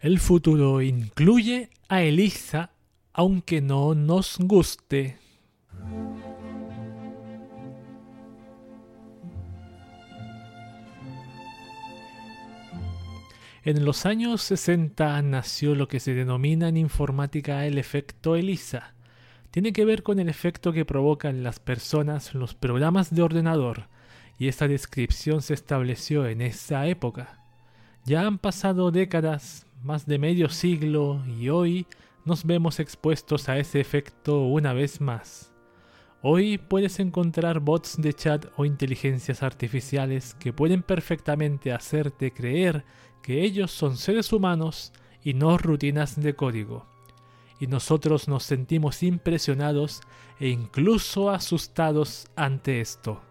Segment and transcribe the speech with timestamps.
[0.00, 2.70] El futuro incluye a Elisa,
[3.12, 5.18] aunque no nos guste.
[13.64, 18.94] En los años 60 nació lo que se denomina en informática el efecto ELISA.
[19.50, 23.88] Tiene que ver con el efecto que provocan las personas los programas de ordenador,
[24.38, 27.40] y esta descripción se estableció en esa época.
[28.04, 31.86] Ya han pasado décadas, más de medio siglo, y hoy
[32.24, 35.52] nos vemos expuestos a ese efecto una vez más.
[36.22, 42.84] Hoy puedes encontrar bots de chat o inteligencias artificiales que pueden perfectamente hacerte creer
[43.22, 46.86] que ellos son seres humanos y no rutinas de código.
[47.60, 50.00] Y nosotros nos sentimos impresionados
[50.40, 53.22] e incluso asustados ante esto.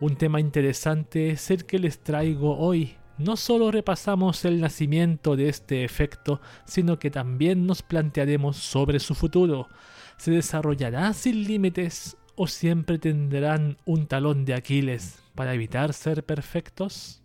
[0.00, 2.96] Un tema interesante es el que les traigo hoy.
[3.20, 9.14] No solo repasamos el nacimiento de este efecto, sino que también nos plantearemos sobre su
[9.14, 9.68] futuro.
[10.16, 17.22] ¿Se desarrollará sin límites o siempre tendrán un talón de Aquiles para evitar ser perfectos?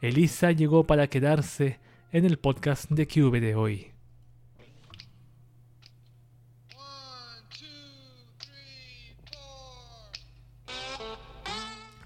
[0.00, 1.80] Elisa llegó para quedarse
[2.12, 3.97] en el podcast de QV de hoy.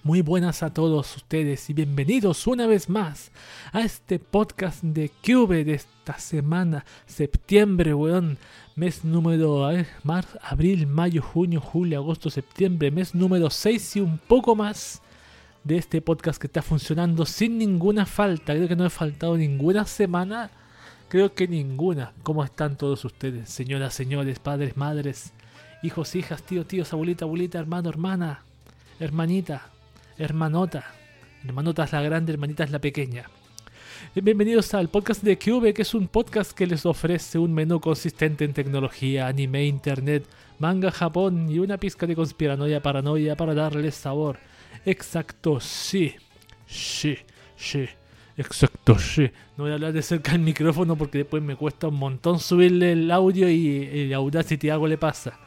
[0.05, 3.31] Muy buenas a todos ustedes y bienvenidos una vez más
[3.71, 8.37] a este podcast de QV de esta semana, septiembre, weón.
[8.75, 9.65] Mes número,
[10.41, 15.01] abril, mayo, junio, julio, agosto, septiembre, mes número 6 y un poco más
[15.63, 18.53] de este podcast que está funcionando sin ninguna falta.
[18.55, 20.51] Creo que no he faltado ninguna semana.
[21.07, 22.11] Creo que ninguna.
[22.23, 23.47] ¿Cómo están todos ustedes?
[23.49, 25.31] Señoras, señores, padres, madres,
[25.81, 28.43] hijos, hijas, tíos, tíos, abuelita, abuelita, hermano, hermana,
[28.99, 29.69] hermanita,
[30.17, 30.85] hermanota.
[31.43, 33.29] Hermanota la grande, hermanita es la pequeña.
[34.15, 38.45] Bienvenidos al podcast de Cube, que es un podcast que les ofrece un menú consistente
[38.45, 40.25] en tecnología, anime, internet,
[40.59, 44.39] manga, Japón y una pizca de conspiranoia, paranoia para darles sabor
[44.85, 46.15] Exacto, sí.
[46.67, 47.17] Sí,
[47.55, 47.87] sí.
[48.37, 49.29] Exacto, sí.
[49.57, 52.93] No voy a hablar de cerca del micrófono porque después me cuesta un montón subirle
[52.93, 55.39] el audio y el Audacity algo le pasa.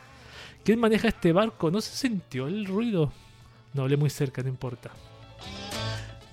[0.64, 1.70] ¿Quién maneja este barco?
[1.70, 3.12] ¿No se sintió el ruido?
[3.76, 4.90] No hablé muy cerca, no importa.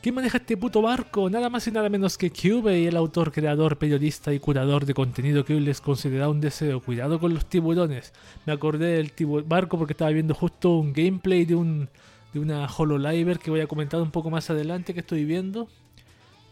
[0.01, 1.29] ¿Quién maneja este puto barco?
[1.29, 5.43] Nada más y nada menos que Cube el autor, creador, periodista y curador de contenido
[5.43, 6.79] que hoy les considera un deseo.
[6.79, 8.13] Cuidado con los tiburones.
[8.45, 9.13] Me acordé del
[9.45, 11.89] barco porque estaba viendo justo un gameplay de un
[12.33, 15.67] de una Hololiver que voy a comentar un poco más adelante que estoy viendo.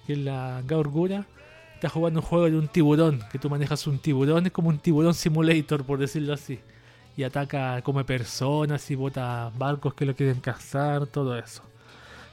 [0.05, 1.25] Que es la Gaurgura.
[1.75, 3.21] Está jugando un juego de un tiburón.
[3.31, 4.45] Que tú manejas un tiburón.
[4.45, 6.59] Es como un tiburón simulator, por decirlo así.
[7.17, 11.07] Y ataca, come personas y bota barcos que lo quieren cazar.
[11.07, 11.63] Todo eso.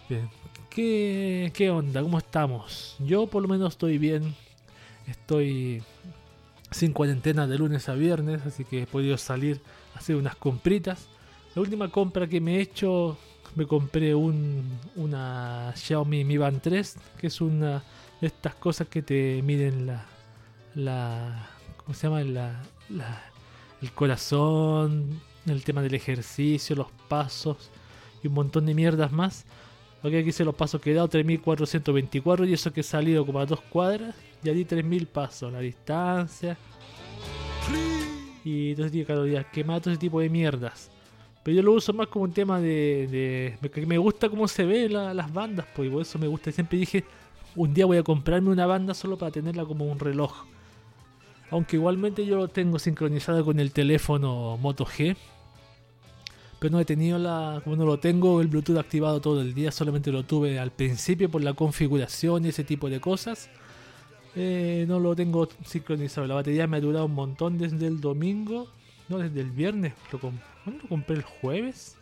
[0.09, 0.31] Bien.
[0.71, 2.03] ¿Qué, ¿Qué onda?
[2.03, 2.97] ¿Cómo estamos?
[3.01, 4.35] Yo por lo menos estoy bien.
[5.07, 5.83] Estoy
[6.71, 8.47] sin cuarentena de lunes a viernes.
[8.47, 9.61] Así que he podido salir
[9.95, 11.09] a hacer unas compritas.
[11.55, 13.19] La última compra que me he hecho
[13.55, 17.83] me compré un, una Xiaomi Mi Band 3, que es una
[18.21, 20.07] de estas cosas que te miden la,
[20.75, 22.23] la ¿cómo se llama?
[22.23, 22.63] La,
[23.83, 27.71] el corazón, el tema del ejercicio, los pasos
[28.23, 29.45] y un montón de mierdas más.
[30.03, 33.41] Ok, aquí hice los pasos que he dado, 3424 y eso que he salido como
[33.41, 36.57] a dos cuadras, ya di 3000 pasos, la distancia.
[38.45, 40.91] Y todo ese tipo de calorías, quemado todo ese tipo de mierdas.
[41.43, 43.59] Pero yo lo uso más como un tema de.
[43.73, 46.53] de me gusta cómo se ve las bandas, pues, por eso me gusta.
[46.53, 47.05] Siempre dije,
[47.57, 50.45] un día voy a comprarme una banda solo para tenerla como un reloj.
[51.51, 55.17] Aunque igualmente yo lo tengo sincronizado con el teléfono Moto G.
[56.59, 57.61] Pero no he tenido la.
[57.63, 61.31] Como no lo tengo el Bluetooth activado todo el día, solamente lo tuve al principio
[61.31, 63.49] por la configuración y ese tipo de cosas.
[64.35, 66.27] Eh, no lo tengo sincronizado.
[66.27, 68.69] La batería me ha durado un montón desde el domingo.
[69.09, 69.95] No, desde el viernes.
[70.13, 71.17] Lo, ¿Cuándo lo compré?
[71.17, 71.97] ¿El jueves?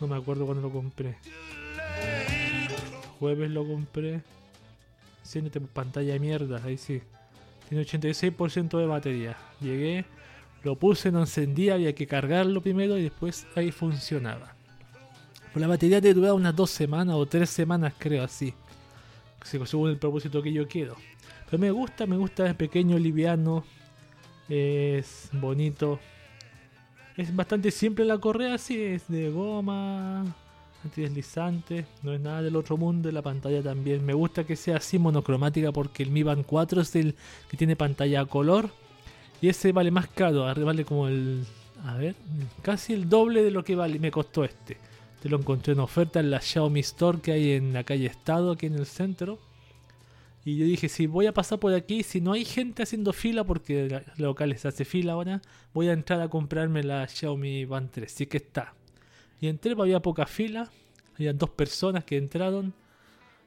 [0.00, 1.16] No me acuerdo cuándo lo compré.
[3.18, 4.22] jueves lo compré.
[5.22, 7.00] Siéntete pantalla de mierda, ahí sí.
[7.68, 9.36] Tiene 86% de batería.
[9.60, 10.04] Llegué,
[10.62, 14.54] lo puse, no encendía, había que cargarlo primero y después ahí funcionaba.
[15.52, 18.54] Pues la batería te dura unas dos semanas o tres semanas, creo, así.
[19.44, 20.96] Según el propósito que yo quiero.
[21.46, 23.64] Pero me gusta, me gusta, es pequeño, liviano,
[24.48, 26.00] es bonito.
[27.16, 30.24] Es bastante simple la correa, sí, es de goma,
[30.84, 33.10] antideslizante, no es nada del otro mundo.
[33.10, 36.94] La pantalla también me gusta que sea así monocromática porque el Mi Band 4 es
[36.96, 37.14] el
[37.48, 38.70] que tiene pantalla a color
[39.40, 41.44] y ese vale más caro, vale como el,
[41.84, 42.14] a ver,
[42.62, 44.76] casi el doble de lo que vale, me costó este.
[45.20, 48.52] Te lo encontré en oferta en la Xiaomi Store que hay en la calle Estado,
[48.52, 49.38] aquí en el centro.
[50.44, 53.44] Y yo dije, si voy a pasar por aquí, si no hay gente haciendo fila,
[53.44, 55.40] porque locales hace fila ahora,
[55.72, 58.10] voy a entrar a comprarme la Xiaomi Band 3.
[58.10, 58.74] Sí que está.
[59.42, 60.70] Y entré, pues, había poca fila.
[61.16, 62.72] Habían dos personas que entraron.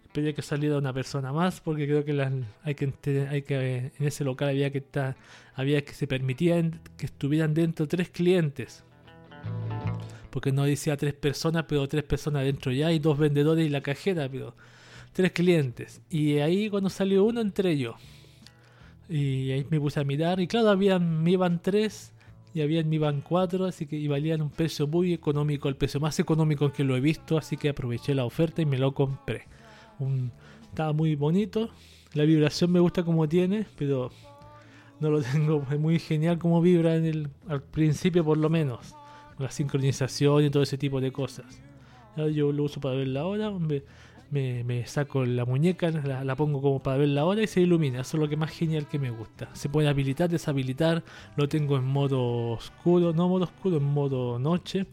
[0.04, 2.12] Esperé que saliera una persona más, porque creo que
[2.64, 2.92] hay que,
[3.48, 5.16] que en ese local había que estar,
[5.54, 8.84] había que se permitían que estuvieran dentro tres clientes.
[10.32, 13.80] Porque no decía tres personas, pero tres personas dentro ya, y dos vendedores y la
[13.80, 14.54] cajera, pero
[15.14, 16.02] tres clientes.
[16.10, 17.96] Y ahí cuando salió uno entré yo.
[19.08, 20.42] Y ahí me puse a mirar.
[20.42, 22.12] Y claro, había Mi Band 3
[22.56, 26.00] y había Mi Band 4, así que y valían un precio muy económico, el precio
[26.00, 29.44] más económico que lo he visto, así que aproveché la oferta y me lo compré.
[30.00, 30.32] Un,
[30.70, 31.70] estaba muy bonito.
[32.14, 34.10] La vibración me gusta como tiene, pero
[35.02, 38.96] no lo tengo es muy genial como vibra en el, al principio por lo menos.
[39.38, 41.62] La sincronización y todo ese tipo de cosas.
[42.16, 43.84] Ahora Yo lo uso para ver la hora, me,
[44.32, 48.02] me, saco la muñeca, la, la pongo como para ver la hora y se ilumina.
[48.02, 49.50] Eso es lo que más genial que me gusta.
[49.54, 51.04] Se puede habilitar, deshabilitar.
[51.36, 54.86] Lo tengo en modo oscuro, no modo oscuro, en modo noche.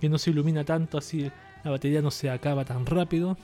[0.00, 1.30] Que no se ilumina tanto así,
[1.64, 3.36] la batería no se acaba tan rápido.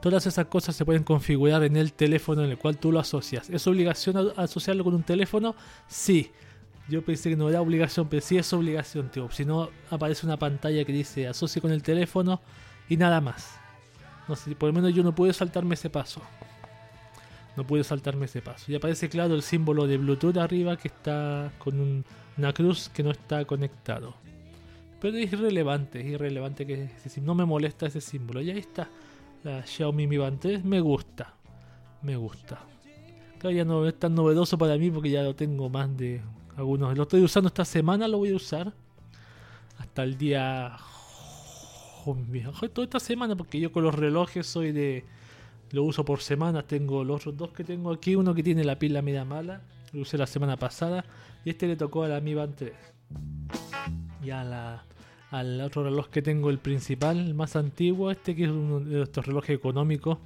[0.00, 3.50] Todas esas cosas se pueden configurar en el teléfono en el cual tú lo asocias.
[3.50, 5.54] ¿Es obligación asociarlo con un teléfono?
[5.88, 6.30] Sí.
[6.88, 9.30] Yo pensé que no era obligación, pero sí es obligación, tío.
[9.30, 12.40] Si no, aparece una pantalla que dice asocie con el teléfono
[12.88, 13.59] y nada más.
[14.30, 16.20] No por lo menos yo no pude saltarme ese paso.
[17.56, 18.70] No pude saltarme ese paso.
[18.70, 22.04] Y aparece claro el símbolo de Bluetooth arriba que está con un-
[22.38, 24.14] una cruz que no está conectado.
[25.00, 28.40] Pero es irrelevante, es irrelevante que ese no me molesta ese símbolo.
[28.40, 28.88] Y ahí está.
[29.42, 31.34] La Xiaomi Mi Band 3 me gusta.
[32.02, 32.60] Me gusta.
[33.38, 36.20] Claro, ya no es tan novedoso para mí porque ya lo tengo más de
[36.56, 36.96] algunos.
[36.96, 38.72] Lo estoy usando esta semana, lo voy a usar.
[39.78, 40.76] Hasta el día.
[42.72, 45.04] Toda esta semana, porque yo con los relojes soy de.
[45.72, 46.62] Lo uso por semana.
[46.62, 48.16] Tengo los otros dos que tengo aquí.
[48.16, 49.62] Uno que tiene la pila media mala.
[49.92, 51.04] Lo usé la semana pasada.
[51.44, 52.72] Y este le tocó a la Mi Band 3.
[54.24, 54.84] Y a la,
[55.30, 58.10] al otro reloj que tengo, el principal, el más antiguo.
[58.10, 60.18] Este que es uno de estos relojes económicos.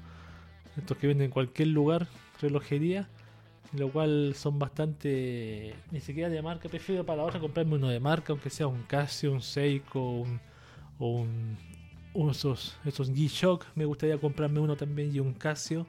[0.76, 2.08] Estos que venden en cualquier lugar.
[2.40, 3.08] Relojería
[3.72, 8.32] lo cual son bastante ni siquiera de marca prefiero para ahora comprarme uno de marca
[8.32, 10.38] aunque sea un Casio un Seiko un,
[11.04, 11.24] o
[12.14, 15.86] un, esos esos G-Shock me gustaría comprarme uno también y un Casio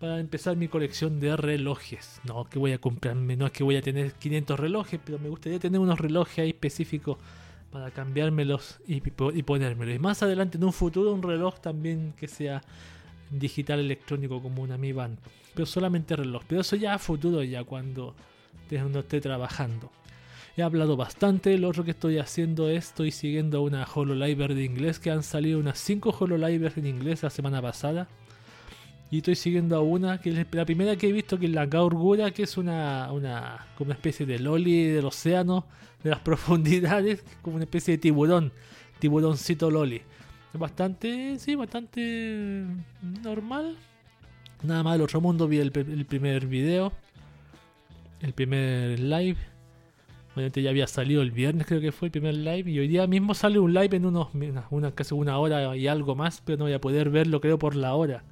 [0.00, 3.76] para empezar mi colección de relojes no que voy a comprarme no es que voy
[3.76, 7.18] a tener 500 relojes pero me gustaría tener unos relojes ahí específicos
[7.70, 12.28] para cambiármelos y, y ponérmelos y más adelante en un futuro un reloj también que
[12.28, 12.62] sea
[13.30, 15.18] digital electrónico como una Mi Band
[15.56, 16.42] pero solamente reloj.
[16.46, 18.14] Pero eso ya a futuro, ya cuando,
[18.68, 19.90] cuando esté trabajando.
[20.56, 24.98] He hablado bastante, lo otro que estoy haciendo es, estoy siguiendo una HoloLiver de inglés,
[24.98, 28.08] que han salido unas 5 HoloLivers en inglés la semana pasada.
[29.10, 31.66] Y estoy siguiendo a una, que es la primera que he visto, que es la
[31.66, 35.66] Gaurgura, que es una, una, como una especie de loli del océano,
[36.02, 38.52] de las profundidades, como una especie de tiburón,
[38.98, 40.00] tiburoncito loli.
[40.54, 42.64] Bastante, sí, bastante
[43.22, 43.76] normal,
[44.62, 46.92] Nada más del otro mundo vi el, el, primer video,
[48.20, 49.36] el primer live.
[50.36, 52.70] Obviamente ya había salido el viernes, creo que fue el primer live.
[52.70, 54.28] Y hoy día mismo sale un live en unos
[54.68, 57.74] una, casi una hora y algo más, pero no voy a poder verlo, creo, por
[57.74, 58.22] la hora.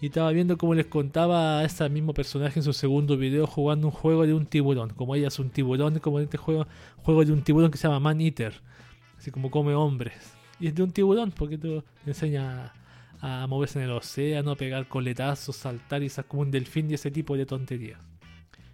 [0.00, 3.88] Y estaba viendo como les contaba a ese mismo personaje en su segundo video jugando
[3.88, 4.94] un juego de un tiburón.
[4.94, 7.86] Como ella es un tiburón, como en este juego, juego de un tiburón que se
[7.86, 8.54] llama Man Eater.
[9.18, 10.32] Así como come hombres.
[10.58, 12.72] Y es de un tiburón, porque te enseña
[13.20, 17.10] a moverse en el océano, pegar coletazos, saltar y ser como un delfín y ese
[17.10, 18.09] tipo de tonterías.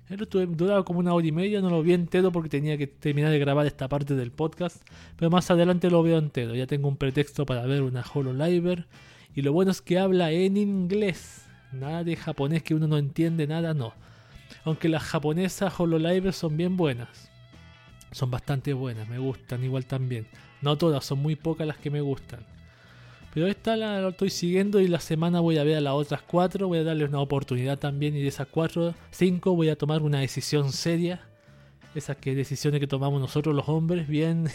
[0.09, 3.33] Esto duraba como una hora y media, no lo vi entero porque tenía que terminar
[3.33, 4.81] de grabar esta parte del podcast,
[5.17, 6.55] pero más adelante lo veo entero.
[6.55, 8.87] Ya tengo un pretexto para ver una HoloLiver
[9.35, 13.49] y lo bueno es que habla en inglés, nada de japonés que uno no entiende,
[13.49, 13.95] nada, no.
[14.65, 17.29] Aunque las japonesas HoloLiver son bien buenas,
[18.13, 20.29] son bastante buenas, me gustan igual también.
[20.63, 22.47] No todas, son muy pocas las que me gustan.
[23.37, 26.69] Pero esta la, estoy siguiendo y la semana voy a ver a las otras cuatro,
[26.69, 30.21] voy a darles una oportunidad también y de esas cuatro, cinco voy a tomar una
[30.21, 31.21] decisión seria.
[31.95, 34.49] Esas que decisiones que tomamos nosotros los hombres, bien,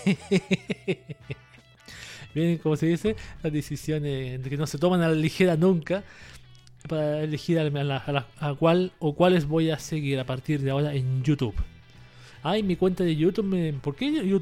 [2.33, 6.03] bien, como se dice, las decisiones que no se toman a la ligera nunca,
[6.89, 7.97] para elegir a, la,
[8.39, 8.57] a,
[8.97, 11.53] o cuáles voy a seguir a partir de ahora en YouTube.
[12.43, 14.41] Ay, mi cuenta de YouTube, me, ¿por qué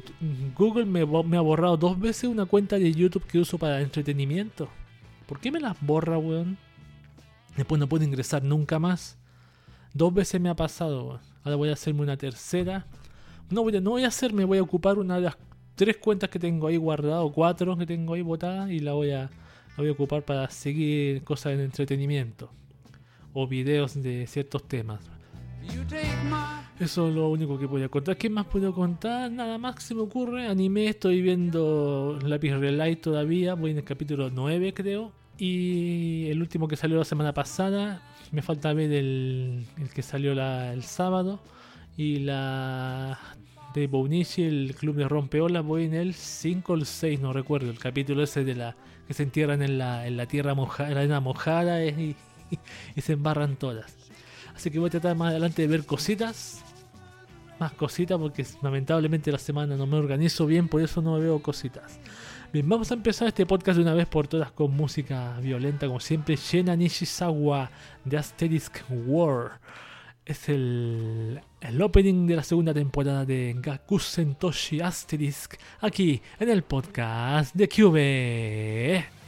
[0.56, 4.68] Google me, ha borrado dos veces una cuenta de YouTube que uso para entretenimiento?
[5.26, 6.56] ¿Por qué me las borra, weón?
[7.56, 9.18] Después no puedo ingresar nunca más.
[9.92, 11.20] Dos veces me ha pasado, weón.
[11.44, 12.86] Ahora voy a hacerme una tercera.
[13.50, 15.36] No voy, a, no voy a hacer, me voy a ocupar una de las
[15.74, 19.10] tres cuentas que tengo ahí guardadas, o cuatro que tengo ahí botadas, y la voy
[19.10, 22.50] a, la voy a ocupar para seguir cosas de entretenimiento.
[23.34, 25.19] o videos de ciertos temas.
[26.80, 28.16] Eso es lo único que podía contar.
[28.16, 29.30] ¿Qué más puedo contar?
[29.30, 30.46] Nada más que se me ocurre.
[30.46, 33.52] Anime, estoy viendo Lápiz Relay todavía.
[33.52, 35.12] Voy en el capítulo 9, creo.
[35.36, 38.02] Y el último que salió la semana pasada.
[38.32, 41.40] Me falta ver el, que salió el sábado.
[41.98, 43.18] Y la
[43.74, 45.62] de Bounichi, el club de rompeolas.
[45.62, 47.68] Voy en el 5 o el 6, no recuerdo.
[47.68, 48.74] El capítulo ese de la
[49.06, 52.16] que se entierran en la, tierra mojada, en la mojada y
[52.96, 53.99] se embarran todas.
[54.60, 56.62] Así que voy a tratar más adelante de ver cositas.
[57.58, 61.98] Más cositas porque lamentablemente la semana no me organizo bien, por eso no veo cositas.
[62.52, 65.98] Bien, vamos a empezar este podcast de una vez por todas con música violenta, como
[65.98, 66.36] siempre.
[66.36, 67.70] Shena Nishizawa
[68.04, 69.62] de Asterisk War.
[70.26, 76.64] Es el, el opening de la segunda temporada de Gakusen Toshi Asterisk aquí en el
[76.64, 79.19] podcast de Cube.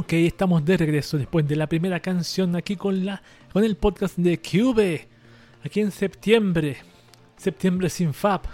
[0.00, 3.20] Ok, estamos de regreso después de la primera canción aquí con, la,
[3.52, 5.08] con el podcast de Cube.
[5.64, 6.76] Aquí en septiembre.
[7.36, 8.46] Septiembre sin FAP.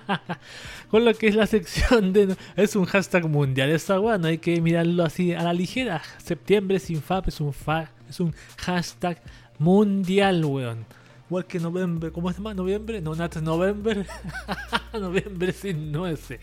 [0.90, 2.34] con lo que es la sección de...
[2.56, 3.68] Es un hashtag mundial.
[3.72, 6.00] Esa bueno, hay que mirarlo así a la ligera.
[6.16, 9.20] Septiembre sin FAP es un, fa, es un hashtag
[9.58, 10.86] mundial, weón.
[11.28, 12.10] Igual que noviembre.
[12.10, 12.54] ¿Cómo se llama?
[12.54, 13.02] ¿Noviembre?
[13.02, 14.06] No, not November.
[14.98, 16.40] noviembre sin nueces.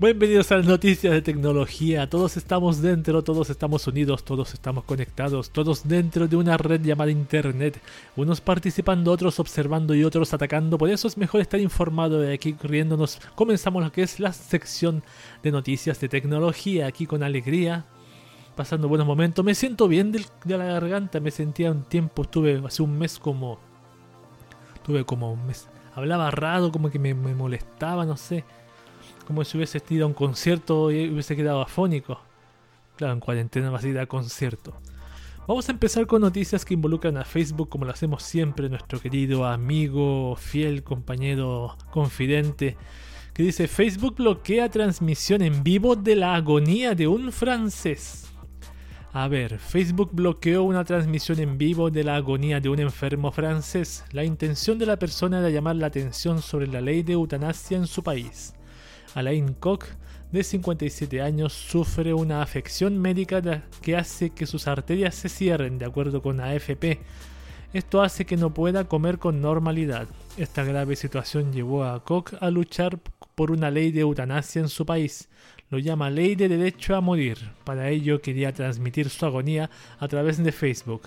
[0.00, 2.08] Bienvenidos a las noticias de tecnología.
[2.08, 7.10] Todos estamos dentro, todos estamos unidos, todos estamos conectados, todos dentro de una red llamada
[7.10, 7.78] Internet.
[8.16, 10.78] Unos participando, otros observando y otros atacando.
[10.78, 13.20] Por eso es mejor estar informado de aquí riéndonos.
[13.34, 15.02] Comenzamos lo que es la sección
[15.42, 17.84] de noticias de tecnología aquí con alegría.
[18.56, 19.44] Pasando buenos momentos.
[19.44, 20.24] Me siento bien de
[20.56, 21.20] la garganta.
[21.20, 23.58] Me sentía un tiempo, estuve hace un mes como...
[24.82, 25.68] Tuve como un mes.
[25.94, 28.46] Hablaba raro, como que me molestaba, no sé
[29.30, 32.20] como si hubiese ido a un concierto y hubiese quedado afónico.
[32.96, 34.74] Claro, en cuarentena vas a ir a concierto.
[35.46, 39.46] Vamos a empezar con noticias que involucran a Facebook como lo hacemos siempre, nuestro querido
[39.46, 42.76] amigo, fiel compañero, confidente,
[43.32, 48.32] que dice Facebook bloquea transmisión en vivo de la agonía de un francés.
[49.12, 54.04] A ver, Facebook bloqueó una transmisión en vivo de la agonía de un enfermo francés.
[54.10, 57.86] La intención de la persona era llamar la atención sobre la ley de eutanasia en
[57.86, 58.54] su país.
[59.14, 59.84] Alain Koch,
[60.32, 63.42] de 57 años, sufre una afección médica
[63.82, 67.00] que hace que sus arterias se cierren, de acuerdo con AFP.
[67.72, 70.08] Esto hace que no pueda comer con normalidad.
[70.36, 72.98] Esta grave situación llevó a Koch a luchar
[73.34, 75.28] por una ley de eutanasia en su país.
[75.70, 77.38] Lo llama Ley de Derecho a Morir.
[77.62, 81.02] Para ello quería transmitir su agonía a través de Facebook.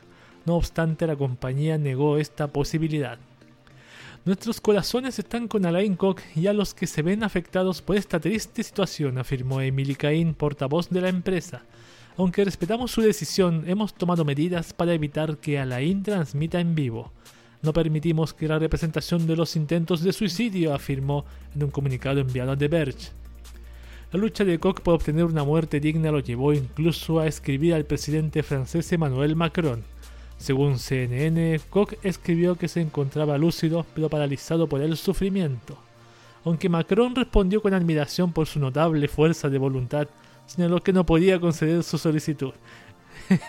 [0.46, 3.18] No obstante, la compañía negó esta posibilidad.
[4.26, 8.22] Nuestros corazones están con Alain Koch y a los que se ven afectados por esta
[8.22, 11.64] triste situación, afirmó Emily Cain, portavoz de la empresa.
[12.16, 17.12] Aunque respetamos su decisión, hemos tomado medidas para evitar que Alain transmita en vivo.
[17.62, 22.54] No permitimos que la representación de los intentos de suicidio, afirmó en un comunicado enviado
[22.54, 23.10] a The Verge.
[24.14, 27.84] La lucha de Koch por obtener una muerte digna lo llevó incluso a escribir al
[27.84, 29.84] presidente francés Emmanuel Macron.
[30.44, 35.78] Según CNN, Koch escribió que se encontraba lúcido pero paralizado por el sufrimiento.
[36.44, 40.10] Aunque Macron respondió con admiración por su notable fuerza de voluntad,
[40.46, 42.52] señaló que no podía conceder su solicitud.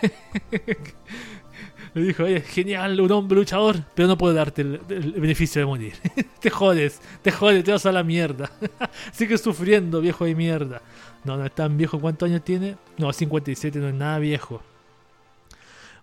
[1.93, 4.77] Le dijo, oye, genial, un hombre luchador, pero no puedo darte el,
[5.17, 5.95] beneficio de morir.
[6.39, 8.49] te jodes, te jodes, te vas a la mierda.
[9.11, 10.81] Sigue sufriendo, viejo de mierda.
[11.25, 11.99] No, no es tan viejo.
[11.99, 12.77] ¿Cuántos años tiene?
[12.97, 14.61] No, 57 no es nada viejo.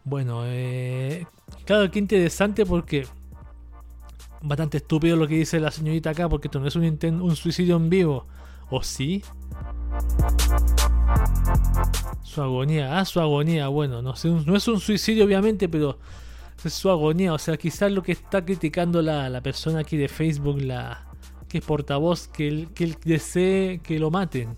[0.04, 1.26] Bueno, eh,
[1.64, 3.06] claro, qué interesante porque
[4.42, 7.76] bastante estúpido lo que dice la señorita acá, porque esto no es un, un suicidio
[7.76, 8.26] en vivo.
[8.70, 9.22] ¿O sí?
[12.22, 15.98] Su agonía, ah, su agonía, bueno, no, sé, no es un suicidio obviamente, pero
[16.64, 20.08] es su agonía, o sea, quizás lo que está criticando la, la persona aquí de
[20.08, 21.06] Facebook, la
[21.48, 24.56] que es portavoz, que él, que él desee que lo maten.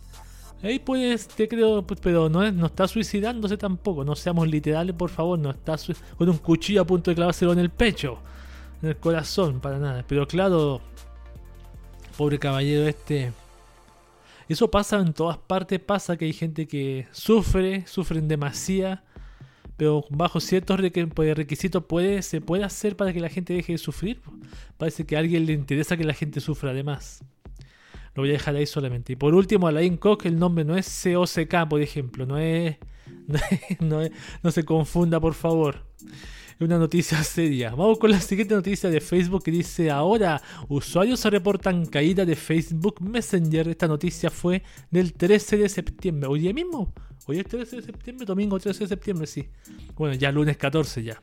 [0.64, 4.02] Ahí pues, te creo, pues, pero no, está suicidándose tampoco.
[4.02, 5.38] No seamos literales, por favor.
[5.38, 5.76] No está
[6.16, 8.18] con un cuchillo a punto de clavárselo en el pecho,
[8.80, 10.02] en el corazón, para nada.
[10.08, 10.80] Pero claro,
[12.16, 13.30] pobre caballero este.
[14.48, 15.80] Eso pasa en todas partes.
[15.80, 19.00] Pasa que hay gente que sufre, sufren demasiado.
[19.76, 20.80] Pero bajo ciertos
[21.14, 24.22] pues, requisitos puede, se puede hacer para que la gente deje de sufrir.
[24.78, 27.22] Parece que a alguien le interesa que la gente sufra además.
[28.14, 29.12] Lo voy a dejar ahí solamente.
[29.12, 32.26] Y por último, Alain Koch, el nombre no es COCK, por ejemplo.
[32.26, 32.76] No es.
[33.80, 34.00] No,
[34.42, 35.86] no, se confunda, por favor.
[36.02, 37.70] Es una noticia seria.
[37.70, 42.36] Vamos con la siguiente noticia de Facebook que dice: Ahora, usuarios se reportan caída de
[42.36, 43.68] Facebook Messenger.
[43.68, 46.28] Esta noticia fue del 13 de septiembre.
[46.28, 46.92] Hoy mismo.
[47.26, 49.48] Hoy es 13 de septiembre, domingo 13 de septiembre, sí.
[49.96, 51.20] Bueno, ya lunes 14 ya.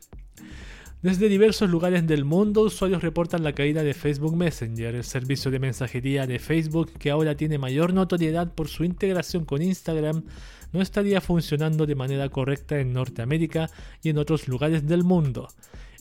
[1.02, 5.58] Desde diversos lugares del mundo, usuarios reportan la caída de Facebook Messenger, el servicio de
[5.58, 10.24] mensajería de Facebook que ahora tiene mayor notoriedad por su integración con Instagram,
[10.72, 13.72] no estaría funcionando de manera correcta en Norteamérica
[14.04, 15.48] y en otros lugares del mundo.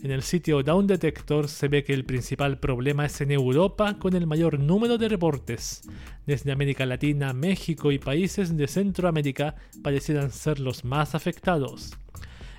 [0.02, 4.14] En el sitio Down Detector se ve que el principal problema es en Europa con
[4.14, 5.80] el mayor número de reportes.
[6.26, 11.92] Desde América Latina, México y países de Centroamérica parecieran ser los más afectados.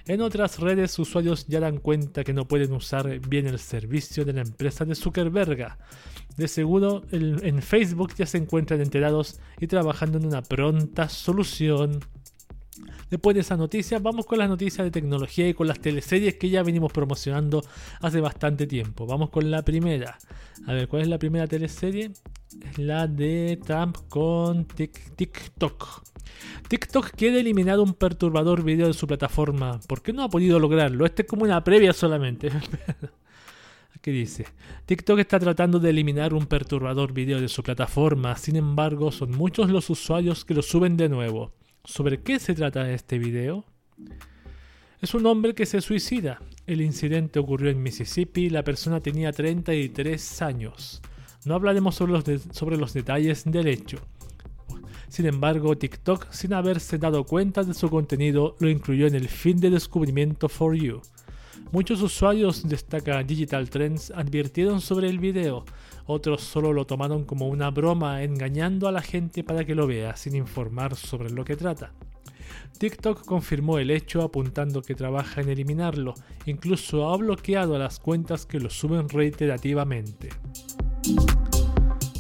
[0.08, 4.34] En otras redes, usuarios ya dan cuenta que no pueden usar bien el servicio de
[4.34, 5.78] la empresa de Zuckerberg.
[6.38, 12.00] De seguro, en Facebook ya se encuentran enterados y trabajando en una pronta solución.
[13.10, 16.50] Después de esa noticia, vamos con las noticias de tecnología y con las teleseries que
[16.50, 17.62] ya venimos promocionando
[18.00, 19.06] hace bastante tiempo.
[19.06, 20.18] Vamos con la primera.
[20.66, 22.12] A ver, ¿cuál es la primera teleserie?
[22.64, 26.04] Es la de Trump con TikTok.
[26.68, 29.80] TikTok quiere eliminar un perturbador video de su plataforma.
[29.88, 31.06] ¿Por qué no ha podido lograrlo?
[31.06, 32.50] Este es como una previa solamente.
[34.02, 34.48] ¿Qué dice?
[34.86, 39.70] TikTok está tratando de eliminar un perturbador video de su plataforma, sin embargo son muchos
[39.70, 41.52] los usuarios que lo suben de nuevo.
[41.84, 43.66] ¿Sobre qué se trata este video?
[45.02, 46.40] Es un hombre que se suicida.
[46.68, 51.02] El incidente ocurrió en Mississippi, la persona tenía 33 años.
[51.44, 53.98] No hablaremos sobre los, sobre los detalles del hecho.
[55.10, 59.60] Sin embargo, TikTok, sin haberse dado cuenta de su contenido, lo incluyó en el fin
[59.60, 61.02] de descubrimiento For You.
[61.72, 65.66] Muchos usuarios, destaca Digital Trends, advirtieron sobre el video,
[66.12, 70.16] otros solo lo tomaron como una broma engañando a la gente para que lo vea
[70.16, 71.92] sin informar sobre lo que trata.
[72.78, 78.46] TikTok confirmó el hecho apuntando que trabaja en eliminarlo, incluso ha bloqueado a las cuentas
[78.46, 80.30] que lo suben reiterativamente.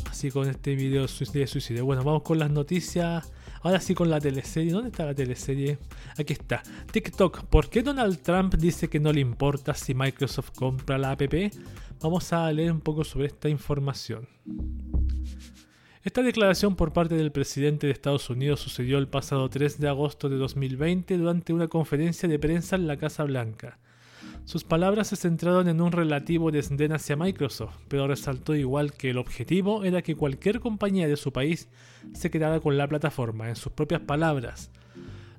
[0.09, 1.85] Así con este video de suicidio.
[1.85, 3.31] Bueno, vamos con las noticias.
[3.63, 4.71] Ahora sí con la teleserie.
[4.71, 5.77] ¿Dónde está la teleserie?
[6.17, 6.63] Aquí está.
[6.91, 7.45] TikTok.
[7.45, 11.21] ¿Por qué Donald Trump dice que no le importa si Microsoft compra la app?
[12.01, 14.27] Vamos a leer un poco sobre esta información.
[16.03, 20.27] Esta declaración por parte del presidente de Estados Unidos sucedió el pasado 3 de agosto
[20.27, 23.77] de 2020 durante una conferencia de prensa en la Casa Blanca.
[24.45, 29.19] Sus palabras se centraron en un relativo desdén hacia Microsoft, pero resaltó igual que el
[29.19, 31.69] objetivo era que cualquier compañía de su país
[32.13, 34.71] se quedara con la plataforma, en sus propias palabras.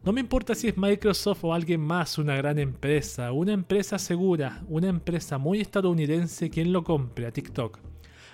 [0.04, 4.64] No me importa si es Microsoft o alguien más, una gran empresa, una empresa segura,
[4.68, 7.78] una empresa muy estadounidense quien lo compre a TikTok.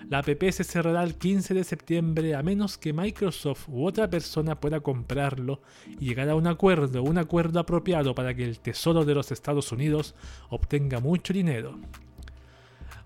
[0.08, 4.58] La app se cerrará el 15 de septiembre a menos que Microsoft u otra persona
[4.58, 5.60] pueda comprarlo
[6.00, 9.70] y llegar a un acuerdo, un acuerdo apropiado para que el Tesoro de los Estados
[9.70, 10.14] Unidos
[10.48, 11.78] obtenga mucho dinero.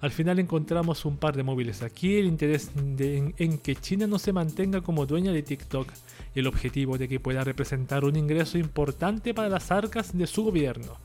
[0.03, 4.33] Al final encontramos un par de móviles aquí, el interés en, que China no se
[4.33, 5.88] mantenga como dueña de TikTok
[6.35, 10.43] y el objetivo de que pueda representar un ingreso importante para las arcas de su
[10.43, 10.97] gobierno.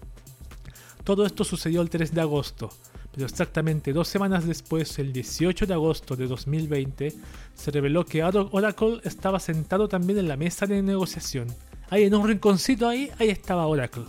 [1.04, 2.72] Todo esto sucedió el 3 de agosto,
[3.12, 7.14] pero exactamente dos semanas después, el 18 de agosto de 2020,
[7.54, 11.46] se reveló que Oracle estaba sentado también en la mesa de negociación.
[11.92, 14.06] Ahí en un rinconcito ahí, ahí estaba Oracle.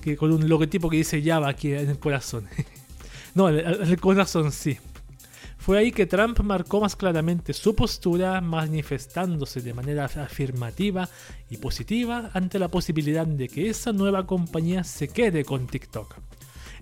[0.00, 2.46] Que con un logotipo que dice Java aquí en el corazón.
[3.34, 4.78] no, en el corazón sí.
[5.60, 11.08] Fue ahí que Trump marcó más claramente su postura, manifestándose de manera afirmativa
[11.50, 16.14] y positiva ante la posibilidad de que esa nueva compañía se quede con TikTok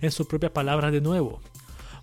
[0.01, 1.41] en sus propias palabras de nuevo.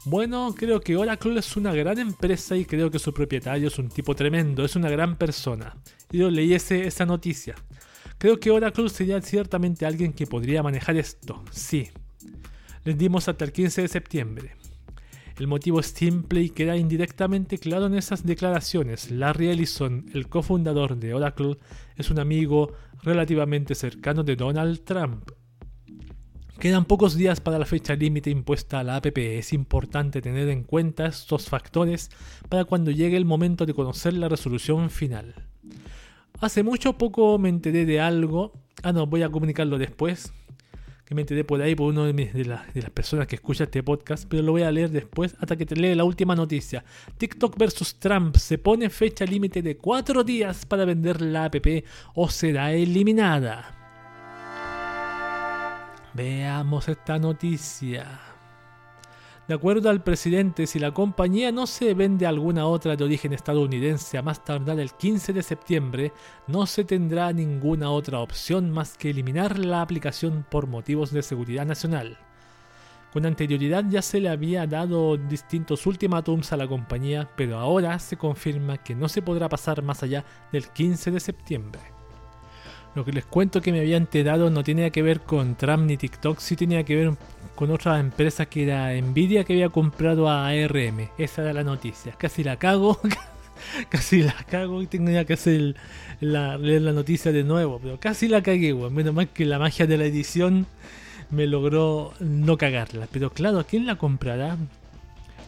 [0.03, 3.89] Bueno, creo que Oracle es una gran empresa y creo que su propietario es un
[3.89, 5.77] tipo tremendo, es una gran persona.
[6.11, 7.55] Yo leí esa noticia.
[8.17, 11.89] Creo que Oracle sería ciertamente alguien que podría manejar esto, sí.
[12.85, 14.55] Les dimos hasta el 15 de septiembre.
[15.37, 19.11] El motivo es simple y queda indirectamente claro en esas declaraciones.
[19.11, 21.57] Larry Ellison, el cofundador de Oracle,
[21.97, 22.71] es un amigo
[23.03, 25.29] relativamente cercano de Donald Trump
[26.59, 29.17] Quedan pocos días para la fecha límite impuesta a la APP.
[29.17, 32.09] Es importante tener en cuenta estos factores
[32.47, 35.35] para cuando llegue el momento de conocer la resolución final.
[36.39, 38.53] Hace mucho poco me enteré de algo.
[38.83, 40.31] Ah, no, voy a comunicarlo después.
[41.05, 44.25] Que me enteré por ahí por uno de, de, las personas que escucha este podcast.
[44.27, 46.83] Pero lo voy a leer después hasta que te lee la última noticia.
[47.17, 48.35] TikTok versus Trump.
[48.37, 51.55] Se pone fecha límite de 4 días para vender la app
[52.15, 53.75] o será eliminada.
[56.13, 58.34] Veamos esta noticia.
[59.47, 63.31] De acuerdo al presidente, si la compañía no se vende a alguna otra de origen
[63.31, 66.13] estadounidense a más tardar el 15 de septiembre,
[66.47, 71.63] no se tendrá ninguna otra opción más que eliminar la aplicación por motivos de seguridad
[71.63, 72.17] nacional.
[73.13, 78.17] Con anterioridad ya se le había dado distintos ultimátums a la compañía, pero ahora se
[78.17, 81.94] confirma que no se podrá pasar más allá del 15 de septiembre.
[82.95, 85.97] Lo que les cuento que me había enterado no tenía que ver con Trump ni
[85.97, 87.13] TikTok, sí tenía que ver
[87.53, 91.09] con otra empresa que era Nvidia que había comprado a ARM.
[91.17, 92.13] Esa era la noticia.
[92.17, 92.99] Casi la cago.
[93.89, 95.75] casi la cago y tenía que hacer
[96.21, 97.79] la, leer la noticia de nuevo.
[97.83, 100.65] Pero casi la cagué, Menos mal que la magia de la edición
[101.31, 103.07] me logró no cagarla.
[103.11, 104.57] Pero claro, ¿quién la comprará?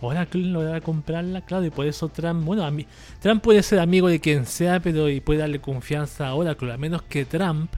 [0.01, 2.85] Oracle logra comprarla, claro, y por eso Trump, bueno, a mí,
[3.19, 6.77] Trump puede ser amigo de quien sea, pero y puede darle confianza a Oracle, a
[6.77, 7.71] menos que Trump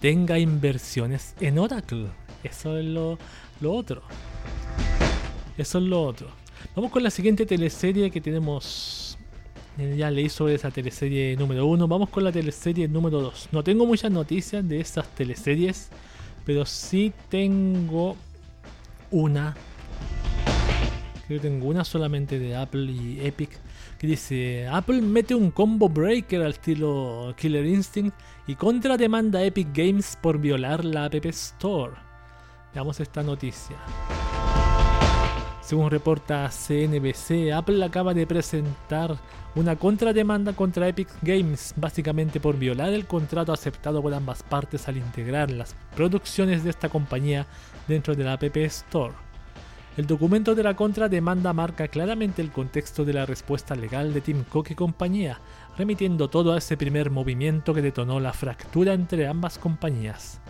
[0.00, 2.08] tenga inversiones en Oracle.
[2.42, 3.18] Eso es lo,
[3.60, 4.02] lo otro.
[5.56, 6.28] Eso es lo otro.
[6.74, 9.16] Vamos con la siguiente teleserie que tenemos.
[9.78, 11.88] Eh, ya leí sobre esa teleserie número 1.
[11.88, 13.48] Vamos con la teleserie número 2.
[13.52, 15.88] No tengo muchas noticias de esas teleseries,
[16.44, 18.16] pero sí tengo
[19.10, 19.56] una
[21.26, 23.50] que tengo una solamente de Apple y Epic,
[23.98, 28.14] que dice, Apple mete un combo breaker al estilo Killer Instinct
[28.46, 31.94] y contra demanda Epic Games por violar la App Store.
[32.74, 33.76] Veamos esta noticia.
[35.62, 39.16] Según reporta CNBC, Apple acaba de presentar
[39.54, 44.98] una contrademanda contra Epic Games, básicamente por violar el contrato aceptado por ambas partes al
[44.98, 47.46] integrar las producciones de esta compañía
[47.88, 49.23] dentro de la App Store.
[49.96, 54.42] El documento de la contrademanda marca claramente el contexto de la respuesta legal de Tim
[54.42, 55.38] Cook y compañía,
[55.78, 60.40] remitiendo todo a ese primer movimiento que detonó la fractura entre ambas compañías,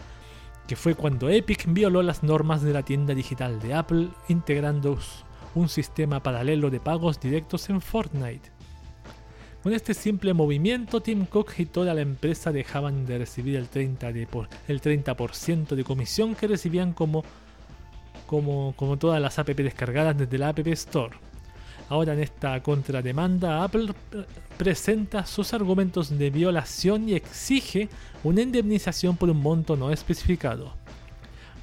[0.66, 4.98] que fue cuando Epic violó las normas de la tienda digital de Apple integrando
[5.54, 8.50] un sistema paralelo de pagos directos en Fortnite.
[9.62, 14.12] Con este simple movimiento, Tim Cook y toda la empresa dejaban de recibir el 30%,
[14.12, 14.26] de,
[14.68, 15.16] el 30
[15.74, 17.24] de comisión que recibían como,
[18.26, 21.16] como, todas las app descargadas desde la App Store.
[21.88, 23.92] Ahora en esta contrademanda, Apple
[24.56, 27.88] presenta sus argumentos de violación y exige
[28.22, 30.72] una indemnización por un monto no especificado.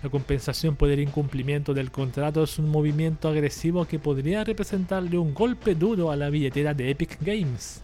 [0.04, 5.34] La compensación por el incumplimiento del contrato es un movimiento agresivo que podría representarle un
[5.34, 7.82] golpe duro a la billetera de Epic Games.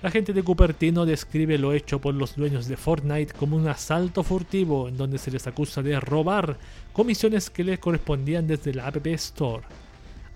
[0.00, 4.22] La gente de Cupertino describe lo hecho por los dueños de Fortnite como un asalto
[4.22, 6.56] furtivo en donde se les acusa de robar
[6.92, 9.64] comisiones que les correspondían desde la App Store.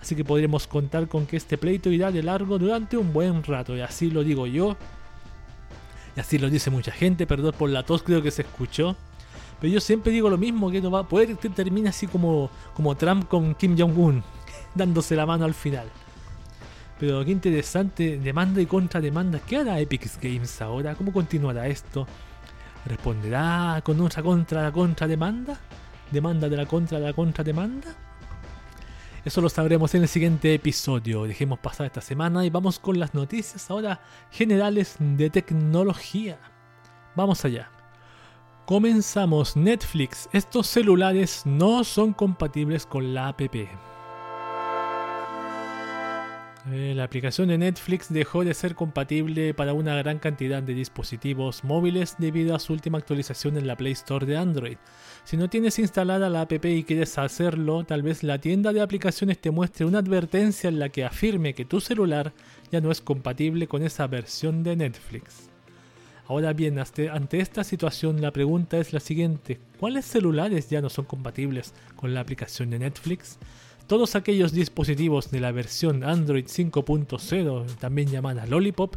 [0.01, 3.77] Así que podremos contar con que este pleito irá de largo durante un buen rato,
[3.77, 4.77] y así lo digo yo.
[6.17, 8.97] Y así lo dice mucha gente, perdón por la tos, creo que se escuchó.
[9.61, 12.51] Pero yo siempre digo lo mismo, que no va a poder que termine así como,
[12.75, 14.25] como Trump con Kim Jong-un,
[14.75, 15.87] dándose la mano al final.
[17.03, 19.41] Pero qué interesante, demanda y contrademanda.
[19.41, 20.95] ¿Qué hará Epic Games ahora?
[20.95, 22.07] ¿Cómo continuará esto?
[22.87, 25.59] ¿Responderá con otra contra la contrademanda?
[26.13, 27.93] ¿Demanda de la contra de la contrademanda?
[29.25, 31.25] Eso lo sabremos en el siguiente episodio.
[31.25, 36.39] Dejemos pasar esta semana y vamos con las noticias ahora generales de tecnología.
[37.17, 37.69] Vamos allá.
[38.65, 40.29] Comenzamos Netflix.
[40.33, 43.41] Estos celulares no son compatibles con la app.
[46.71, 51.65] Eh, la aplicación de Netflix dejó de ser compatible para una gran cantidad de dispositivos
[51.65, 54.77] móviles debido a su última actualización en la Play Store de Android.
[55.25, 59.41] Si no tienes instalada la app y quieres hacerlo, tal vez la tienda de aplicaciones
[59.41, 62.33] te muestre una advertencia en la que afirme que tu celular
[62.71, 65.49] ya no es compatible con esa versión de Netflix.
[66.29, 71.07] Ahora bien, ante esta situación la pregunta es la siguiente, ¿cuáles celulares ya no son
[71.07, 73.39] compatibles con la aplicación de Netflix?
[73.93, 78.97] Todos aquellos dispositivos de la versión Android 5.0, también llamada Lollipop,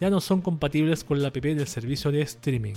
[0.00, 2.74] ya no son compatibles con la app del servicio de streaming.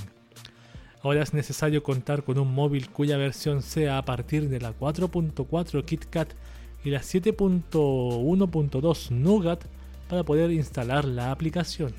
[1.01, 5.83] Ahora es necesario contar con un móvil cuya versión sea a partir de la 4.4
[5.83, 6.31] KitKat
[6.83, 9.65] y la 7.1.2 Nougat
[10.07, 11.91] para poder instalar la aplicación.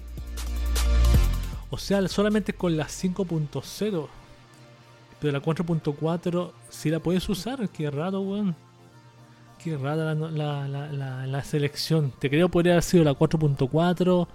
[1.71, 4.07] O sea, solamente con la 5.0.
[5.19, 8.68] Pero la 4.4 si la puedes usar, qué raro, weón.
[9.63, 12.13] Qué rara la, selección.
[12.19, 14.29] Te creo podría haber sido la 4.4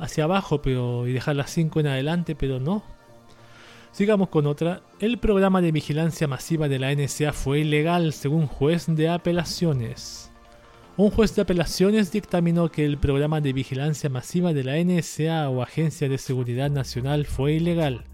[0.00, 2.82] hacia abajo pero y dejar la 5 en adelante, pero no.
[3.92, 4.82] Sigamos con otra.
[4.98, 10.32] El programa de vigilancia masiva de la NSA fue ilegal según juez de apelaciones.
[10.96, 15.62] Un juez de apelaciones dictaminó que el programa de vigilancia masiva de la NSA o
[15.62, 18.04] Agencia de Seguridad Nacional fue ilegal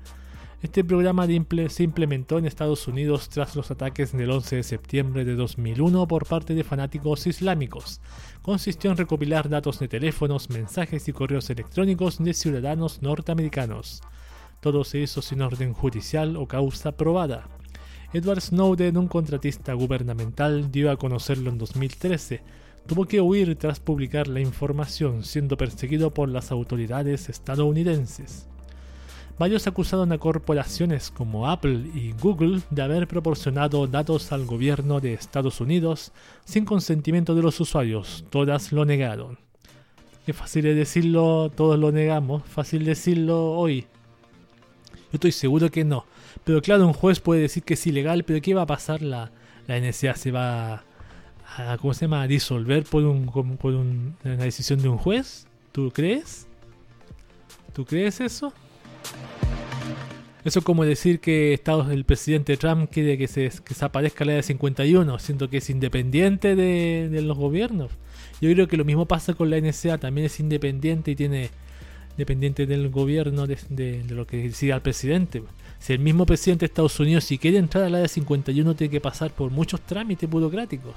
[0.66, 1.28] este programa
[1.68, 6.26] se implementó en Estados Unidos tras los ataques del 11 de septiembre de 2001 por
[6.26, 8.00] parte de fanáticos islámicos.
[8.42, 14.02] Consistió en recopilar datos de teléfonos, mensajes y correos electrónicos de ciudadanos norteamericanos.
[14.60, 17.48] Todo se hizo sin orden judicial o causa probada.
[18.12, 22.42] Edward Snowden, un contratista gubernamental, dio a conocerlo en 2013.
[22.88, 28.48] Tuvo que huir tras publicar la información, siendo perseguido por las autoridades estadounidenses.
[29.38, 35.12] Varios acusaron a corporaciones como Apple y Google de haber proporcionado datos al gobierno de
[35.12, 36.12] Estados Unidos
[36.46, 38.24] sin consentimiento de los usuarios.
[38.30, 39.38] Todas lo negaron.
[40.26, 42.44] Es fácil de decirlo, todos lo negamos.
[42.44, 43.82] Fácil decirlo hoy.
[44.92, 46.06] Yo estoy seguro que no.
[46.42, 49.02] Pero claro, un juez puede decir que es ilegal, pero ¿qué va a pasar?
[49.02, 49.30] La,
[49.68, 50.84] NSA se va
[51.56, 52.22] a, ¿cómo se llama?
[52.22, 53.26] a disolver por, un,
[53.58, 55.46] por una decisión de un juez.
[55.72, 56.46] ¿Tú crees?
[57.74, 58.54] ¿Tú crees eso?
[60.46, 64.34] Eso es como decir que Estados, el presidente Trump quiere que se, que desaparezca la
[64.34, 67.90] de 51, siendo que es independiente de, los gobiernos.
[68.40, 71.50] Yo creo que lo mismo pasa con la NSA, también es independiente y tiene
[72.16, 75.42] dependiente del gobierno de, lo que decida el presidente.
[75.80, 78.90] Si el mismo presidente de Estados Unidos, si quiere entrar a la de 51, tiene
[78.92, 80.94] que pasar por muchos trámites burocráticos.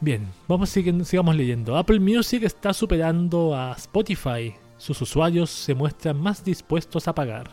[0.00, 1.76] Bien, vamos sigamos leyendo.
[1.76, 4.54] Apple Music está superando a Spotify.
[4.78, 7.50] Sus usuarios se muestran más dispuestos a pagar.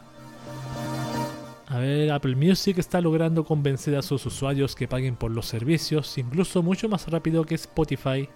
[1.68, 6.18] A ver, Apple Music está logrando convencer a sus usuarios que paguen por los servicios,
[6.18, 8.30] incluso mucho más rápido que Spotify.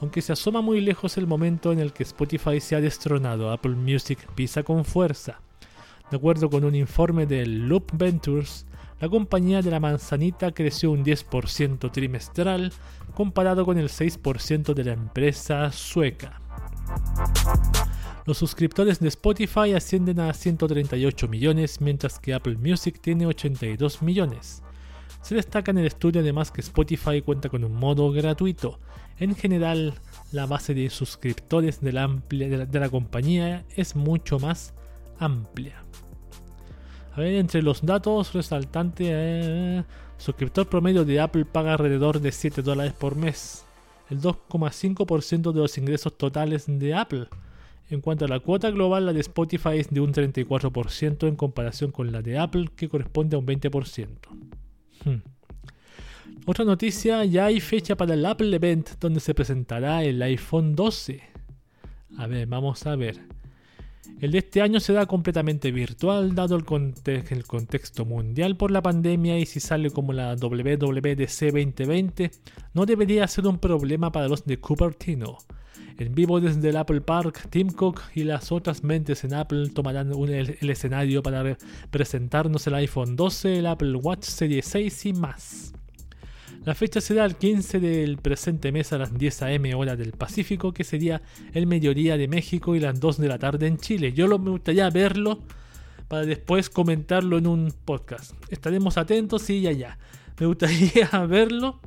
[0.00, 3.74] Aunque se asoma muy lejos el momento en el que Spotify se ha destronado, Apple
[3.74, 5.40] Music pisa con fuerza.
[6.10, 8.66] De acuerdo con un informe de Loop Ventures,
[9.00, 12.72] la compañía de la manzanita creció un 10% trimestral
[13.14, 16.40] comparado con el 6% de la empresa sueca.
[18.28, 24.62] Los suscriptores de Spotify ascienden a 138 millones, mientras que Apple Music tiene 82 millones.
[25.22, 28.80] Se destaca en el estudio además que Spotify cuenta con un modo gratuito.
[29.18, 29.94] En general,
[30.30, 34.74] la base de suscriptores de la, compañía es mucho más
[35.18, 35.82] amplia.
[37.14, 39.84] A ver, entre los datos resaltantes, eh,
[40.18, 43.64] suscriptor promedio de Apple paga alrededor de 7 dólares por mes,
[44.10, 47.26] el 2,5% de los ingresos totales de Apple.
[47.90, 51.90] En cuanto a la cuota global, la de Spotify es de un 34% en comparación
[51.90, 54.08] con la de Apple, que corresponde a un 20%.
[55.04, 55.22] Hmm.
[56.44, 61.22] Otra noticia, ya hay fecha para el Apple Event donde se presentará el iPhone 12.
[62.18, 63.20] A ver, vamos a ver.
[64.20, 66.64] El de este año será completamente virtual dado el,
[67.06, 72.30] el, contexto mundial por la pandemia y si sale como la WWDC 2020
[72.74, 75.38] no debería ser un problema para los de Cupertino.
[75.98, 80.12] En vivo desde el Apple Park, Tim Cook y las otras mentes en Apple tomarán
[80.12, 81.56] el, escenario para
[81.90, 85.72] presentarnos el iPhone 12, el Apple Watch Series 6 y más.
[86.68, 90.74] La fecha será el 15 del presente mes a las 10 am hora del Pacífico,
[90.74, 91.22] que sería
[91.54, 94.12] el mediodía de México y las 2 de la tarde en Chile.
[94.12, 95.38] Yo lo, me gustaría verlo
[96.08, 98.34] para después comentarlo en un podcast.
[98.50, 99.98] Estaremos atentos y ya ya.
[100.38, 101.80] Me gustaría verlo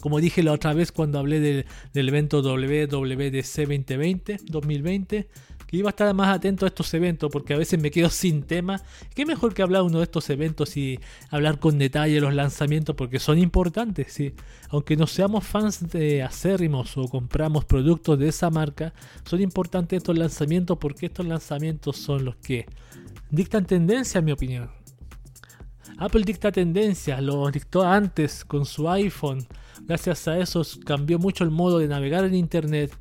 [0.00, 5.28] como dije la otra vez cuando hablé del evento WWDC 2020, 2020,
[5.70, 8.42] que iba a estar más atento a estos eventos porque a veces me quedo sin
[8.42, 8.82] tema.
[9.14, 10.98] Qué mejor que hablar uno de estos eventos y
[11.30, 14.34] hablar con detalle los lanzamientos porque son importantes, sí.
[14.70, 20.18] Aunque no seamos fans de acérrimos o compramos productos de esa marca, son importantes estos
[20.18, 22.66] lanzamientos porque estos lanzamientos son los que
[23.30, 24.70] dictan tendencia, en mi opinión.
[25.98, 29.46] Apple dicta tendencia, lo dictó antes con su iPhone,
[29.86, 32.92] Gracias a eso cambió mucho el modo de navegar en Internet.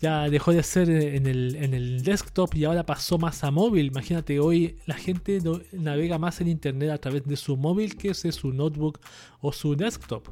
[0.00, 3.86] Ya dejó de ser en el, desktop y ahora pasó más a móvil.
[3.86, 5.40] Imagínate, hoy la gente
[5.72, 9.00] navega más en Internet a través de su móvil que de su notebook
[9.40, 10.28] o su desktop.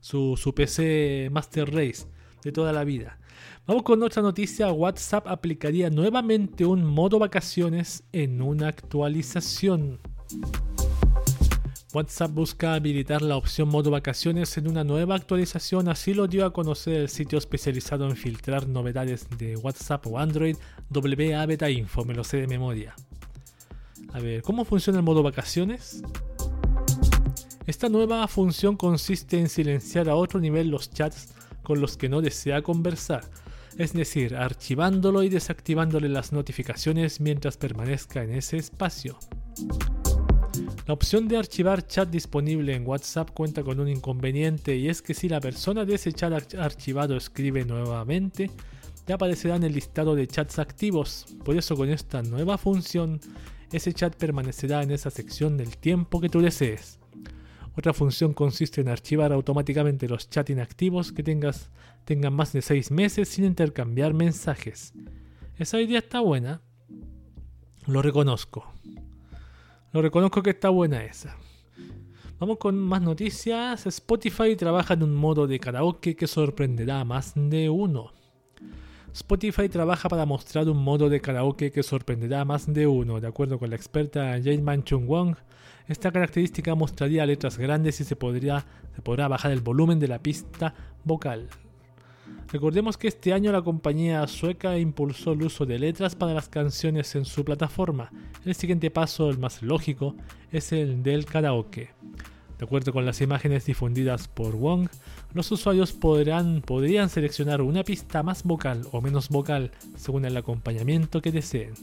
[0.00, 2.06] Su, su PC Master Race
[2.44, 3.18] de toda la vida.
[3.66, 4.72] Vamos con otra noticia.
[4.72, 9.98] WhatsApp aplicaría nuevamente un modo vacaciones en una actualización.
[11.98, 16.52] WhatsApp busca habilitar la opción modo vacaciones en una nueva actualización, así lo dio a
[16.52, 20.56] conocer el sitio especializado en filtrar novedades de WhatsApp o Android,
[20.94, 22.94] WA Beta Info, me lo sé de memoria.
[24.12, 26.04] A ver, ¿cómo funciona el modo vacaciones?
[27.66, 31.34] Esta nueva función consiste en silenciar a otro nivel los chats
[31.64, 33.24] con los que no desea conversar,
[33.76, 39.18] es decir, archivándolo y desactivándole las notificaciones mientras permanezca en ese espacio.
[40.88, 45.12] La opción de archivar chat disponible en WhatsApp cuenta con un inconveniente y es que
[45.12, 48.50] si la persona de ese chat archivado escribe nuevamente,
[49.04, 51.26] te aparecerá en el listado de chats activos.
[51.44, 53.20] Por eso con esta nueva función,
[53.70, 56.98] ese chat permanecerá en esa sección del tiempo que tú desees.
[57.76, 61.70] Otra función consiste en archivar automáticamente los chats inactivos que tengas,
[62.06, 64.94] tengan más de 6 meses sin intercambiar mensajes.
[65.58, 66.62] Esa idea está buena.
[67.84, 68.72] Lo reconozco.
[69.92, 71.36] Lo reconozco que está buena esa.
[72.38, 73.86] Vamos con más noticias.
[73.86, 78.12] Spotify trabaja en un modo de karaoke que sorprenderá a más de uno.
[79.12, 83.20] Spotify trabaja para mostrar un modo de karaoke que sorprenderá a más de uno.
[83.20, 85.34] De acuerdo con la experta Jane Manchung Wong,
[85.88, 90.22] esta característica mostraría letras grandes y se, podría, se podrá bajar el volumen de la
[90.22, 91.48] pista vocal.
[92.50, 97.14] Recordemos que este año la compañía sueca impulsó el uso de letras para las canciones
[97.14, 98.10] en su plataforma.
[98.42, 100.14] El siguiente paso, el más lógico,
[100.50, 101.90] es el del karaoke.
[102.58, 104.88] De acuerdo con las imágenes difundidas por Wong,
[105.34, 111.20] los usuarios podrán, podrían seleccionar una pista más vocal o menos vocal según el acompañamiento
[111.20, 111.74] que deseen.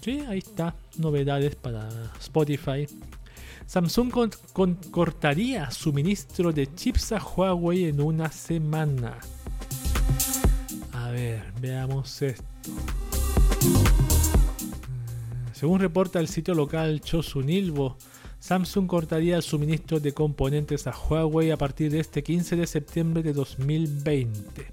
[0.00, 2.88] Sí, ahí está, novedades para Spotify.
[3.66, 4.10] Samsung
[4.90, 9.18] cortaría suministro de chips a Huawei en una semana.
[11.10, 12.44] Ver, veamos esto.
[13.62, 13.84] Mm,
[15.52, 17.96] según reporta el sitio local Chosunilbo,
[18.38, 23.22] Samsung cortaría el suministro de componentes a Huawei a partir de este 15 de septiembre
[23.22, 24.66] de 2020.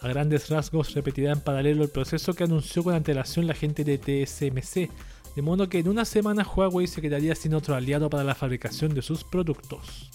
[0.00, 3.98] A grandes rasgos repetirá en paralelo el proceso que anunció con antelación la gente de
[3.98, 4.90] TSMC,
[5.34, 8.94] de modo que en una semana Huawei se quedaría sin otro aliado para la fabricación
[8.94, 10.10] de sus productos.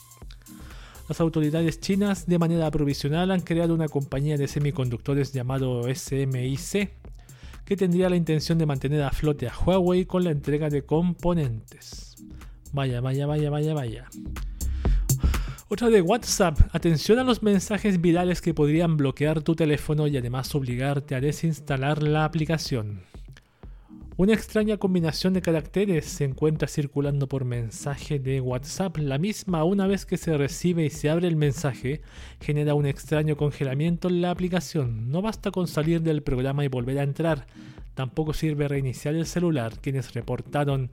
[1.12, 6.90] Las autoridades chinas de manera provisional han creado una compañía de semiconductores llamado SMIC
[7.66, 12.16] que tendría la intención de mantener a flote a Huawei con la entrega de componentes.
[12.72, 14.08] Vaya, vaya, vaya, vaya, vaya.
[15.68, 16.58] Otra de WhatsApp.
[16.72, 22.02] Atención a los mensajes virales que podrían bloquear tu teléfono y además obligarte a desinstalar
[22.04, 23.02] la aplicación.
[24.22, 28.98] Una extraña combinación de caracteres se encuentra circulando por mensaje de WhatsApp.
[28.98, 32.02] La misma, una vez que se recibe y se abre el mensaje,
[32.40, 35.10] genera un extraño congelamiento en la aplicación.
[35.10, 37.48] No basta con salir del programa y volver a entrar.
[37.96, 39.80] Tampoco sirve reiniciar el celular.
[39.82, 40.92] Quienes reportaron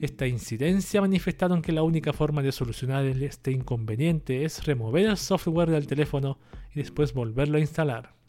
[0.00, 5.68] esta incidencia manifestaron que la única forma de solucionar este inconveniente es remover el software
[5.68, 6.38] del teléfono
[6.74, 8.21] y después volverlo a instalar.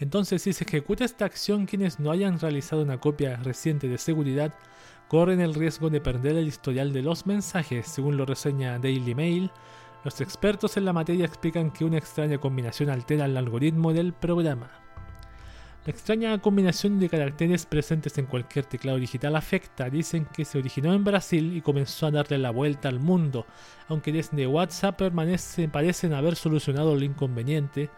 [0.00, 4.54] Entonces, si se ejecuta esta acción, quienes no hayan realizado una copia reciente de seguridad
[5.08, 9.50] corren el riesgo de perder el historial de los mensajes, según lo reseña Daily Mail.
[10.04, 14.70] Los expertos en la materia explican que una extraña combinación altera el algoritmo del programa.
[15.84, 20.92] La extraña combinación de caracteres presentes en cualquier teclado digital afecta, dicen que se originó
[20.92, 23.46] en Brasil y comenzó a darle la vuelta al mundo,
[23.88, 25.00] aunque desde WhatsApp
[25.72, 27.88] parecen haber solucionado el inconveniente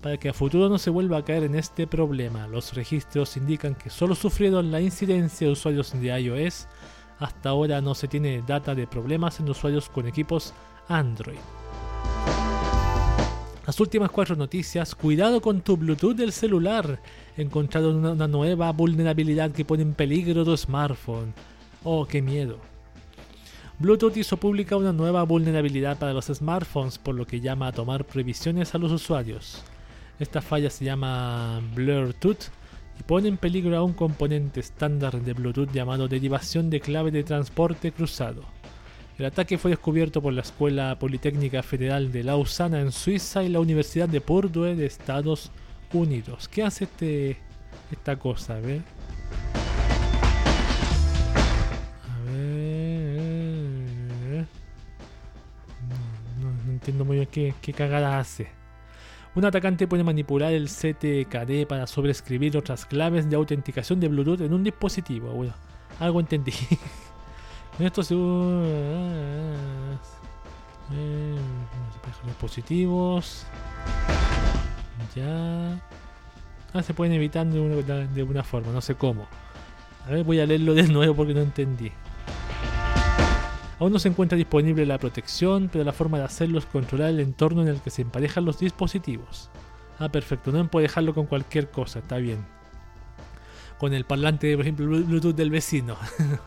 [0.00, 2.46] para que a futuro no se vuelva a caer en este problema.
[2.46, 6.66] Los registros indican que solo sufrieron la incidencia de usuarios de iOS.
[7.18, 10.54] Hasta ahora no se tiene data de problemas en usuarios con equipos
[10.88, 11.38] Android.
[13.66, 14.94] Las últimas cuatro noticias.
[14.94, 17.00] Cuidado con tu Bluetooth del celular.
[17.36, 21.34] Encontraron una, nueva vulnerabilidad que pone en peligro tu smartphone.
[21.84, 22.58] Oh, qué miedo.
[23.78, 28.04] Bluetooth hizo pública una nueva vulnerabilidad para los smartphones, por lo que llama a tomar
[28.04, 29.62] previsiones a los usuarios.
[30.20, 32.50] Esta falla se llama Bluetooth
[32.98, 37.24] y pone en peligro a un componente estándar de Bluetooth llamado derivación de clave de
[37.24, 38.44] transporte cruzado.
[39.18, 43.60] El ataque fue descubierto por la Escuela Politécnica Federal de Lausana en Suiza y la
[43.60, 45.50] Universidad de Purdue de Estados
[45.90, 46.48] Unidos.
[46.48, 47.38] ¿Qué hace este,
[47.90, 48.56] esta cosa?
[48.56, 48.82] A ver.
[52.04, 54.46] A ver.
[56.40, 58.59] No, entiendo muy bien qué, qué cagada hace.
[59.34, 64.52] Un atacante puede manipular el CTKD para sobreescribir otras claves de autenticación de Bluetooth en
[64.52, 65.30] un dispositivo.
[65.30, 65.54] Bueno,
[65.98, 66.52] algo entendí.
[67.78, 68.16] En estos eh,
[72.26, 73.46] dispositivos.
[75.14, 75.80] Ya.
[76.74, 77.76] Ah, se pueden evitar de una,
[78.06, 79.26] de una forma, no sé cómo.
[80.06, 81.90] A ver, voy a leerlo de nuevo porque no entendí.
[83.80, 87.20] Aún no se encuentra disponible la protección, pero la forma de hacerlo es controlar el
[87.20, 89.48] entorno en el que se emparejan los dispositivos.
[89.98, 92.44] Ah, perfecto, no emparejarlo con cualquier cosa, está bien.
[93.78, 95.96] Con el parlante, por ejemplo, Bluetooth del vecino.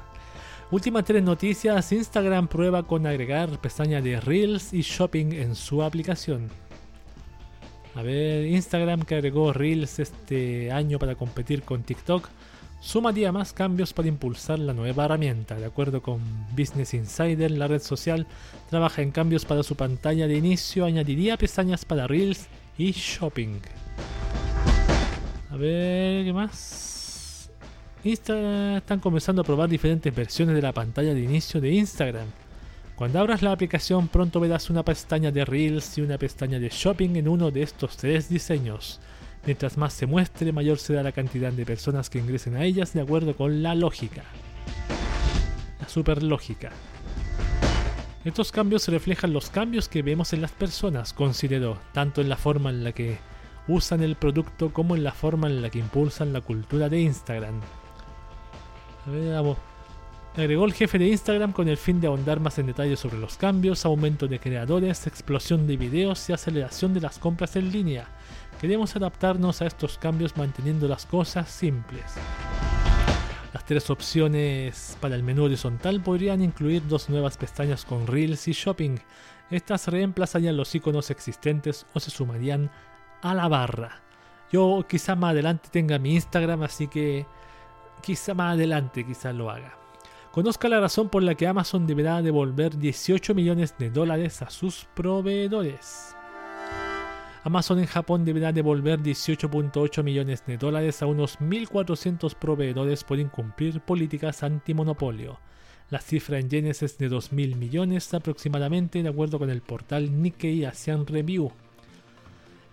[0.72, 6.50] Últimas tres noticias, Instagram prueba con agregar pestaña de Reels y Shopping en su aplicación.
[7.96, 12.30] A ver, Instagram que agregó Reels este año para competir con TikTok,
[12.84, 15.56] sumaría más cambios para impulsar la nueva herramienta.
[15.56, 16.20] De acuerdo con
[16.52, 18.28] Business Insider, la red social
[18.70, 23.62] trabaja en cambios para su pantalla de inicio, añadiría pestañas para Reels y Shopping.
[25.50, 27.50] A ver, ¿qué más?
[28.04, 32.28] Instagram están comenzando a probar diferentes versiones de la pantalla de inicio de Instagram.
[32.98, 37.16] Cuando abras la aplicación pronto verás una pestaña de Reels y una pestaña de Shopping
[37.16, 39.00] en uno de estos tres diseños.
[39.46, 43.02] Mientras más se muestre, mayor será la cantidad de personas que ingresen a ellas de
[43.02, 44.24] acuerdo con la lógica.
[45.82, 46.72] La superlógica.
[48.24, 52.70] Estos cambios reflejan los cambios que vemos en las personas, consideró, tanto en la forma
[52.70, 53.18] en la que
[53.68, 57.60] usan el producto como en la forma en la que impulsan la cultura de Instagram.
[59.06, 59.58] A ver, vamos.
[60.36, 63.38] Agregó el jefe de Instagram con el fin de ahondar más en detalle sobre los
[63.38, 68.08] cambios, aumento de creadores, explosión de videos y aceleración de las compras en línea.
[68.64, 72.16] Queremos adaptarnos a estos cambios manteniendo las cosas simples.
[73.52, 78.54] Las tres opciones para el menú horizontal podrían incluir dos nuevas pestañas con Reels y
[78.54, 79.00] Shopping.
[79.52, 82.72] Estas reemplazarían los iconos existentes o se sumarían
[83.22, 84.02] a la barra.
[84.50, 87.26] Yo quizá más adelante tenga mi Instagram, así que
[88.02, 89.78] quizá más adelante quizá lo haga.
[90.32, 94.88] Conozca la razón por la que Amazon deberá devolver 18 millones de dólares a sus
[94.94, 96.16] proveedores.
[97.46, 103.82] Amazon en Japón deberá devolver 18.8 millones de dólares a unos 1.400 proveedores por incumplir
[103.82, 105.40] políticas antimonopolio.
[105.90, 110.64] La cifra en yenes es de 2.000 millones aproximadamente de acuerdo con el portal Nikkei
[110.64, 111.52] Asian Review.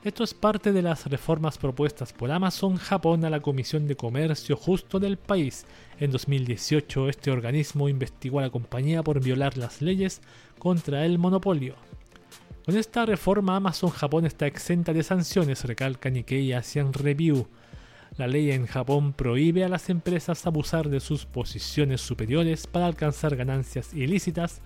[0.05, 4.57] Esto es parte de las reformas propuestas por Amazon Japón a la Comisión de Comercio
[4.57, 5.67] Justo del país.
[5.99, 10.23] En 2018 este organismo investigó a la compañía por violar las leyes
[10.61, 11.75] contra el monopolio.
[12.71, 17.49] Con esta reforma Amazon Japón está exenta de sanciones, recalca Nikkei Asian Review.
[18.17, 23.35] La ley en Japón prohíbe a las empresas abusar de sus posiciones superiores para alcanzar
[23.35, 24.61] ganancias ilícitas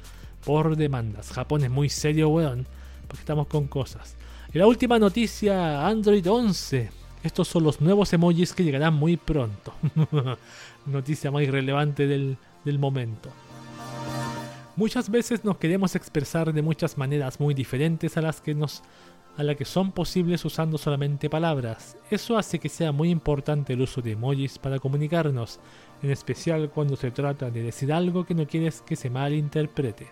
[0.44, 1.30] por demandas.
[1.32, 2.66] Japón es muy serio, weón,
[3.08, 4.16] porque estamos con cosas.
[4.52, 6.90] Y la última noticia, Android 11.
[7.22, 9.72] Estos son los nuevos emojis que llegarán muy pronto.
[10.84, 12.36] noticia más relevante del,
[12.66, 13.30] del momento.
[14.76, 18.82] Muchas veces nos queremos expresar de muchas maneras muy diferentes a las que nos
[19.36, 21.96] a que son posibles usando solamente palabras.
[22.10, 25.60] Eso hace que sea muy importante el uso de emojis para comunicarnos,
[26.02, 30.08] en especial cuando se trata de decir algo que no quieres que se malinterprete.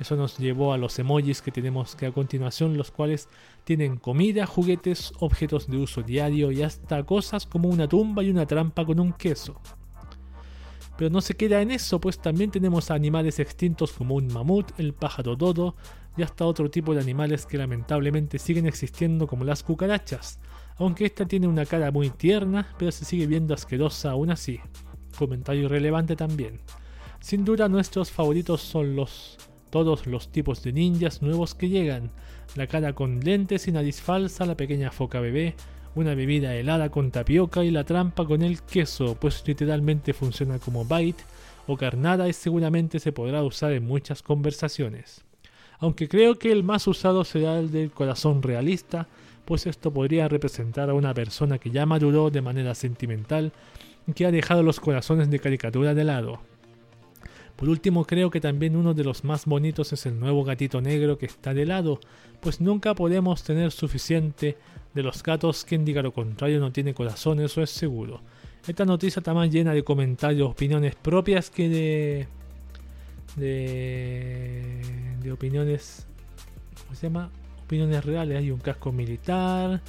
[0.00, 3.28] Eso nos llevó a los emojis que tenemos que a continuación, los cuales
[3.64, 8.46] tienen comida, juguetes, objetos de uso diario y hasta cosas como una tumba y una
[8.46, 9.60] trampa con un queso.
[11.00, 14.92] Pero no se queda en eso, pues también tenemos animales extintos como un mamut, el
[14.92, 15.74] pájaro dodo
[16.14, 20.40] y hasta otro tipo de animales que lamentablemente siguen existiendo como las cucarachas,
[20.76, 24.60] aunque esta tiene una cara muy tierna, pero se sigue viendo asquerosa aún así.
[25.18, 26.60] Comentario irrelevante también.
[27.18, 29.38] Sin duda nuestros favoritos son los
[29.70, 32.10] todos los tipos de ninjas nuevos que llegan,
[32.56, 35.54] la cara con lentes y nariz falsa, la pequeña foca bebé,
[35.94, 40.84] una bebida helada con tapioca y la trampa con el queso, pues literalmente funciona como
[40.84, 41.24] bite
[41.66, 45.24] o carnada y seguramente se podrá usar en muchas conversaciones.
[45.78, 49.08] Aunque creo que el más usado será el del corazón realista,
[49.44, 53.52] pues esto podría representar a una persona que ya maduró de manera sentimental
[54.06, 56.40] y que ha dejado los corazones de caricatura de lado.
[57.56, 61.18] Por último, creo que también uno de los más bonitos es el nuevo gatito negro
[61.18, 62.00] que está de lado,
[62.40, 64.56] pues nunca podemos tener suficiente
[64.94, 68.20] de los gatos, quien diga lo contrario no tiene corazón, eso es seguro.
[68.66, 72.28] Esta noticia está más llena de comentarios, opiniones propias que de.
[73.36, 75.16] de.
[75.22, 76.06] de opiniones.
[76.82, 77.30] ¿Cómo se llama?
[77.64, 78.38] Opiniones reales.
[78.38, 79.80] Hay un casco militar,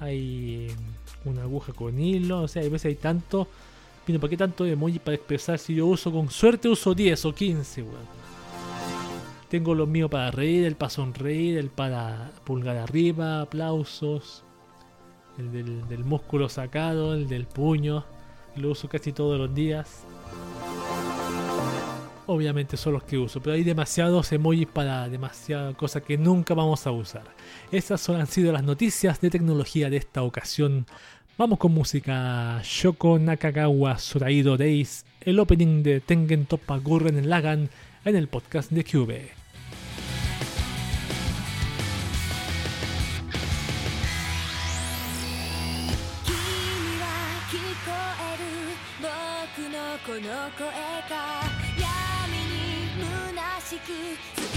[0.00, 0.68] hay
[1.24, 3.48] una aguja con hilo, o sea, a veces hay tanto
[4.14, 7.82] ¿para qué tanto emoji para expresar si yo uso con suerte uso 10 o 15,
[7.82, 8.16] weón?
[9.48, 14.44] Tengo los míos para reír, el para sonreír, el para pulgar arriba, aplausos,
[15.38, 18.04] el del, músculo sacado, el del puño.
[18.56, 20.04] Lo uso casi todos los días.
[22.26, 26.86] Obviamente son los que uso, pero hay demasiados emojis para demasiadas cosas que nunca vamos
[26.86, 27.24] a usar.
[27.70, 30.86] Esas son, han sido las noticias de tecnología de esta ocasión.
[31.38, 32.60] Vamos con música.
[32.64, 37.68] Shoko Nakagawa Suraido Days, el opening de Tengen Toppa Gurren Lagan
[38.04, 39.45] en el podcast de Cube.「
[50.50, 51.42] 声が
[51.76, 54.55] 闇に虚しく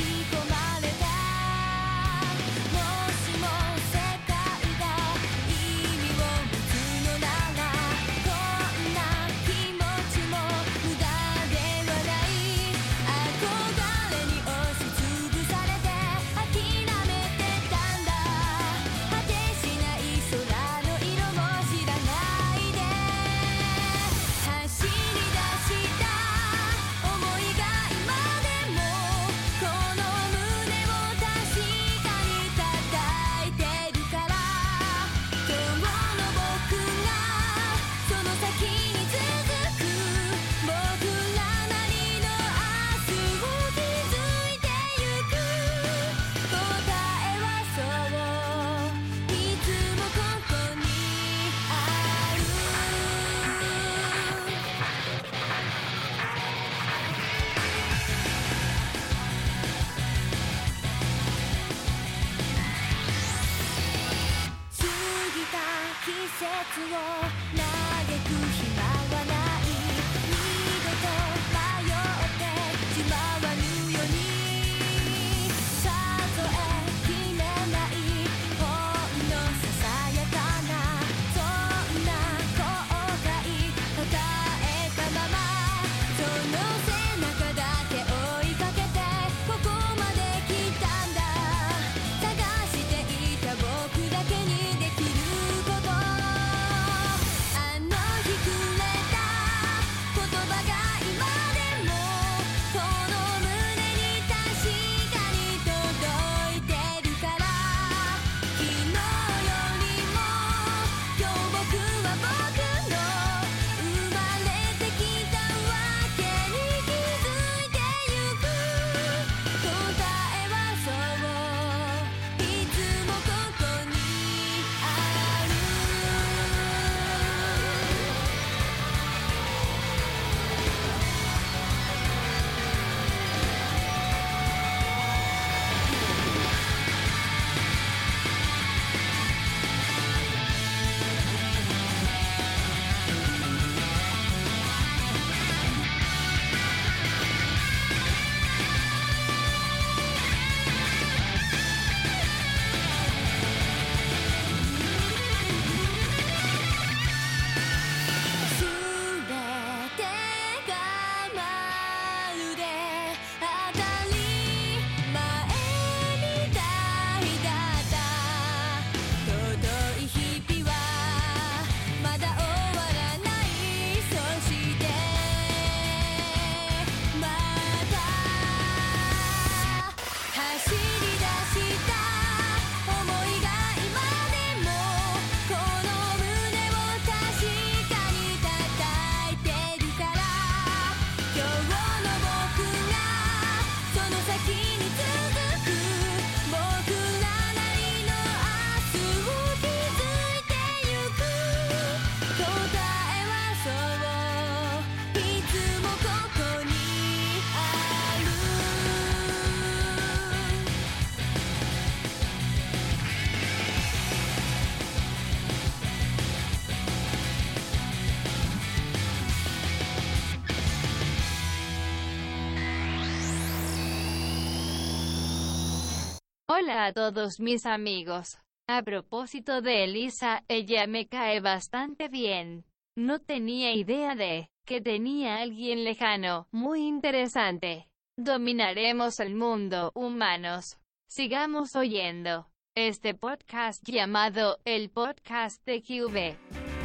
[226.94, 228.38] todos mis amigos.
[228.68, 232.66] A propósito de Elisa, ella me cae bastante bien.
[232.96, 237.88] No tenía idea de que tenía alguien lejano, muy interesante.
[238.18, 240.78] Dominaremos el mundo, humanos.
[241.08, 246.79] Sigamos oyendo este podcast llamado El Podcast de QV.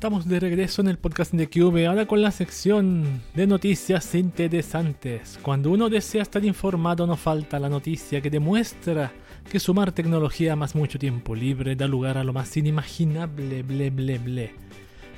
[0.00, 5.38] Estamos de regreso en el podcast de QV, ahora con la sección de noticias interesantes.
[5.42, 9.12] Cuando uno desea estar informado, no falta la noticia que demuestra
[9.52, 14.18] que sumar tecnología más mucho tiempo libre da lugar a lo más inimaginable, ble, ble,
[14.18, 14.54] ble.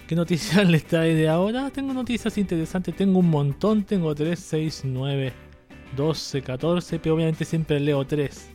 [0.09, 1.71] ¿Qué noticias les trae de ahora?
[1.71, 5.33] Tengo noticias interesantes, tengo un montón, tengo 3, 6, 9,
[5.97, 8.52] 12, 14, pero obviamente siempre leo 3.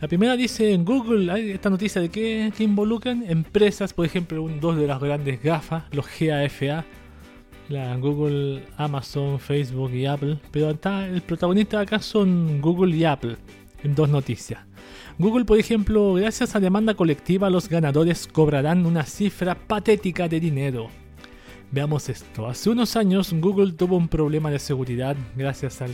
[0.00, 4.86] La primera dice en Google, esta noticia de que, involucran empresas, por ejemplo, dos de
[4.86, 6.86] las grandes gafas, los GAFA,
[7.68, 10.38] la Google, Amazon, Facebook y Apple.
[10.50, 13.36] Pero el protagonista acá son Google y Apple,
[13.84, 14.60] en dos noticias.
[15.18, 20.88] Google, por ejemplo, gracias a demanda colectiva, los ganadores cobrarán una cifra patética de dinero.
[21.72, 22.48] Veamos esto.
[22.48, 25.90] Hace unos años Google tuvo un problema de seguridad gracias al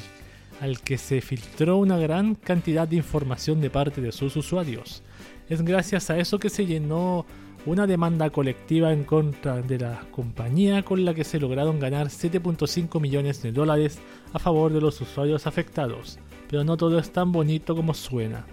[0.61, 5.03] al que se filtró una gran cantidad de información de parte de sus usuarios.
[5.49, 7.27] Es gracias a eso que se llenó
[7.67, 13.01] una demanda colectiva en contra de la compañía con la que se lograron ganar 7.5
[13.01, 13.99] millones de dólares
[14.33, 16.19] a favor de los usuarios afectados.
[16.49, 18.47] Pero no todo es tan bonito como suena.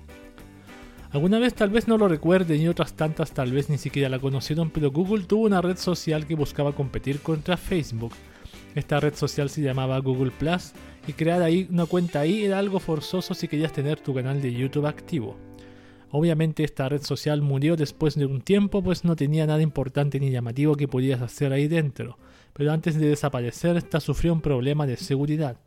[1.12, 4.18] Alguna vez tal vez no lo recuerden y otras tantas tal vez ni siquiera la
[4.18, 8.14] conocieron, pero Google tuvo una red social que buscaba competir contra Facebook.
[8.76, 10.71] Esta red social se llamaba Google Plus
[11.07, 14.53] y crear ahí una cuenta ahí era algo forzoso si querías tener tu canal de
[14.53, 15.38] YouTube activo.
[16.09, 20.32] Obviamente esta red social murió después de un tiempo pues no tenía nada importante ni
[20.32, 22.17] llamativo que pudieras hacer ahí dentro,
[22.53, 25.57] pero antes de desaparecer esta sufrió un problema de seguridad.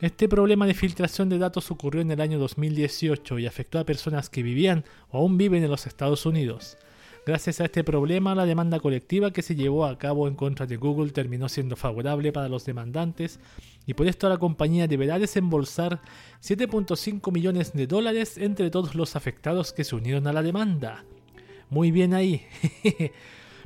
[0.00, 4.30] Este problema de filtración de datos ocurrió en el año 2018 y afectó a personas
[4.30, 6.78] que vivían o aún viven en los Estados Unidos.
[7.26, 10.76] Gracias a este problema, la demanda colectiva que se llevó a cabo en contra de
[10.76, 13.38] Google terminó siendo favorable para los demandantes
[13.86, 16.00] y por esto la compañía deberá desembolsar
[16.42, 21.04] 7.5 millones de dólares entre todos los afectados que se unieron a la demanda.
[21.68, 22.46] Muy bien ahí.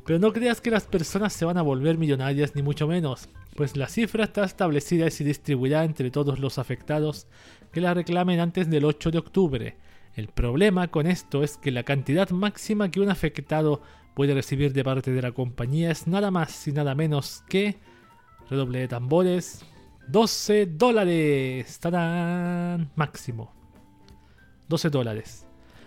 [0.05, 3.75] Pero no creas que las personas se van a volver millonarias ni mucho menos, pues
[3.77, 7.25] la cifra está establecida y se distribuirá entre todos los afectados
[7.71, 9.77] que la reclamen antes del 8 de octubre.
[10.15, 13.81] El problema con esto es que la cantidad máxima que un afectado
[14.13, 17.75] puede recibir de parte de la compañía es nada más y nada menos que,
[18.49, 19.65] redoble de tambores,
[20.07, 21.79] 12 dólares.
[21.79, 22.91] ¡Tarán!
[22.95, 23.51] Máximo.
[24.69, 25.45] 12 dólares.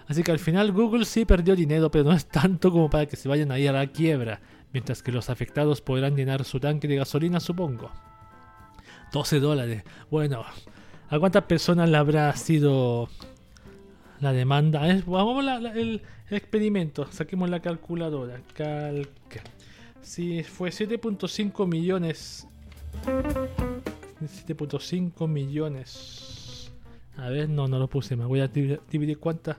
[0.08, 3.16] Así que al final Google sí perdió dinero, pero no es tanto como para que
[3.16, 4.40] se vayan a ir a la quiebra,
[4.74, 7.90] mientras que los afectados podrán llenar su tanque de gasolina, supongo.
[9.10, 9.84] 12 dólares.
[10.10, 10.44] Bueno,
[11.08, 13.08] ¿a cuántas personas le habrá sido
[14.20, 14.80] la demanda.
[15.06, 17.10] vamos a el, experimento.
[17.10, 18.40] Saquemos la calculadora.
[18.54, 19.42] Calca.
[20.00, 22.46] Si fue 7.5 millones.
[23.04, 26.72] 7.5 millones.
[27.16, 28.16] A ver, no, no lo puse.
[28.16, 29.56] Me voy a dividir, cuántas.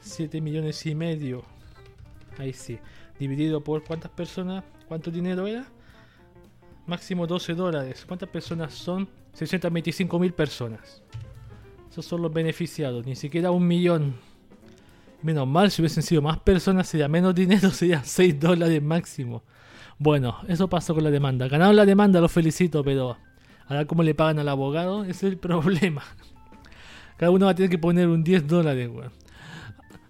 [0.00, 1.42] 7 millones y medio.
[2.38, 2.78] Ahí sí.
[3.18, 4.64] Dividido por cuántas personas.
[4.86, 5.66] ¿Cuánto dinero era?
[6.86, 8.04] Máximo 12 dólares.
[8.06, 9.08] ¿Cuántas personas son?
[9.34, 11.02] 625 mil personas
[11.90, 14.14] son los beneficiados, ni siquiera un millón.
[15.22, 19.42] Menos mal, si hubiesen sido más personas, sería menos dinero, sería 6 dólares máximo.
[19.98, 21.48] Bueno, eso pasó con la demanda.
[21.48, 23.16] Ganaron la demanda, los felicito, pero
[23.66, 26.02] ahora cómo le pagan al abogado, es el problema.
[27.16, 28.90] Cada uno va a tener que poner un 10 dólares,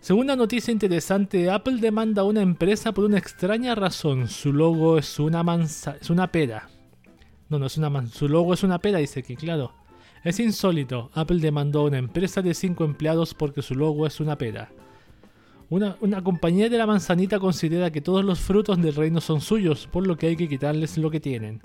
[0.00, 4.28] Segunda noticia interesante, Apple demanda a una empresa por una extraña razón.
[4.28, 6.68] Su logo es una manza, es una pera.
[7.48, 9.72] No, no es una manza, su logo es una pera, dice que claro.
[10.24, 14.36] Es insólito, Apple demandó a una empresa de 5 empleados porque su logo es una
[14.36, 14.70] pera.
[15.70, 20.06] Una, compañía de la manzanita considera que todos los frutos del reino son suyos, por
[20.06, 21.60] lo que hay que quitarles lo que tienen.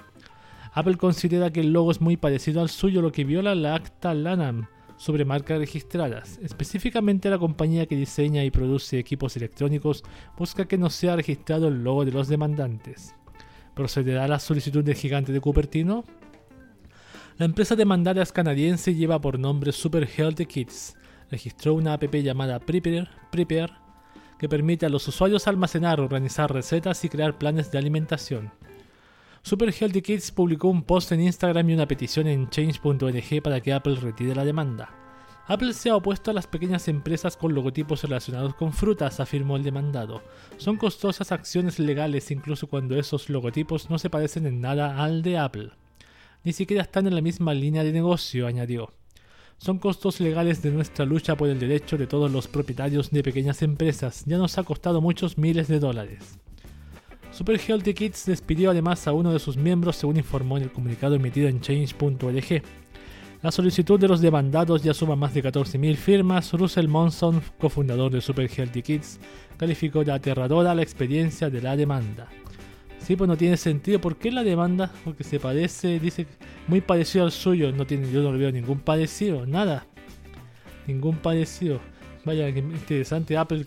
[0.73, 4.13] Apple considera que el logo es muy parecido al suyo, lo que viola la acta
[4.13, 6.37] LANAM sobre marcas registradas.
[6.43, 10.03] Específicamente la compañía que diseña y produce equipos electrónicos
[10.37, 13.15] busca que no sea registrado el logo de los demandantes.
[13.73, 16.03] ¿Procederá la solicitud del gigante de Cupertino?
[17.37, 20.95] La empresa demandada canadiense lleva por nombre Super Healthy Kids.
[21.31, 23.73] Registró una app llamada Prepare, Prepare
[24.37, 28.51] que permite a los usuarios almacenar, organizar recetas y crear planes de alimentación.
[29.41, 33.73] Super Healthy Kids publicó un post en Instagram y una petición en change.org para que
[33.73, 34.89] Apple retire la demanda.
[35.47, 39.63] Apple se ha opuesto a las pequeñas empresas con logotipos relacionados con frutas, afirmó el
[39.63, 40.21] demandado.
[40.57, 45.39] Son costosas acciones legales incluso cuando esos logotipos no se parecen en nada al de
[45.39, 45.71] Apple.
[46.43, 48.91] Ni siquiera están en la misma línea de negocio, añadió.
[49.57, 53.61] Son costos legales de nuestra lucha por el derecho de todos los propietarios de pequeñas
[53.61, 54.23] empresas.
[54.25, 56.37] Ya nos ha costado muchos miles de dólares.
[57.31, 61.15] Super Healthy Kids despidió además a uno de sus miembros, según informó en el comunicado
[61.15, 62.61] emitido en change.org.
[63.41, 66.53] La solicitud de los demandados ya suma más de 14.000 firmas.
[66.53, 69.19] Russell Monson, cofundador de Super Healthy Kids,
[69.57, 72.29] calificó de aterradora la experiencia de la demanda.
[73.03, 73.99] Sí, pues no tiene sentido.
[73.99, 74.91] ¿Por qué la demanda?
[75.03, 76.25] Porque se parece, dice,
[76.67, 77.71] muy parecido al suyo.
[77.71, 79.85] No tiene, yo no veo ningún parecido, nada.
[80.87, 81.79] Ningún parecido.
[82.25, 83.37] Vaya, que interesante.
[83.37, 83.65] Apple,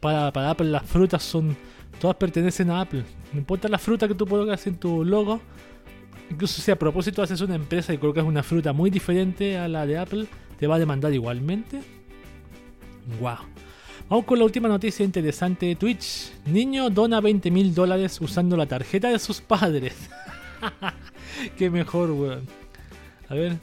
[0.00, 1.56] para, para Apple las frutas son
[2.02, 3.04] Todas pertenecen a Apple.
[3.32, 5.40] No importa la fruta que tú pongas en tu logo.
[6.30, 9.86] Incluso si a propósito haces una empresa y colocas una fruta muy diferente a la
[9.86, 10.26] de Apple,
[10.58, 11.80] te va a demandar igualmente.
[13.20, 13.51] Wow.
[14.12, 16.32] Vamos con la última noticia interesante de Twitch.
[16.44, 19.94] Niño dona 20 mil dólares usando la tarjeta de sus padres.
[21.56, 22.46] Qué mejor, weón.
[23.30, 23.56] A ver,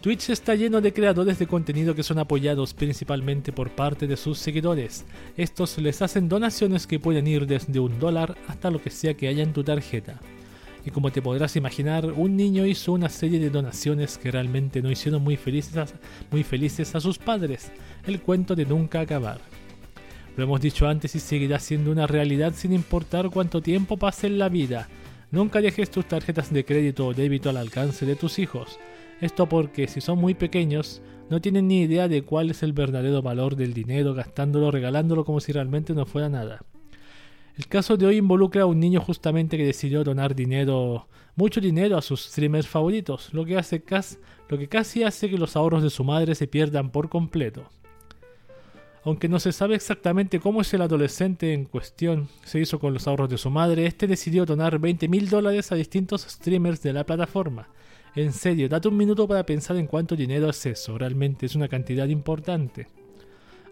[0.00, 4.38] Twitch está lleno de creadores de contenido que son apoyados principalmente por parte de sus
[4.38, 5.04] seguidores.
[5.36, 9.28] Estos les hacen donaciones que pueden ir desde un dólar hasta lo que sea que
[9.28, 10.22] haya en tu tarjeta.
[10.88, 14.90] Y como te podrás imaginar, un niño hizo una serie de donaciones que realmente no
[14.90, 15.84] hicieron muy felices a,
[16.30, 17.70] muy felices a sus padres.
[18.06, 19.38] El cuento de nunca acabar.
[20.34, 24.38] Lo hemos dicho antes y seguirá siendo una realidad sin importar cuánto tiempo pase en
[24.38, 24.88] la vida.
[25.30, 28.78] Nunca dejes tus tarjetas de crédito o débito al alcance de tus hijos.
[29.20, 33.20] Esto porque si son muy pequeños, no tienen ni idea de cuál es el verdadero
[33.20, 36.62] valor del dinero, gastándolo, regalándolo como si realmente no fuera nada.
[37.58, 41.98] El caso de hoy involucra a un niño justamente que decidió donar dinero, mucho dinero
[41.98, 43.82] a sus streamers favoritos, lo que, hace
[44.48, 47.68] lo que casi hace que los ahorros de su madre se pierdan por completo.
[49.04, 53.08] Aunque no se sabe exactamente cómo es el adolescente en cuestión se hizo con los
[53.08, 57.04] ahorros de su madre, este decidió donar 20 mil dólares a distintos streamers de la
[57.04, 57.68] plataforma,
[58.14, 60.98] en serio, date un minuto para pensar en cuánto dinero es eso.
[60.98, 62.88] Realmente es una cantidad importante.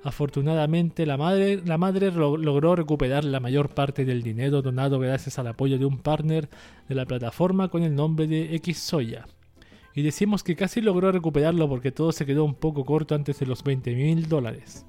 [0.06, 5.48] Afortunadamente, la madre, la madre logró recuperar la mayor parte del dinero donado gracias al
[5.48, 6.48] apoyo de un partner
[6.88, 9.26] de la plataforma con el nombre de Xsoya.
[9.96, 13.46] Y decimos que casi logró recuperarlo porque todo se quedó un poco corto antes de
[13.46, 14.86] los 20 mil dólares.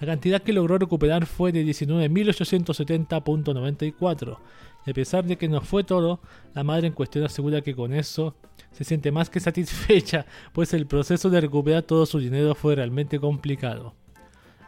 [0.00, 4.38] La cantidad que logró recuperar fue de 19.870.94
[4.86, 6.20] a pesar de que no fue todo,
[6.54, 8.34] la madre en cuestión asegura que con eso
[8.72, 13.18] se siente más que satisfecha, pues el proceso de recuperar todo su dinero fue realmente
[13.18, 13.94] complicado.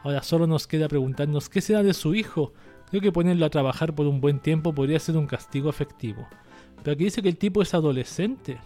[0.03, 2.53] Ahora solo nos queda preguntarnos qué será de su hijo.
[2.91, 6.27] Creo que ponerlo a trabajar por un buen tiempo podría ser un castigo efectivo.
[6.83, 8.59] Pero aquí dice que el tipo es adolescente.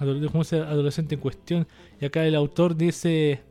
[0.00, 1.68] adolescente en cuestión.
[2.00, 3.42] Y acá el autor dice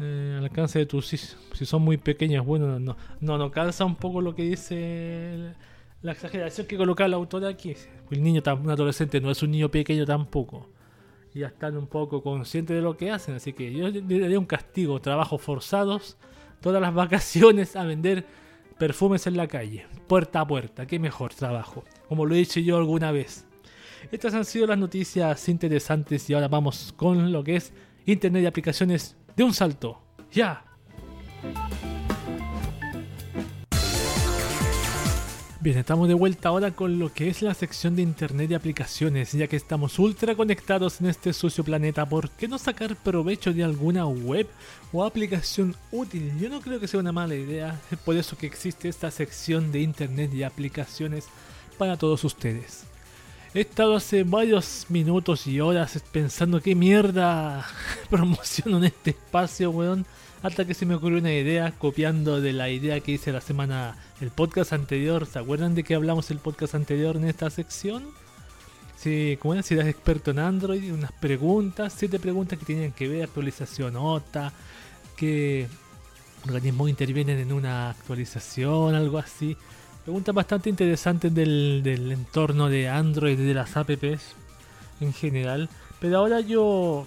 [0.00, 1.06] eh, al alcance de tus.
[1.06, 5.54] Si son muy pequeñas, bueno, no, no, no calza un poco lo que dice
[6.02, 7.74] la exageración que coloca el autor aquí.
[8.10, 10.68] El niño, un adolescente, no es un niño pequeño tampoco.
[11.34, 13.36] Ya están un poco conscientes de lo que hacen.
[13.36, 16.18] Así que yo le daría un castigo: trabajos forzados,
[16.60, 18.26] todas las vacaciones a vender
[18.78, 20.86] perfumes en la calle, puerta a puerta.
[20.86, 23.46] Qué mejor trabajo, como lo he dicho yo alguna vez.
[24.10, 27.72] Estas han sido las noticias interesantes y ahora vamos con lo que es
[28.04, 30.02] Internet y aplicaciones de un salto.
[30.32, 30.64] ¡Ya!
[35.62, 39.30] Bien, estamos de vuelta ahora con lo que es la sección de internet y aplicaciones,
[39.30, 43.62] ya que estamos ultra conectados en este sucio planeta, ¿por qué no sacar provecho de
[43.62, 44.48] alguna web
[44.92, 46.36] o aplicación útil?
[46.40, 49.70] Yo no creo que sea una mala idea, es por eso que existe esta sección
[49.70, 51.26] de internet y aplicaciones
[51.78, 52.82] para todos ustedes.
[53.54, 57.64] He estado hace varios minutos y horas pensando qué mierda
[58.10, 60.06] promociono en este espacio, weón
[60.42, 63.96] hasta que se me ocurrió una idea copiando de la idea que hice la semana,
[64.20, 65.26] el podcast anterior.
[65.26, 68.04] ¿Se acuerdan de que hablamos el podcast anterior en esta sección?
[68.96, 73.08] Sí, como era, si eres experto en Android, unas preguntas, siete preguntas que tienen que
[73.08, 74.52] ver actualización OTA,
[75.16, 75.68] qué
[76.44, 79.56] organismos intervienen en una actualización, algo así.
[80.04, 84.34] Preguntas bastante interesantes del, del entorno de Android de las apps
[85.00, 85.68] en general.
[86.00, 87.06] Pero ahora yo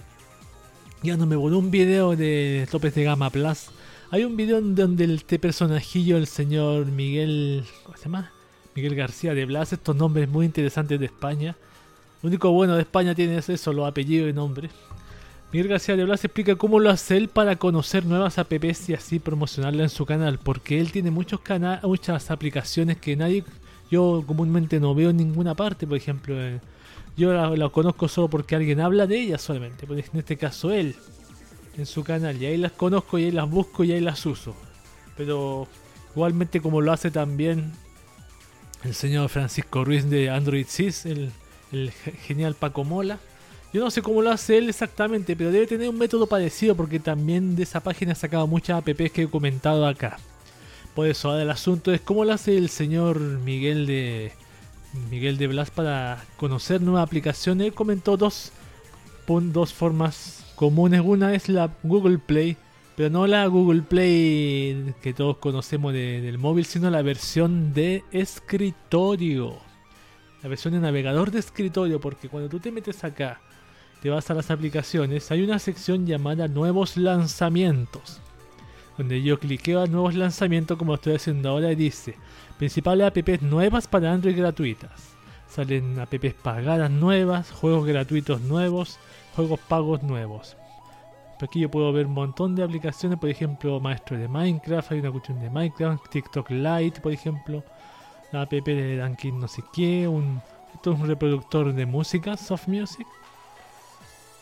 [1.03, 3.67] ya no me voló un video de topes de gama plus.
[4.11, 7.63] Hay un video donde este personajillo, el señor Miguel.
[7.83, 8.31] ¿Cómo se llama?
[8.75, 11.55] Miguel García de Blas, estos nombres muy interesantes de España.
[12.21, 14.71] Lo único bueno de España tiene es eso, los apellidos y nombres.
[15.51, 19.19] Miguel García de Blas explica cómo lo hace él para conocer nuevas apps y así
[19.19, 21.39] promocionarla en su canal, porque él tiene muchos
[21.83, 23.45] muchas aplicaciones que nadie,
[23.89, 26.35] yo comúnmente no veo en ninguna parte, por ejemplo,
[27.17, 30.95] yo la, conozco solo porque alguien habla de ellas solamente, en este caso él,
[31.77, 34.55] en su canal, y ahí las conozco y ahí las busco y ahí las uso.
[35.17, 35.67] Pero
[36.13, 37.71] igualmente como lo hace también
[38.83, 41.31] el señor Francisco Ruiz de Android Sys, el,
[41.71, 43.19] el genial Paco Mola.
[43.73, 46.99] Yo no sé cómo lo hace él exactamente, pero debe tener un método parecido porque
[46.99, 50.17] también de esa página ha sacado muchas apps que he comentado acá.
[50.93, 54.31] Por eso, ahora el asunto es cómo lo hace el señor Miguel de
[55.09, 57.73] Miguel de Blas para conocer nuevas aplicaciones.
[57.73, 58.51] Comentó dos,
[59.27, 61.01] dos formas comunes.
[61.03, 62.57] Una es la Google Play,
[62.95, 69.57] pero no la Google Play que todos conocemos del móvil, sino la versión de escritorio.
[70.43, 73.41] La versión de navegador de escritorio, porque cuando tú te metes acá,
[74.01, 78.21] te vas a las aplicaciones, hay una sección llamada Nuevos Lanzamientos
[78.97, 82.15] donde yo cliqueo a nuevos lanzamientos como estoy haciendo ahora y dice
[82.57, 85.15] principales apps nuevas para Android gratuitas.
[85.47, 88.97] Salen apps pagadas nuevas, juegos gratuitos nuevos,
[89.35, 90.57] juegos pagos nuevos.
[91.41, 95.11] Aquí yo puedo ver un montón de aplicaciones, por ejemplo, Maestro de Minecraft, hay una
[95.11, 97.63] cuestión de Minecraft, TikTok Lite, por ejemplo,
[98.31, 100.41] la app de Dunkin no sé qué, un,
[100.73, 103.05] esto es un reproductor de música, Soft Music.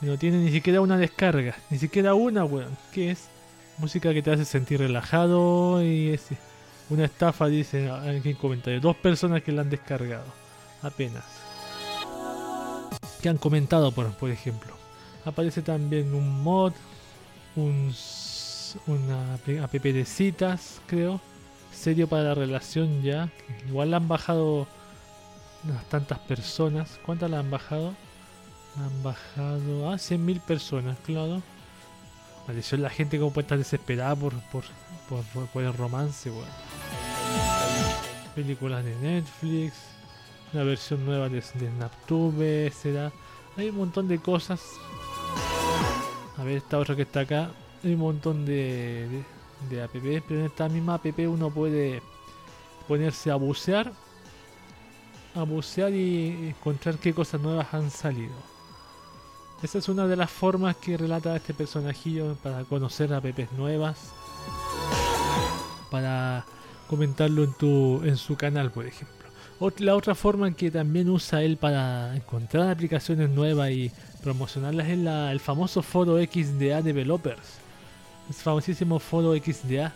[0.02, 2.78] No tiene ni siquiera una descarga, ni siquiera una, weón.
[2.92, 3.30] ¿Qué es?
[3.78, 6.28] Música que te hace sentir relajado y es
[6.90, 8.80] una estafa, dice aquí en comentario.
[8.80, 10.26] Dos personas que la han descargado.
[10.82, 11.24] Apenas.
[13.22, 14.74] Que han comentado, por, por ejemplo.
[15.26, 16.74] Aparece también un mod,
[17.56, 17.94] un,
[18.88, 21.20] una app de citas, creo.
[21.74, 23.30] Serio para la relación ya.
[23.68, 24.68] Igual la han bajado
[25.64, 27.00] unas tantas personas.
[27.06, 27.94] ¿Cuántas la han bajado?
[28.78, 31.42] La han bajado a ah, 100.000 personas, claro.
[32.48, 34.64] Maldición la gente como puede estar desesperada por, por,
[35.54, 36.46] por, el romance, weón.
[38.36, 39.74] Películas de Netflix,
[40.54, 43.12] una versión nueva de, Snaptube, será.
[43.56, 44.62] Hay un montón de cosas.
[46.38, 47.52] A ver, esta otra que está acá.
[47.84, 49.24] Hay un montón de,
[49.70, 52.02] de, de apps, pero en esta misma app uno puede
[52.88, 53.94] ponerse a bucear.
[55.36, 58.53] A bucear y encontrar qué cosas nuevas han salido.
[59.64, 63.98] Esa es una de las formas que relata este personajillo para conocer a apps nuevas.
[65.90, 66.46] Para
[66.90, 69.26] comentarlo en, tu, en su canal, por ejemplo.
[69.78, 73.90] la otra forma que también usa él para encontrar aplicaciones nuevas y
[74.22, 77.60] promocionarlas es el famoso foro XDA Developers.
[78.28, 79.94] El famosísimo foro XDA.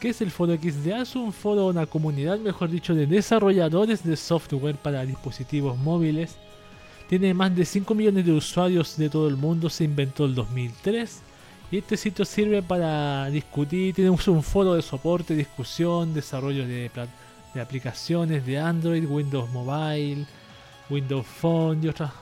[0.00, 1.02] ¿Qué es el foro XDA?
[1.02, 6.38] Es un foro, una comunidad, mejor dicho, de desarrolladores de software para dispositivos móviles
[7.10, 11.22] tiene más de 5 millones de usuarios de todo el mundo, se inventó el 2003.
[11.72, 16.88] Y este sitio sirve para discutir, tiene un foro de soporte, discusión, desarrollo de,
[17.60, 20.24] aplicaciones de Android, Windows Mobile,
[20.88, 22.12] Windows Phone y, otras,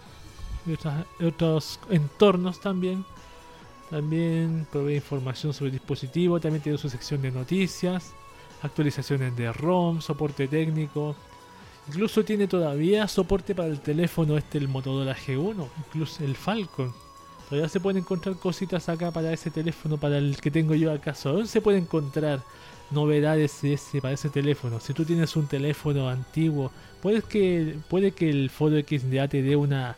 [1.22, 3.05] otros entornos también.
[3.91, 8.14] También provee información sobre el dispositivo, también tiene su sección de noticias,
[8.62, 11.14] actualizaciones de ROM, soporte técnico,
[11.89, 16.93] Incluso tiene todavía soporte para el teléfono este, el Motorola G1, incluso el Falcon.
[17.49, 21.14] Todavía se pueden encontrar cositas acá para ese teléfono, para el que tengo yo acá.
[21.24, 22.43] ¿Dónde se puede encontrar
[22.91, 23.62] novedades
[24.03, 24.80] para ese teléfono?
[24.80, 26.70] Si tú tienes un teléfono antiguo,
[27.01, 29.97] puede que, puede que el Foro XDA te dé una,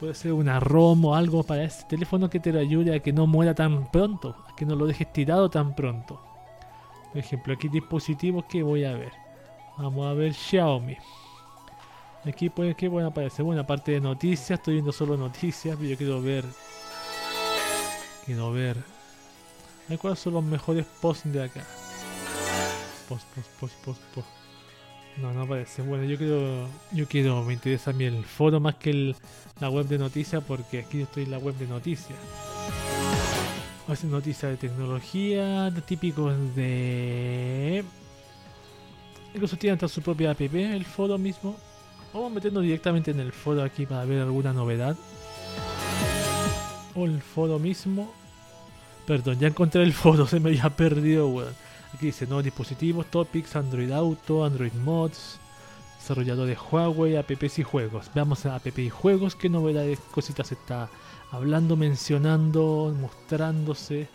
[0.00, 3.12] puede ser una ROM o algo para ese teléfono que te lo ayude a que
[3.12, 6.20] no muera tan pronto, a que no lo dejes tirado tan pronto.
[7.12, 9.12] Por ejemplo, aquí dispositivos que voy a ver.
[9.76, 10.96] Vamos a ver Xiaomi.
[12.28, 15.96] Aquí puede que bueno aparecer buena parte de noticias, estoy viendo solo noticias, pero yo
[15.96, 16.44] quiero ver.
[18.26, 18.76] Quiero ver.
[19.98, 21.64] ¿Cuáles son los mejores posts de acá?
[23.08, 24.28] Post, post, post, post, post.
[25.16, 25.80] No, no aparece.
[25.80, 29.16] Bueno, yo quiero, yo quiero, me interesa a mí el foro más que el,
[29.58, 32.18] la web de noticias porque aquí estoy en la web de noticias.
[33.88, 37.82] Hacen noticias de tecnología, típicos de...
[39.32, 41.56] Incluso tienen hasta su propia app, el foro mismo.
[42.12, 44.96] Vamos a meternos directamente en el foro aquí para ver alguna novedad.
[46.94, 48.12] O el foro mismo.
[49.06, 51.54] Perdón, ya encontré el foro, se me había perdido, weón.
[51.94, 55.38] Aquí dice nuevos dispositivos, topics, Android Auto, Android Mods,
[55.98, 58.10] desarrolladores Huawei, apps y juegos.
[58.14, 60.90] Veamos a app y juegos, qué novedades, cositas está
[61.30, 64.08] hablando, mencionando, mostrándose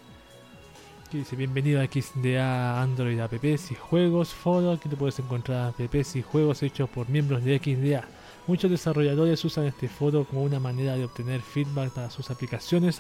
[1.14, 6.64] bienvenido a XDA Android apps y juegos foro aquí te puedes encontrar apps y juegos
[6.64, 8.08] hechos por miembros de XDA
[8.48, 12.98] muchos desarrolladores usan este foro como una manera de obtener feedback para sus aplicaciones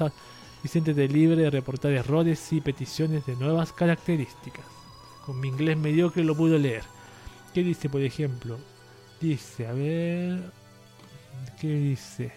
[0.63, 4.65] y siéntete libre de reportar errores y peticiones de nuevas características
[5.25, 6.83] con mi inglés mediocre lo pude leer
[7.51, 8.59] ¿qué dice por ejemplo?
[9.19, 10.51] dice a ver
[11.59, 12.31] ¿qué dice?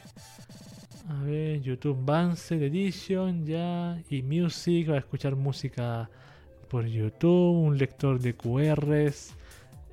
[1.09, 4.03] A ver, YouTube Vanced Edition ya.
[4.11, 6.11] Y Music, va escuchar música
[6.69, 7.53] por YouTube.
[7.67, 9.33] Un lector de QRs.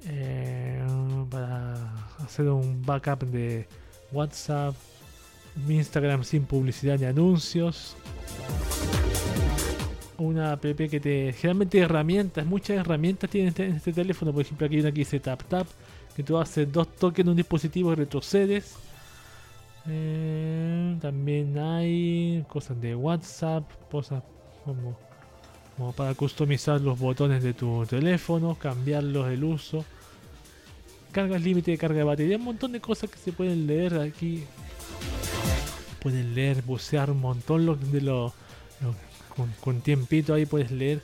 [0.05, 0.83] Eh,
[1.29, 1.75] para
[2.17, 3.67] hacer un backup de
[4.11, 4.75] WhatsApp,
[5.67, 7.95] Instagram sin publicidad ni anuncios.
[10.17, 11.33] Una app que te.
[11.33, 14.33] Generalmente herramientas, muchas herramientas tienen este, en este teléfono.
[14.33, 15.67] Por ejemplo, aquí hay una que dice Tap Tap,
[16.15, 18.75] que tú haces dos toques en un dispositivo y retrocedes.
[19.87, 24.23] Eh, también hay cosas de WhatsApp, cosas
[24.63, 24.97] como,
[25.93, 29.83] para customizar los botones de tu teléfono, cambiarlos el uso.
[31.11, 34.45] Cargas límite de carga de batería, un montón de cosas que se pueden leer aquí
[36.03, 38.33] pueden leer, bucear un montón lo, de lo,
[39.61, 41.01] con, tiempito ahí puedes leer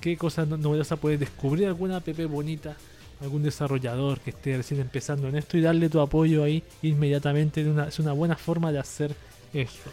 [0.00, 2.76] qué cosas novedosas puedes descubrir alguna app bonita,
[3.20, 7.64] algún desarrollador que esté recién empezando en esto y darle tu apoyo ahí inmediatamente.
[7.88, 9.14] es una buena forma de hacer
[9.52, 9.90] eso.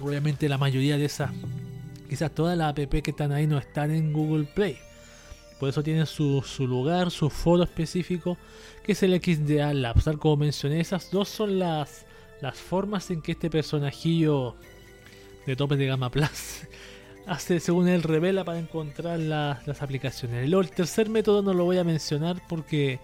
[0.00, 1.30] Obviamente la mayoría de esas,
[2.08, 4.78] quizás todas las app que están ahí no están en Google Play.
[5.58, 8.36] Por eso tienen su, su lugar, su foro específico,
[8.82, 10.04] que es el XDA Labs.
[10.04, 12.04] Tal como mencioné, esas dos son las,
[12.40, 14.56] las formas en que este personajillo
[15.46, 16.66] de tope de gama plus
[17.26, 20.44] hace según él revela para encontrar las aplicaciones.
[20.44, 22.98] El, tercer método no lo voy a mencionar porque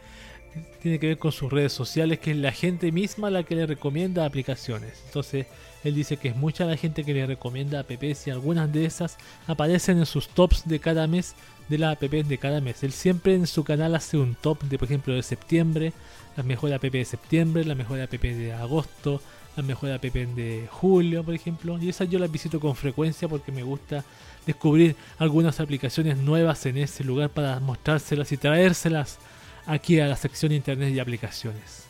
[0.82, 3.66] tiene que ver con sus redes sociales, que es la gente misma la que le
[3.66, 5.02] recomienda aplicaciones.
[5.06, 5.46] Entonces,
[5.84, 9.16] él dice que es mucha la gente que le recomienda apps y algunas de esas
[9.46, 11.34] aparecen en sus tops de cada mes
[11.68, 12.82] de las apps de cada mes.
[12.82, 15.92] Él siempre en su canal hace un top de, por ejemplo, de septiembre,
[16.36, 19.22] la mejor app de septiembre, la mejor app de agosto,
[19.56, 21.78] la mejor app de julio, por ejemplo.
[21.80, 24.04] Y esas yo las visito con frecuencia porque me gusta
[24.46, 29.18] descubrir algunas aplicaciones nuevas en ese lugar para mostrárselas y traérselas
[29.66, 31.84] aquí a la sección internet y aplicaciones.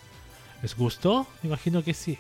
[0.63, 1.27] ¿Les gustó?
[1.43, 2.19] Me imagino que sí.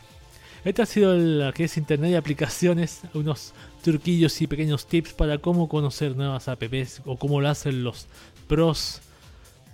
[0.64, 5.38] Este ha sido la que es internet y aplicaciones, unos turquillos y pequeños tips para
[5.38, 8.06] cómo conocer nuevas apps o cómo lo hacen los
[8.46, 9.00] pros.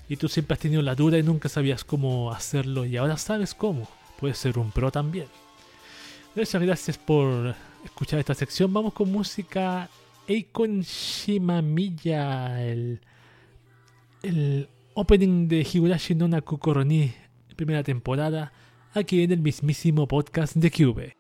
[0.09, 3.55] Y tú siempre has tenido la duda y nunca sabías cómo hacerlo y ahora sabes
[3.55, 3.89] cómo.
[4.21, 5.27] Puedes ser un pro también.
[6.37, 8.70] Muchas gracias por escuchar esta sección.
[8.70, 9.89] Vamos con música
[10.28, 13.01] Eikon Shimamiya, el,
[14.22, 17.14] el opening de Higurashi no Nakukoroni,
[17.57, 18.53] primera temporada,
[18.93, 21.16] aquí en el mismísimo podcast de Cube.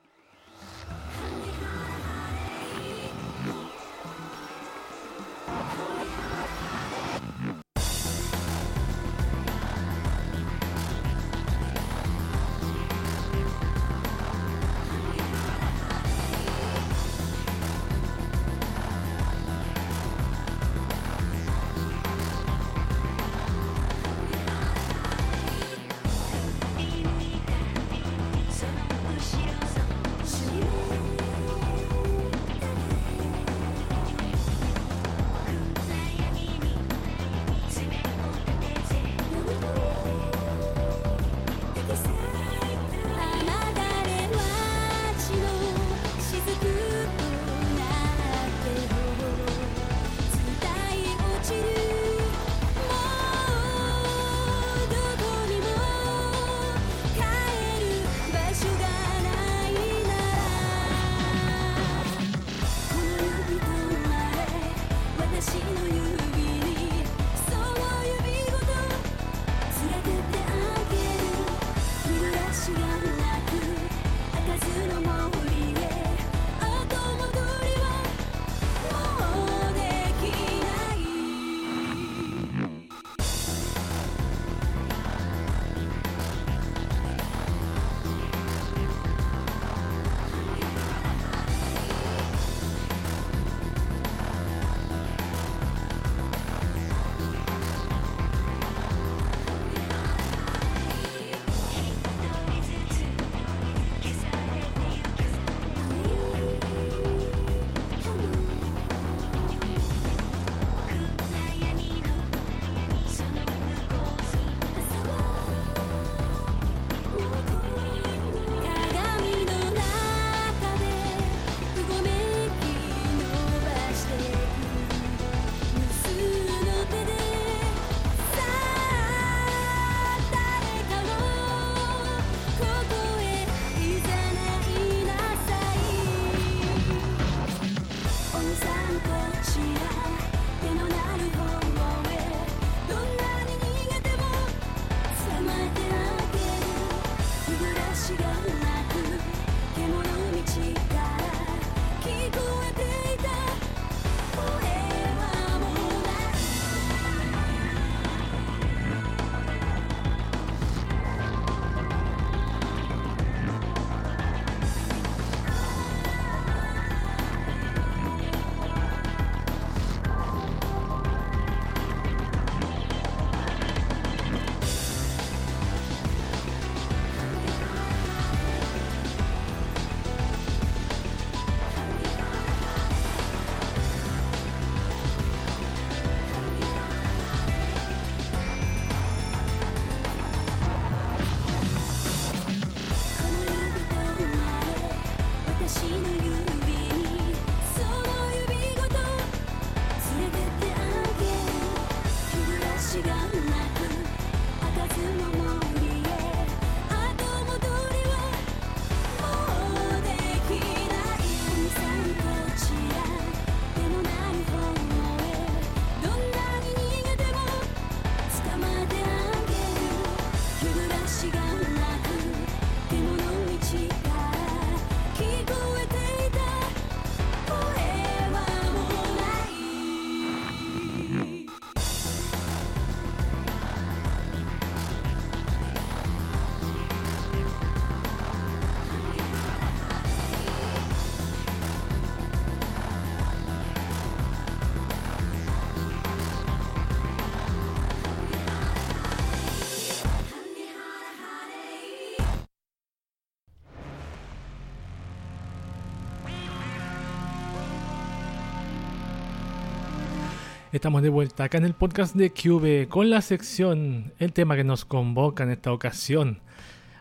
[260.76, 264.62] Estamos de vuelta acá en el podcast de Cube con la sección, el tema que
[264.62, 266.40] nos convoca en esta ocasión.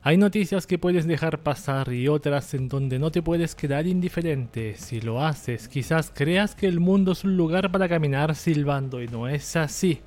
[0.01, 4.75] Hay noticias que puedes dejar pasar y otras en donde no te puedes quedar indiferente.
[4.77, 9.09] Si lo haces, quizás creas que el mundo es un lugar para caminar silbando y
[9.09, 9.99] no es así.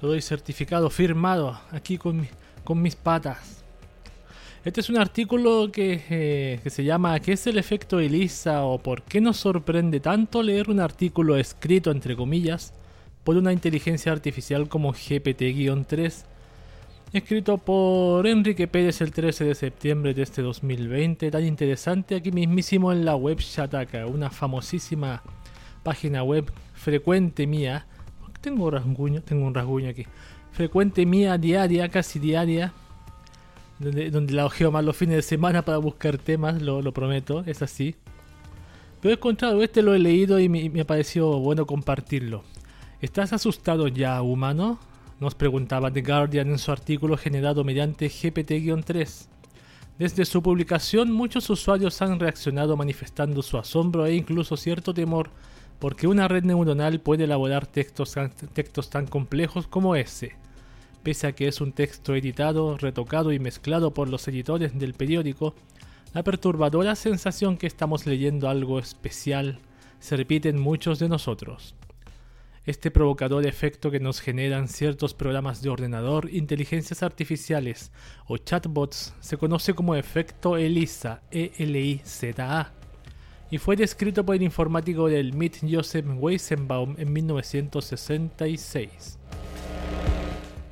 [0.00, 2.26] Lo doy certificado firmado aquí con,
[2.64, 3.63] con mis patas.
[4.64, 8.62] Este es un artículo eh, que, se llama ¿Qué es el efecto ELISA?
[8.62, 12.72] o ¿Por qué nos sorprende tanto leer un artículo escrito, entre comillas,
[13.24, 16.24] por una inteligencia artificial como GPT-3?
[17.12, 22.90] Escrito por Enrique Pérez el 13 de septiembre de este 2020, tan interesante aquí mismísimo
[22.90, 25.22] en la web Shataka, una famosísima
[25.82, 27.86] página web frecuente mía.
[28.40, 30.06] Tengo un rasguño, tengo un rasguño aquí.
[30.52, 32.72] Frecuente mía diaria, casi diaria,
[33.78, 37.96] donde, la ojeo más los fines de semana para buscar temas, lo, prometo, es así.
[39.00, 42.42] Pero he encontrado este, lo he leído y me, ha parecido bueno compartirlo.
[43.00, 44.78] ¿Estás asustado ya, humano?
[45.20, 49.26] Nos preguntaba The Guardian en su artículo generado mediante GPT-3.
[49.98, 55.30] Desde su publicación, muchos usuarios han reaccionado manifestando su asombro e incluso cierto temor
[55.78, 58.14] porque una red neuronal puede elaborar textos,
[58.54, 60.43] textos tan complejos como ese
[61.04, 65.54] Pese a que es un texto editado, retocado y mezclado por los editores del periódico,
[66.14, 69.58] la perturbadora sensación que estamos leyendo algo especial
[69.98, 71.74] se repite en muchos de nosotros.
[72.64, 77.92] Este provocador efecto que nos generan ciertos programas de ordenador, inteligencias artificiales
[78.26, 82.72] o chatbots se conoce como efecto ELIZA, E-L-I-Z-A,
[83.50, 89.18] y fue descrito por el informático del MIT Joseph Weizenbaum en 1966.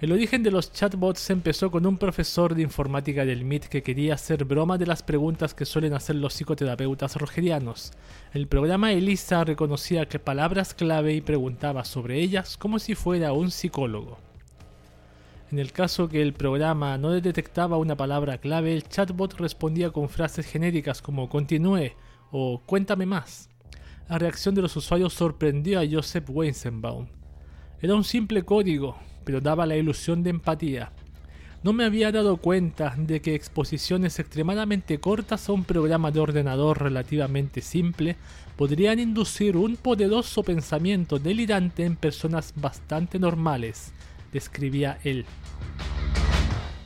[0.03, 4.15] El origen de los chatbots empezó con un profesor de informática del MIT que quería
[4.15, 7.93] hacer broma de las preguntas que suelen hacer los psicoterapeutas rogerianos.
[8.35, 13.53] El programa ELISA reconocía que palabras clave y preguntaba sobre ellas como si fuera un
[13.53, 14.19] psicólogo.
[15.53, 20.09] En el caso que el programa no detectaba una palabra clave, el chatbot respondía con
[20.09, 21.93] frases genéricas como continúe
[22.33, 23.51] o cuéntame más.
[24.09, 27.07] La reacción de los usuarios sorprendió a Joseph Weizenbaum.
[27.81, 30.93] Era un simple código, pero daba la ilusión de empatía.
[31.63, 36.83] No me había dado cuenta de que exposiciones extremadamente cortas a un programa de ordenador
[36.83, 38.17] relativamente simple
[38.57, 43.93] podrían inducir un poderoso pensamiento delirante en personas bastante normales,
[44.33, 45.25] describía él.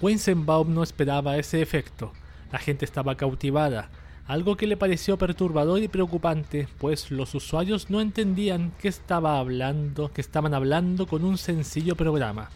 [0.02, 2.12] Weizenbaum no esperaba ese efecto.
[2.52, 3.90] La gente estaba cautivada,
[4.26, 10.12] algo que le pareció perturbador y preocupante, pues los usuarios no entendían que estaba hablando,
[10.12, 12.50] que estaban hablando con un sencillo programa.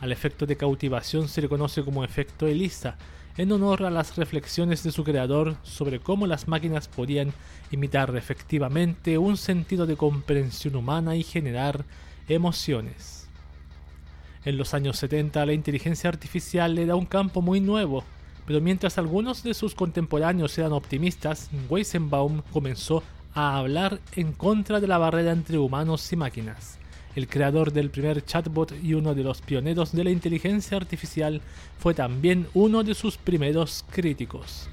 [0.00, 2.96] Al efecto de cautivación se le conoce como efecto ELISA,
[3.36, 7.32] en honor a las reflexiones de su creador sobre cómo las máquinas podían
[7.70, 11.84] imitar efectivamente un sentido de comprensión humana y generar
[12.28, 13.28] emociones.
[14.44, 18.04] En los años 70 la inteligencia artificial era un campo muy nuevo,
[18.48, 23.02] pero mientras algunos de sus contemporáneos eran optimistas, Weizenbaum comenzó
[23.34, 26.78] a hablar en contra de la barrera entre humanos y máquinas.
[27.14, 31.42] El creador del primer chatbot y uno de los pioneros de la inteligencia artificial
[31.78, 34.70] fue también uno de sus primeros críticos.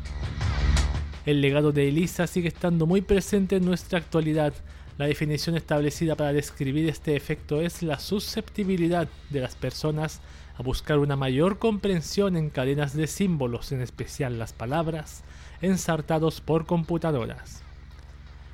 [1.25, 4.53] El legado de Elisa sigue estando muy presente en nuestra actualidad.
[4.97, 10.21] La definición establecida para describir este efecto es la susceptibilidad de las personas
[10.57, 15.23] a buscar una mayor comprensión en cadenas de símbolos, en especial las palabras,
[15.61, 17.61] ensartados por computadoras.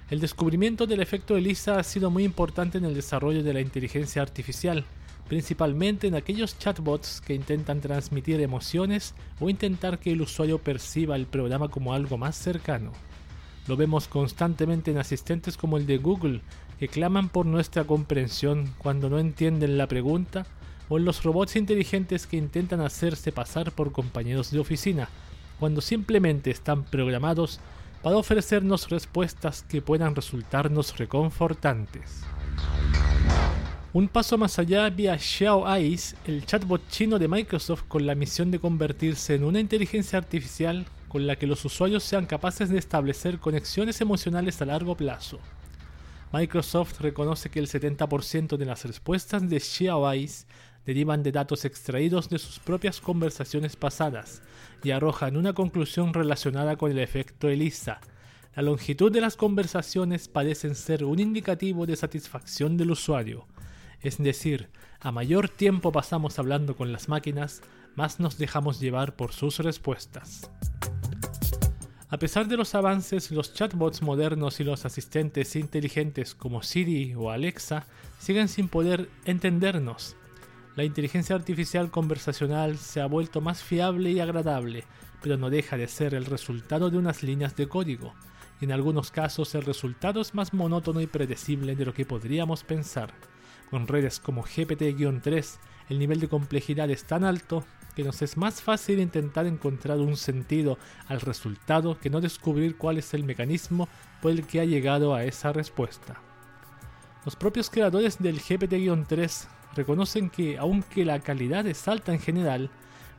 [0.10, 4.22] El descubrimiento del efecto ELISA ha sido muy importante en el desarrollo de la inteligencia
[4.22, 4.84] artificial,
[5.28, 11.28] principalmente en aquellos chatbots que intentan transmitir emociones o intentar que el usuario perciba el
[11.28, 12.92] programa como algo más cercano.
[13.68, 16.42] Lo vemos constantemente en asistentes como el de Google,
[16.80, 20.48] que claman por nuestra comprensión cuando no entienden la pregunta
[20.92, 25.08] o en los robots inteligentes que intentan hacerse pasar por compañeros de oficina,
[25.58, 27.62] cuando simplemente están programados
[28.04, 32.24] para ofrecernos respuestas que puedan resultarnos reconfortantes.
[33.94, 38.52] Un paso más allá vía Xiao Eyes, el chatbot chino de Microsoft con la misión
[38.52, 43.40] de convertirse en una inteligencia artificial con la que los usuarios sean capaces de establecer
[43.40, 45.40] conexiones emocionales a largo plazo.
[46.34, 50.48] Microsoft reconoce que el 70% de las respuestas de Xiao Eyes
[50.86, 54.42] derivan de datos extraídos de sus propias conversaciones pasadas
[54.84, 58.02] y arrojan una conclusión relacionada con el efecto ELISA.
[58.56, 63.48] La longitud de las conversaciones parecen ser un indicativo de satisfacción del usuario,
[64.02, 67.62] es decir, a mayor tiempo pasamos hablando con las máquinas,
[67.96, 70.50] más nos dejamos llevar por sus respuestas.
[72.10, 77.32] A pesar de los avances, los chatbots modernos y los asistentes inteligentes como Siri o
[77.32, 77.86] Alexa
[78.20, 80.18] siguen sin poder entendernos.
[80.76, 84.86] La inteligencia artificial conversacional se ha vuelto más fiable y agradable,
[85.22, 88.14] pero no deja de ser el resultado de unas líneas de código,
[88.62, 92.64] y en algunos casos el resultado es más monótono y predecible de lo que podríamos
[92.64, 93.14] pensar.
[93.70, 95.58] Con redes como GPT-3,
[95.90, 100.16] el nivel de complejidad es tan alto que nos es más fácil intentar encontrar un
[100.16, 100.78] sentido
[101.08, 103.90] al resultado que no descubrir cuál es el mecanismo
[104.22, 106.22] por el que ha llegado a esa respuesta.
[107.26, 112.70] Los propios creadores del GPT-3 reconocen que aunque la calidad es alta en general,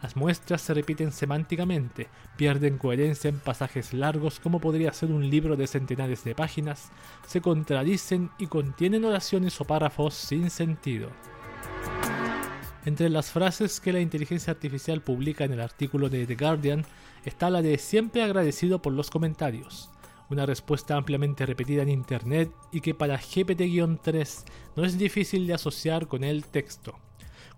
[0.03, 5.57] las muestras se repiten semánticamente, pierden coherencia en pasajes largos como podría ser un libro
[5.57, 6.91] de centenares de páginas,
[7.24, 11.09] se contradicen y contienen oraciones o párrafos sin sentido.
[12.85, 16.85] Entre las frases que la inteligencia artificial publica en el artículo de The Guardian
[17.24, 19.91] está la de siempre agradecido por los comentarios,
[20.33, 24.45] una respuesta ampliamente repetida en Internet y que para GPT-3
[24.77, 26.99] no es difícil de asociar con el texto.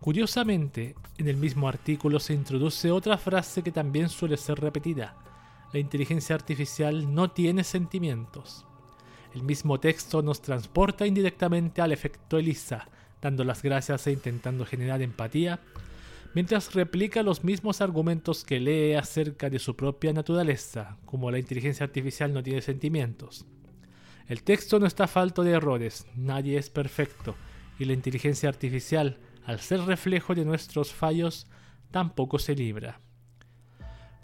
[0.00, 5.16] Curiosamente, en el mismo artículo se introduce otra frase que también suele ser repetida.
[5.72, 8.66] La inteligencia artificial no tiene sentimientos.
[9.34, 12.88] El mismo texto nos transporta indirectamente al efecto Elisa,
[13.20, 15.60] dando las gracias e intentando generar empatía,
[16.34, 21.84] mientras replica los mismos argumentos que lee acerca de su propia naturaleza, como la inteligencia
[21.84, 23.46] artificial no tiene sentimientos.
[24.26, 27.36] El texto no está falto de errores, nadie es perfecto,
[27.78, 31.46] y la inteligencia artificial, al ser reflejo de nuestros fallos,
[31.90, 33.00] tampoco se libra.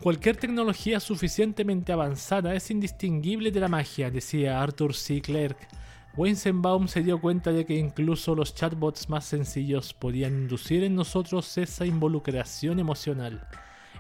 [0.03, 5.21] Cualquier tecnología suficientemente avanzada es indistinguible de la magia, decía Arthur C.
[5.21, 5.69] Clarke,
[6.17, 11.57] Weizenbaum se dio cuenta de que incluso los chatbots más sencillos podían inducir en nosotros
[11.57, 13.47] esa involucración emocional.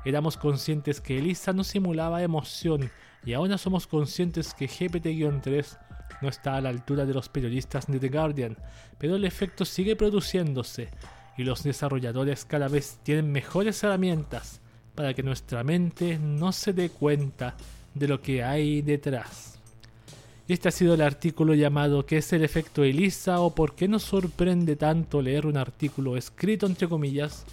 [0.04, 2.90] Éramos conscientes que Elisa no simulaba emoción
[3.24, 5.78] y ahora somos conscientes que GPT-3
[6.20, 8.56] no está a la altura de los periodistas de The Guardian,
[8.98, 10.88] pero el efecto sigue produciéndose
[11.38, 14.60] y los desarrolladores cada vez tienen mejores herramientas
[14.94, 17.54] para que nuestra mente no se dé cuenta
[17.94, 19.49] de lo que hay detrás.
[20.50, 23.38] Este ha sido el artículo llamado ¿Qué es el efecto Elisa?
[23.38, 27.44] o ¿Por qué nos sorprende tanto leer un artículo escrito entre comillas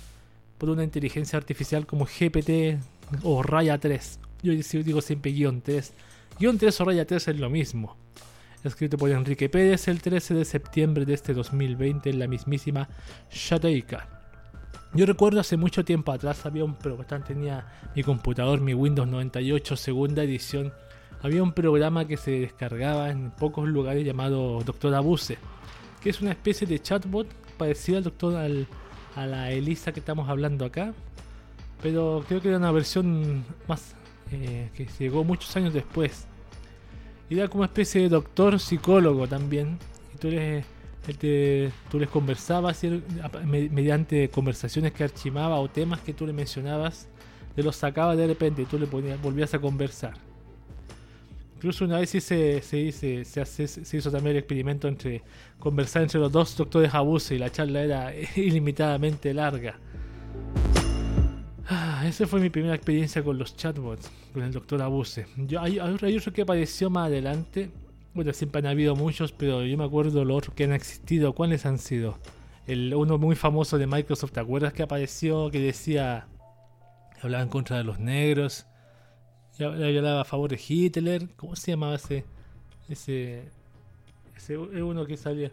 [0.58, 2.82] por una inteligencia artificial como GPT
[3.22, 4.20] o Raya 3?
[4.42, 5.94] Yo digo siempre guion 3.
[6.40, 7.96] Guión 3 o Raya 3 es lo mismo.
[8.64, 12.90] Escrito por Enrique Pérez el 13 de septiembre de este 2020 en la mismísima
[13.30, 14.10] Shateika.
[14.96, 19.76] Yo recuerdo hace mucho tiempo atrás había un programa, tenía mi computador, mi Windows 98
[19.76, 20.74] segunda edición
[21.22, 25.38] había un programa que se descargaba en pocos lugares llamado Doctor Abuse,
[26.02, 27.28] que es una especie de chatbot
[27.58, 28.36] parecido al doctor
[29.16, 30.94] a la Elisa que estamos hablando acá,
[31.82, 33.96] pero creo que era una versión más
[34.32, 36.28] eh, que llegó muchos años después.
[37.30, 39.78] Era como una especie de doctor psicólogo también.
[40.14, 40.66] Y tú les,
[41.90, 42.82] tú les conversabas
[43.46, 47.08] mediante conversaciones que archivaba o temas que tú le mencionabas,
[47.56, 50.27] te los sacaba de repente y tú le volvías a conversar.
[51.58, 52.62] Incluso una vez se,
[53.98, 55.24] hizo también el experimento entre
[55.58, 59.80] conversar entre los dos doctores Abuse y la charla era ilimitadamente larga.
[61.68, 65.26] Ah, esa fue mi primera experiencia con los chatbots, con el doctor Abuse.
[65.60, 67.72] Hay, hay otro que apareció más adelante.
[68.14, 71.34] Bueno, siempre han habido muchos, pero yo me acuerdo los otros que han existido.
[71.34, 72.20] ¿Cuáles han sido?
[72.68, 75.50] El, uno muy famoso de Microsoft, ¿te acuerdas que apareció?
[75.50, 76.28] Que decía.
[77.24, 78.68] Hablaba en contra de los negros
[79.60, 81.28] le hablaba a favor de Hitler.
[81.36, 82.26] ¿Cómo se llamaba ese?
[82.90, 83.44] Ese.
[84.36, 85.52] Ese uno que salía.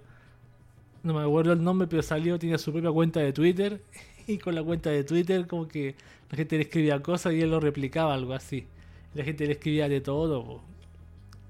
[1.02, 3.80] No me acuerdo el nombre, pero salió, tenía su propia cuenta de Twitter.
[4.26, 5.96] Y con la cuenta de Twitter, como que
[6.30, 8.66] la gente le escribía cosas y él lo replicaba, algo así.
[9.12, 10.62] La gente le escribía de todo.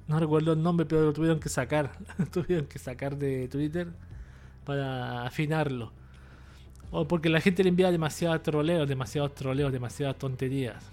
[0.08, 1.92] No recuerdo el nombre, pero lo tuvieron que sacar.
[2.32, 3.86] tuvieron que sacar de Twitter
[4.64, 5.92] para afinarlo.
[6.90, 10.84] O porque la gente le enviaba demasiados troleos, demasiados troleos, demasiadas tonterías.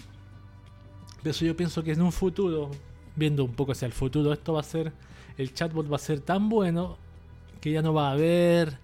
[1.24, 2.72] Eso yo pienso que en un futuro,
[3.16, 4.92] viendo un poco hacia el futuro, esto va a ser,
[5.38, 6.98] el chatbot va a ser tan bueno
[7.60, 8.80] que ya no va a haber,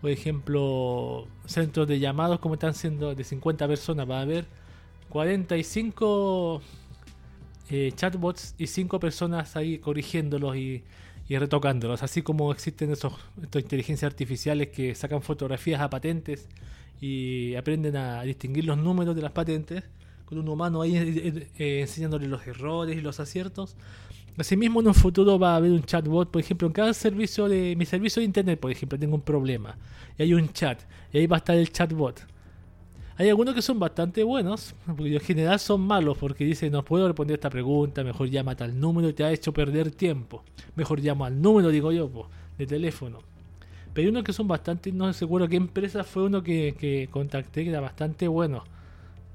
[0.00, 4.46] por ejemplo, centros de llamados como están siendo de 50 personas, va a haber
[5.10, 6.62] 45
[7.70, 10.82] eh, chatbots y 5 personas ahí corrigiéndolos y,
[11.28, 13.12] y, retocándolos, así como existen esos
[13.42, 16.48] estas inteligencias artificiales que sacan fotografías a patentes
[17.02, 19.84] y aprenden a distinguir los números de las patentes
[20.38, 23.76] un humano ahí eh, eh, enseñándole los errores y los aciertos.
[24.38, 27.76] Asimismo, en un futuro va a haber un chatbot, por ejemplo, en cada servicio de
[27.76, 29.76] mi servicio de internet, por ejemplo, tengo un problema
[30.18, 30.80] y hay un chat
[31.12, 32.26] y ahí va a estar el chatbot.
[33.16, 37.06] Hay algunos que son bastante buenos, porque en general son malos, porque dice no puedo
[37.06, 40.42] responder esta pregunta, mejor llama a tal número y te ha hecho perder tiempo.
[40.76, 42.10] Mejor llamo al número, digo yo,
[42.56, 43.18] de teléfono.
[43.92, 47.64] Pero hay unos que son bastante, no seguro qué empresa fue uno que, que contacté
[47.64, 48.64] que era bastante bueno.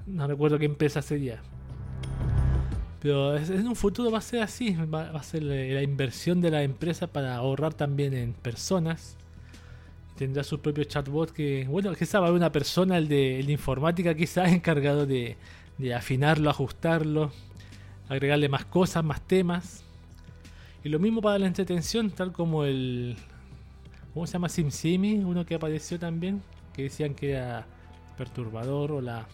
[0.07, 1.41] No recuerdo qué empresa sería.
[3.01, 6.63] Pero en un futuro va a ser así, va, a ser la, inversión de la
[6.63, 9.15] empresa para ahorrar también en personas.
[10.17, 14.51] Tendrá su propio chatbot que, bueno, que sabe una persona, el de, el informática quizás
[14.51, 15.38] encargado de,
[15.77, 17.31] de afinarlo, ajustarlo,
[18.09, 19.84] agregarle más cosas, más temas.
[20.84, 23.17] Y lo mismo para la entretención, tal como el,
[24.17, 24.49] ¿Cómo se llama?
[24.49, 26.41] SimSimi, uno que apareció también,
[26.73, 27.67] que decían que era
[28.17, 29.27] perturbador o la...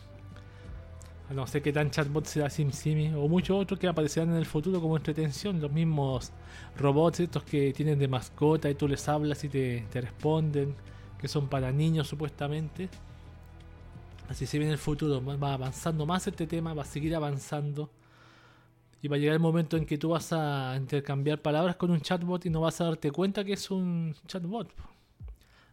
[1.33, 4.79] No sé qué tan chatbot será SimSimi, o muchos otros que aparecerán en el futuro
[4.79, 6.31] como entretención, los mismos
[6.77, 10.75] robots estos que tienen de mascota y tú les hablas y te, responden,
[11.19, 12.89] que son para niños supuestamente.
[14.29, 17.89] Así se viene el futuro, va avanzando más este tema, va a seguir avanzando.
[19.01, 21.99] Y va a llegar el momento en que tú vas a intercambiar palabras con un
[21.99, 24.71] chatbot y no vas a darte cuenta que es un chatbot.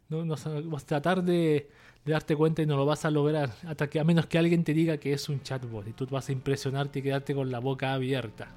[0.09, 1.71] No, vas a tratar de,
[2.05, 3.51] darte cuenta y no lo vas a lograr.
[3.67, 5.87] Hasta que a menos que alguien te diga que es un chatbot.
[5.89, 8.49] Y tú vas a impresionarte y quedarte con la boca abierta.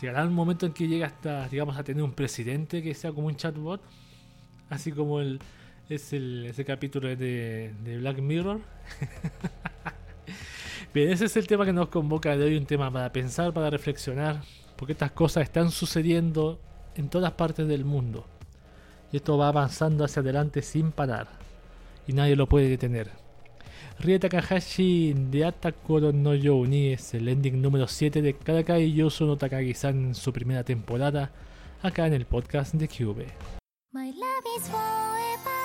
[0.00, 3.26] Llegará un momento en que llega hasta, digamos, a tener un presidente que sea como
[3.26, 3.82] un chatbot.
[4.70, 5.40] Así como el,
[5.88, 8.60] es el, ese capítulo de, de Black Mirror.
[10.94, 13.70] Bien, ese es el tema que nos convoca de hoy, un tema para pensar, para
[13.70, 14.42] reflexionar,
[14.76, 16.60] porque estas cosas están sucediendo
[16.96, 18.26] en todas partes del mundo.
[19.12, 21.39] Y esto va avanzando hacia adelante sin parar.
[22.06, 23.10] Y nadie lo puede detener.
[23.98, 29.36] Rie Takahashi de Atakoro no Youni es el ending número 7 de Karakai Yosu no
[29.36, 31.32] Takagi-san en su primera temporada,
[31.82, 33.26] acá en el podcast de Cube.
[33.92, 35.59] My love is forever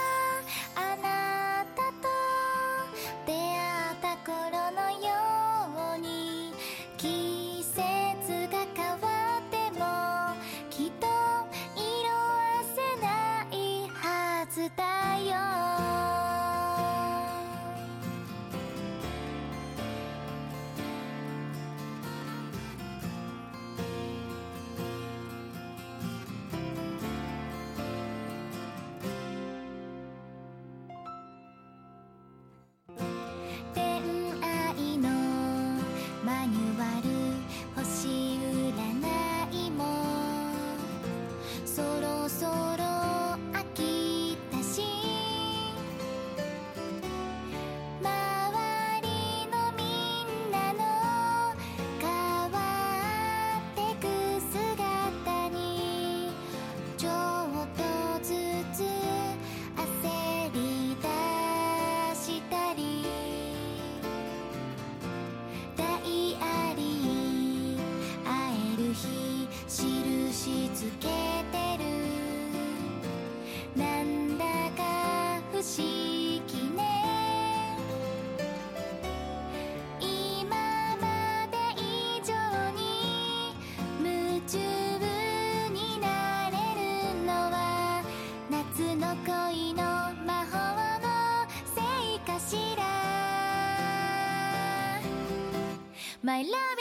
[96.25, 96.79] My love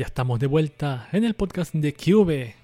[0.00, 2.54] Ya estamos de vuelta en el podcast de Cube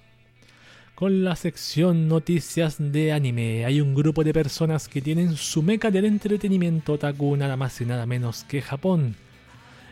[0.95, 3.63] con la sección noticias de anime.
[3.63, 7.85] Hay un grupo de personas que tienen su meca del entretenimiento otaku nada más y
[7.85, 9.15] nada menos que Japón.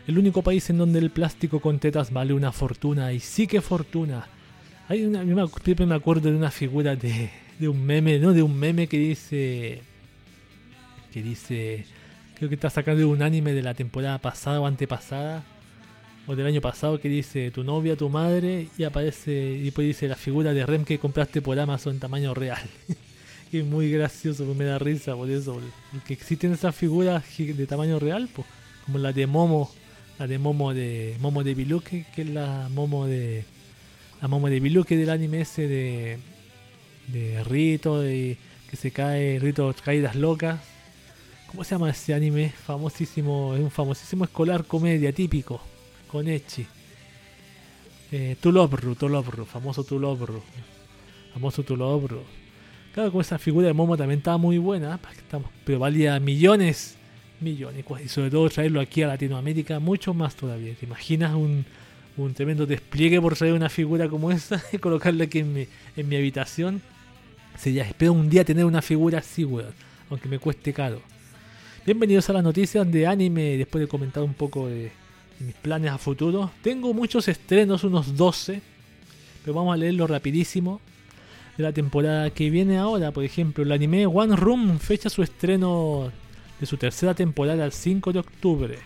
[0.08, 3.60] El único país en donde el plástico con tetas vale una fortuna y sí que
[3.60, 4.26] fortuna.
[4.88, 8.32] Hay una, me acuerdo de una figura de, de un meme, ¿no?
[8.32, 9.82] De un meme que dice
[11.12, 11.86] que dice
[12.34, 15.44] creo que está sacando un anime de la temporada pasada o antepasada
[16.26, 20.08] o del año pasado que dice tu novia, tu madre y aparece y después dice
[20.08, 22.62] la figura de Rem que compraste por Amazon tamaño real.
[23.52, 25.60] y es muy gracioso, pues me da risa por eso,
[25.92, 28.46] porque existen esas figuras de tamaño real, pues,
[28.84, 29.70] como la de Momo,
[30.18, 33.44] la de Momo de Momo de Biluke, que es la Momo de
[34.20, 36.18] la Momo de Biluke del anime ese de
[37.08, 38.36] de Rito de
[38.68, 40.60] que se cae, Rito caídas locas.
[41.46, 42.50] ¿Cómo se llama ese anime?
[42.50, 45.60] Famosísimo, es un famosísimo escolar comedia típico
[46.06, 46.66] con Echi.
[48.12, 50.42] Eh, Tulobru, Tulobru, famoso Tulobru.
[51.32, 52.22] Famoso Tulobru.
[52.94, 54.98] Claro, con esa figura de Momo también estaba muy buena,
[55.64, 56.96] pero valía millones,
[57.40, 57.84] millones.
[58.02, 60.74] Y sobre todo traerlo aquí a Latinoamérica, mucho más todavía.
[60.74, 61.66] ¿Te imaginas un,
[62.16, 65.66] un tremendo despliegue por traer una figura como esa y colocarla aquí en mi,
[65.96, 66.80] en mi habitación?
[67.58, 69.74] Sería, espero un día tener una figura así, weón.
[70.08, 71.02] Aunque me cueste caro.
[71.84, 73.58] Bienvenidos a las noticias de anime.
[73.58, 74.90] Después de comentar un poco de
[75.40, 76.50] mis planes a futuro.
[76.62, 78.60] Tengo muchos estrenos, unos 12.
[79.44, 80.80] Pero vamos a leerlo rapidísimo.
[81.56, 86.12] De la temporada que viene ahora, por ejemplo, el anime One Room fecha su estreno
[86.60, 88.78] de su tercera temporada el 5 de octubre.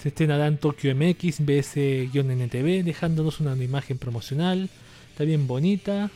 [0.00, 4.70] Se estrenará en Tokyo MX, BS-NTV, dejándonos una imagen promocional.
[5.10, 6.10] Está bien bonita.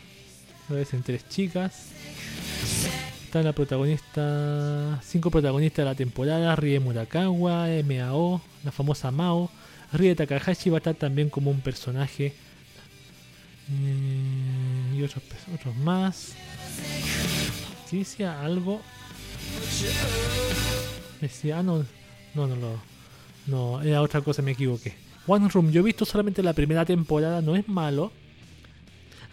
[0.67, 1.91] Aparecen tres chicas.
[3.35, 5.01] Está la protagonista.
[5.03, 9.51] Cinco protagonistas de la temporada: Rie Murakawa, MAO, la famosa Mao.
[9.93, 12.33] Rie Takahashi va a estar también como un personaje.
[13.73, 16.35] Eh, y otros, otros más.
[17.91, 18.81] ¿Sí decía algo?
[21.21, 21.85] Decía, ah, no,
[22.37, 22.81] no, no, no,
[23.49, 24.95] no, era otra cosa, me equivoqué.
[25.27, 28.13] One Room, yo he visto solamente la primera temporada, no es malo.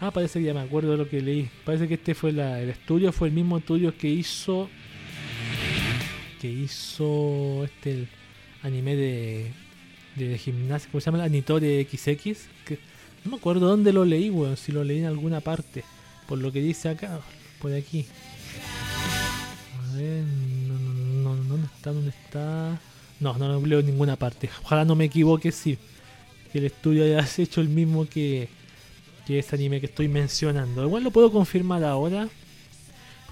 [0.04, 1.48] Ah, parece que ya me acuerdo de lo que leí.
[1.64, 4.68] Parece que este fue el estudio, fue el mismo estudio que hizo.
[6.40, 8.08] Que hizo este el
[8.64, 9.52] anime de.
[10.16, 11.22] de gimnasia, ¿cómo se llama?
[11.22, 12.48] Anitore XX.
[12.64, 12.80] Que,
[13.24, 14.56] no me acuerdo dónde lo leí, weón.
[14.56, 15.84] Si lo leí en alguna parte.
[16.26, 17.20] Por lo que dice acá,
[17.60, 18.04] por aquí.
[19.78, 20.24] A ver,
[20.66, 21.92] no, no, no, ¿dónde está?
[21.92, 22.80] ¿Dónde está?
[23.20, 24.50] No, no lo leo en ninguna parte.
[24.64, 25.78] Ojalá no me equivoque, sí.
[26.50, 28.48] Que el estudio haya hecho el mismo que,
[29.26, 30.84] que ese anime que estoy mencionando.
[30.84, 32.28] Igual lo puedo confirmar ahora.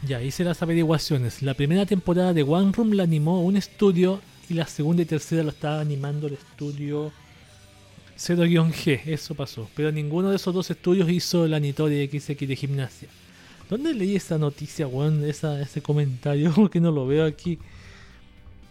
[0.06, 1.42] Ya hice las averiguaciones.
[1.42, 5.42] La primera temporada de One Room la animó un estudio y la segunda y tercera
[5.42, 7.12] lo estaba animando el estudio
[8.18, 9.02] 0-G.
[9.06, 9.68] Eso pasó.
[9.74, 13.08] Pero ninguno de esos dos estudios hizo el Anitore XX de gimnasia.
[13.68, 15.24] ¿Dónde leí esa noticia, weón?
[15.24, 17.58] Esa, ese comentario que no lo veo aquí.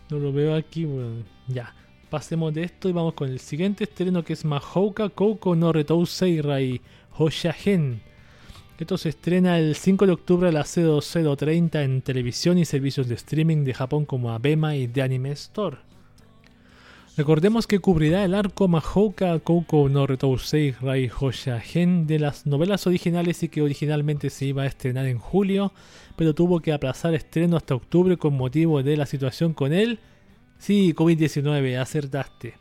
[0.09, 1.25] No lo veo aquí, weón.
[1.47, 1.73] Ya.
[2.09, 6.41] Pasemos de esto y vamos con el siguiente estreno que es Mahouka Kouko no Retousei
[6.41, 6.81] Rai
[7.19, 8.01] Hoshagen.
[8.79, 13.15] Esto se estrena el 5 de octubre a las 0030 en televisión y servicios de
[13.15, 15.79] streaming de Japón como Abema y The Anime Store.
[17.17, 23.43] Recordemos que cubrirá el arco Mahouka Kouko no Retousei Rai Hoshagen de las novelas originales
[23.43, 25.73] y que originalmente se iba a estrenar en julio,
[26.15, 29.99] pero tuvo que aplazar estreno hasta octubre con motivo de la situación con él.
[30.57, 32.53] Sí, COVID-19, acertaste.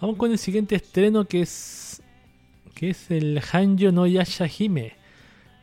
[0.00, 1.81] Vamos con el siguiente estreno que es
[2.74, 4.94] que es el Hanjo no Yashahime.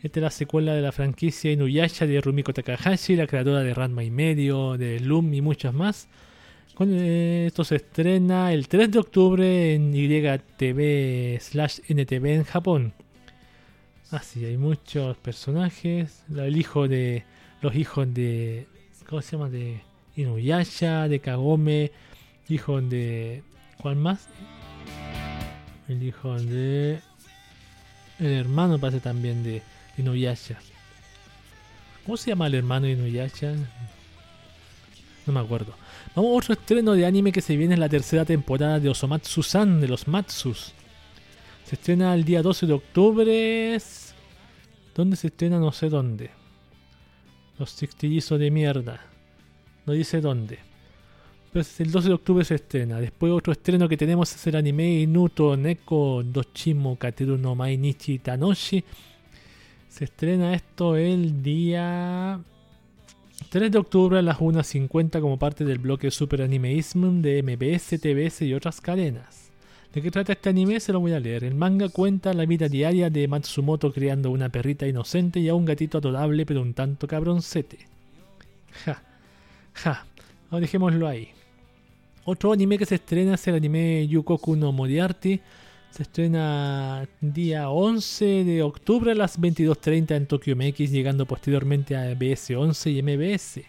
[0.02, 4.03] Esta es la secuela de la franquicia Inuyasha de Rumiko Takahashi, la creadora de Ranma
[4.03, 6.07] y medio, de Loom y muchas más.
[6.80, 12.94] Eh, esto se estrena el 3 de octubre en YTV slash NTV en Japón.
[14.11, 16.23] Así, hay muchos personajes.
[16.34, 17.26] El hijo de.
[17.61, 18.68] Los hijos de.
[19.07, 19.49] ¿Cómo se llama?
[19.49, 19.81] De
[20.15, 21.91] Inuyasha, de Kagome.
[22.48, 23.44] Hijos de.
[23.81, 24.30] ¿Cuál más?
[25.90, 27.02] El hijo de.
[28.20, 29.64] El hermano parece también de
[29.98, 30.60] Inuyasha.
[32.06, 33.53] ¿Cómo se llama el hermano de Inuyasha?
[35.26, 35.74] No me acuerdo.
[36.16, 39.82] Vamos a otro estreno de anime que se viene en la tercera temporada de Osomatsu-san
[39.82, 40.74] de los Matsus.
[41.66, 43.78] Se estrena el día 12 de octubre.
[44.95, 45.60] ¿Dónde se estrena?
[45.60, 46.30] No sé dónde.
[47.57, 49.02] Los sextillizos de mierda.
[49.86, 50.68] No dice dónde.
[51.51, 52.99] Pues el 12 de octubre se estrena.
[52.99, 58.84] Después otro estreno que tenemos es el anime Inuto Neko Dochimo Kateru no Mainichi Tanoshi.
[59.89, 62.39] Se estrena esto el día
[63.49, 68.43] 3 de octubre a las 1.50 como parte del bloque Super Animeism de MBS, TBS
[68.43, 69.49] y otras cadenas.
[69.91, 70.80] ¿De qué trata este anime?
[70.80, 71.43] Se lo voy a leer.
[71.43, 75.65] El manga cuenta la vida diaria de Matsumoto creando una perrita inocente y a un
[75.65, 77.80] gatito adorable pero un tanto cabroncete.
[78.85, 79.01] Ja,
[79.73, 80.05] ja,
[80.51, 81.30] ahora dejémoslo ahí.
[82.31, 85.41] Otro anime que se estrena es el anime Yukoku no Moriarty.
[85.89, 92.14] Se estrena día 11 de octubre a las 22.30 en Tokyo MX, llegando posteriormente a
[92.14, 93.61] BS11 y MBS.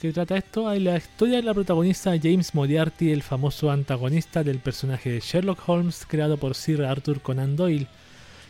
[0.00, 0.74] ¿Qué trata esto?
[0.74, 6.06] La historia de la protagonista James Moriarty, el famoso antagonista del personaje de Sherlock Holmes
[6.08, 7.86] creado por Sir Arthur Conan Doyle,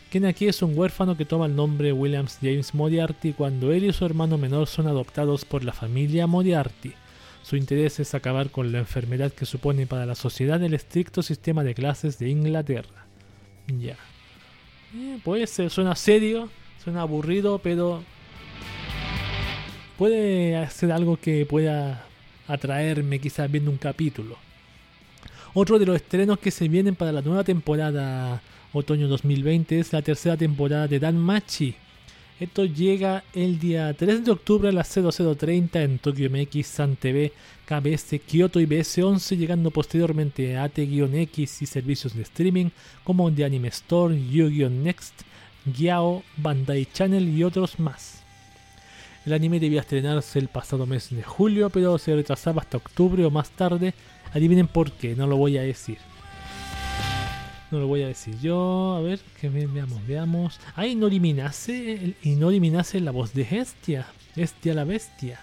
[0.09, 3.93] quien aquí es un huérfano que toma el nombre Williams James Moriarty cuando él y
[3.93, 6.95] su hermano menor son adoptados por la familia Moriarty.
[7.45, 11.63] Su interés es acabar con la enfermedad que supone para la sociedad el estricto sistema
[11.63, 13.05] de clases de Inglaterra.
[13.67, 13.97] Ya.
[14.95, 16.49] Eh, puede ser, suena serio,
[16.83, 18.01] suena aburrido, pero
[19.95, 22.03] puede hacer algo que pueda
[22.47, 24.37] atraerme quizás viendo un capítulo.
[25.53, 28.41] Otro de los estrenos que se vienen para la nueva temporada
[28.73, 31.75] otoño 2020 es la tercera temporada de Dan Machi.
[32.37, 37.31] Esto llega el día 3 de octubre a las 0030 en Tokyo MX, San TV,
[37.65, 42.71] KBS, Kyoto y BS11, llegando posteriormente a AT-X y servicios de streaming
[43.05, 44.69] como The Anime Store, Yu-Gi-Oh!
[44.69, 45.21] Next,
[45.65, 48.21] Gyao, Bandai Channel y otros más.
[49.25, 53.31] El anime debía estrenarse el pasado mes de julio, pero se retrasaba hasta octubre o
[53.31, 53.93] más tarde.
[54.33, 55.99] Adivinen por qué, no lo voy a decir.
[57.75, 58.95] No lo voy a decir yo.
[58.97, 60.59] A ver, que ve- veamos, veamos.
[60.77, 64.05] Ah, Inori Minase, Inori Minase, la voz de Hestia.
[64.33, 65.41] Hestia la bestia.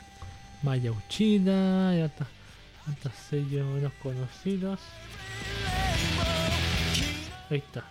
[0.62, 2.26] Maya Uchida, ya está.
[2.86, 4.80] Tantos sellos menos conocidos.
[7.50, 7.84] Ahí está.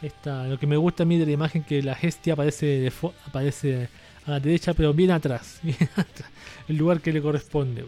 [0.00, 0.46] Está.
[0.46, 2.92] Lo que me gusta a mí de la imagen que la Hestia aparece, de
[3.26, 3.88] aparece
[4.26, 5.58] a la derecha, pero bien atrás.
[5.64, 6.30] Bien atrás.
[6.68, 7.84] El lugar que le corresponde.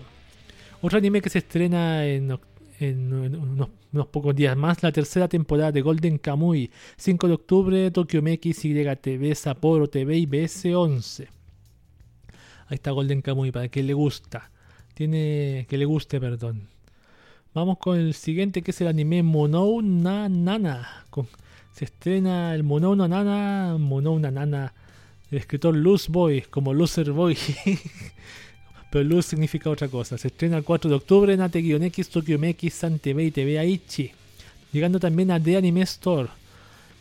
[0.81, 2.41] Otro anime que se estrena en, oc-
[2.81, 8.23] en unos, pocos días más, la tercera temporada de Golden Kamuy, 5 de octubre, Tokyo
[8.23, 11.29] MX, YTV, Sapporo TV y BS11.
[12.69, 14.51] Ahí está Golden Kamuy, para que le gusta.
[14.95, 16.69] Tiene que le guste, perdón.
[17.55, 21.05] Vamos con el siguiente que es el anime Monou na Nana.
[21.73, 24.75] Se estrena el Monou na Nana, Monou na Nana,
[25.31, 27.37] el escritor Luz Boy, como Loser Boy.
[28.91, 30.17] Pero Luz significa otra cosa.
[30.17, 34.13] Se estrena el 4 de octubre en AT-X, Tokyo MX, San TV y TV Aichi.
[34.73, 36.29] Llegando también a The Anime Store.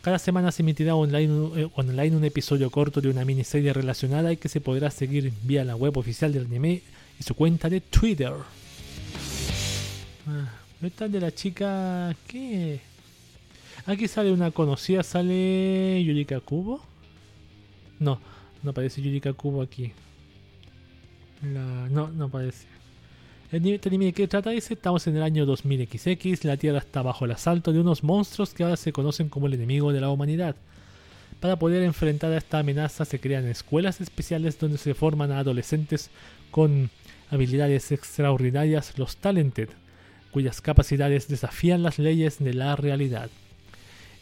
[0.02, 4.48] Cada semana se emitirá eh, online un episodio corto de una miniserie relacionada y que
[4.48, 6.82] se podrá seguir vía la web oficial del anime
[7.18, 8.32] y su cuenta de Twitter.
[10.26, 10.48] Ah,
[10.82, 12.14] esta de la chica.
[12.26, 12.80] ¿Qué?
[13.86, 16.80] Aquí sale una conocida, sale Yurika Kubo.
[17.98, 18.20] No,
[18.62, 19.92] no aparece Yurika Kubo aquí.
[21.42, 22.66] La- no, no aparece.
[23.50, 27.24] Este anime de qué trata dice, estamos en el año 2000XX, la Tierra está bajo
[27.24, 30.54] el asalto de unos monstruos que ahora se conocen como el enemigo de la humanidad.
[31.40, 36.10] Para poder enfrentar a esta amenaza se crean escuelas especiales donde se forman a adolescentes
[36.50, 36.90] con
[37.30, 39.70] habilidades extraordinarias, los Talented,
[40.30, 43.30] cuyas capacidades desafían las leyes de la realidad.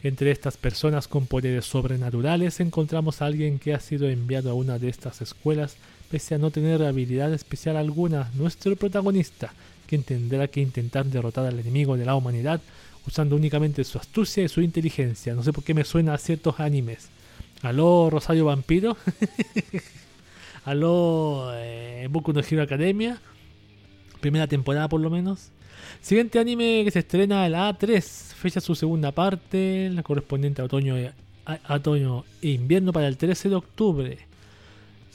[0.03, 4.79] Entre estas personas con poderes sobrenaturales encontramos a alguien que ha sido enviado a una
[4.79, 5.75] de estas escuelas
[6.09, 9.53] pese a no tener habilidad especial alguna, nuestro protagonista,
[9.87, 12.61] quien tendrá que intentar derrotar al enemigo de la humanidad
[13.07, 15.33] usando únicamente su astucia y su inteligencia.
[15.33, 17.09] No sé por qué me suena a ciertos animes.
[17.61, 18.97] ¿Aló Rosario Vampiro?
[20.65, 23.19] ¿Aló eh, Boku no Hero Academia?
[24.19, 25.51] Primera temporada por lo menos.
[26.01, 28.03] Siguiente anime que se estrena el A3,
[28.33, 30.95] fecha su segunda parte, la correspondiente a otoño,
[31.45, 34.17] a, otoño e invierno para el 13 de octubre.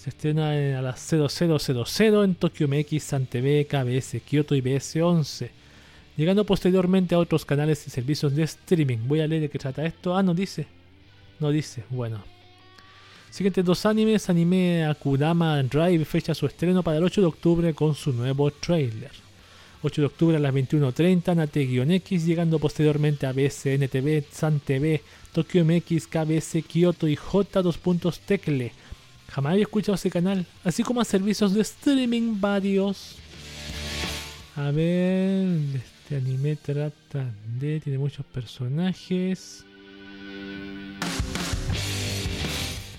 [0.02, 5.50] Se estrena en- a las 0000 en Tokyo MX, San TV, KBS, Kyoto y BS11.
[6.16, 8.98] Llegando posteriormente a otros canales y servicios de streaming.
[9.06, 10.16] Voy a leer de qué trata esto.
[10.16, 10.66] Ah, no dice.
[11.38, 11.84] No dice.
[11.88, 12.24] Bueno.
[13.30, 14.28] Siguientes dos animes.
[14.28, 19.12] Anime Akudama Drive fecha su estreno para el 8 de octubre con su nuevo trailer.
[19.82, 25.00] 8 de octubre a las 21.30, Nate-X, llegando posteriormente a BSN TV, San TV,
[25.32, 28.18] Tokyo MX, KBS, Kyoto y J2.
[28.26, 28.72] Tecle.
[29.32, 33.16] Jamás había escuchado ese canal, así como a servicios de streaming varios.
[34.56, 37.80] A ver, este anime trata de.
[37.80, 39.64] tiene muchos personajes.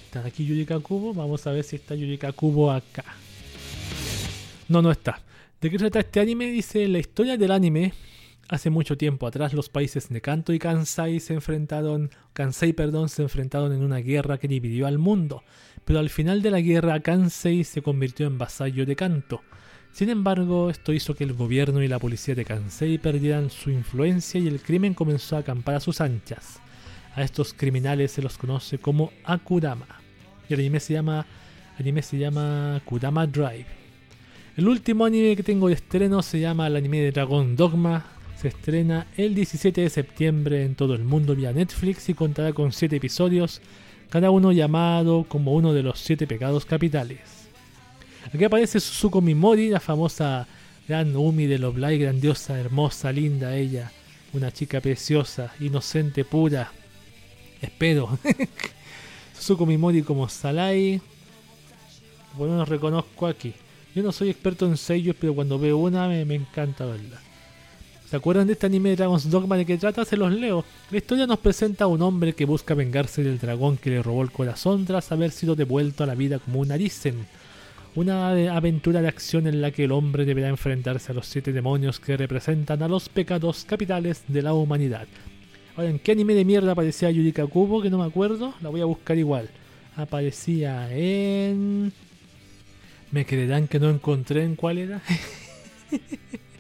[0.05, 1.13] Está aquí Yurika Kubo.
[1.13, 3.05] Vamos a ver si está Yurika Kubo acá.
[4.67, 5.21] No, no está.
[5.61, 6.47] ¿De qué trata este anime?
[6.47, 7.93] Dice la historia del anime.
[8.49, 13.21] Hace mucho tiempo atrás los países de Kanto y Kansai se enfrentaron, Kansai, perdón, se
[13.21, 15.43] enfrentaron en una guerra que dividió al mundo,
[15.85, 19.41] pero al final de la guerra Kansai se convirtió en vasallo de Kanto.
[19.91, 24.39] Sin embargo, esto hizo que el gobierno y la policía de Kansai perdieran su influencia
[24.39, 26.59] y el crimen comenzó a acampar a sus anchas.
[27.15, 29.87] A estos criminales se los conoce como Akudama.
[30.49, 31.27] Y el anime se llama,
[31.77, 33.67] anime se llama Kudama Drive.
[34.57, 38.05] El último anime que tengo de estreno se llama el anime de Dragon Dogma.
[38.35, 42.71] Se estrena el 17 de septiembre en todo el mundo vía Netflix y contará con
[42.71, 43.61] 7 episodios,
[44.13, 47.47] cada uno llamado como uno de los 7 pecados capitales.
[48.31, 50.47] Aquí aparece Suzuko Mimori, la famosa
[50.87, 53.91] gran Umi de Love Live, grandiosa, hermosa, linda ella,
[54.33, 56.71] una chica preciosa, inocente, pura.
[57.59, 58.19] Espero.
[59.35, 61.01] Suzuko Mimori como Salai.
[62.37, 63.55] Bueno, no reconozco aquí.
[63.95, 67.19] Yo no soy experto en sellos, pero cuando veo una me, me encanta verla.
[68.13, 70.05] ¿Se acuerdan de este anime de Dragon's Dogma de que trata?
[70.05, 70.63] Se los leo.
[70.91, 74.21] La historia nos presenta a un hombre que busca vengarse del dragón que le robó
[74.21, 77.25] el corazón tras haber sido devuelto a la vida como un Arisen.
[77.95, 81.99] Una aventura de acción en la que el hombre deberá enfrentarse a los siete demonios
[81.99, 85.07] que representan a los pecados capitales de la humanidad.
[85.75, 87.81] Ahora, ¿en qué anime de mierda aparecía Yurika Kubo?
[87.81, 88.53] Que no me acuerdo.
[88.61, 89.49] La voy a buscar igual.
[89.95, 91.91] Aparecía en...
[93.09, 95.01] Me creerán que no encontré en cuál era.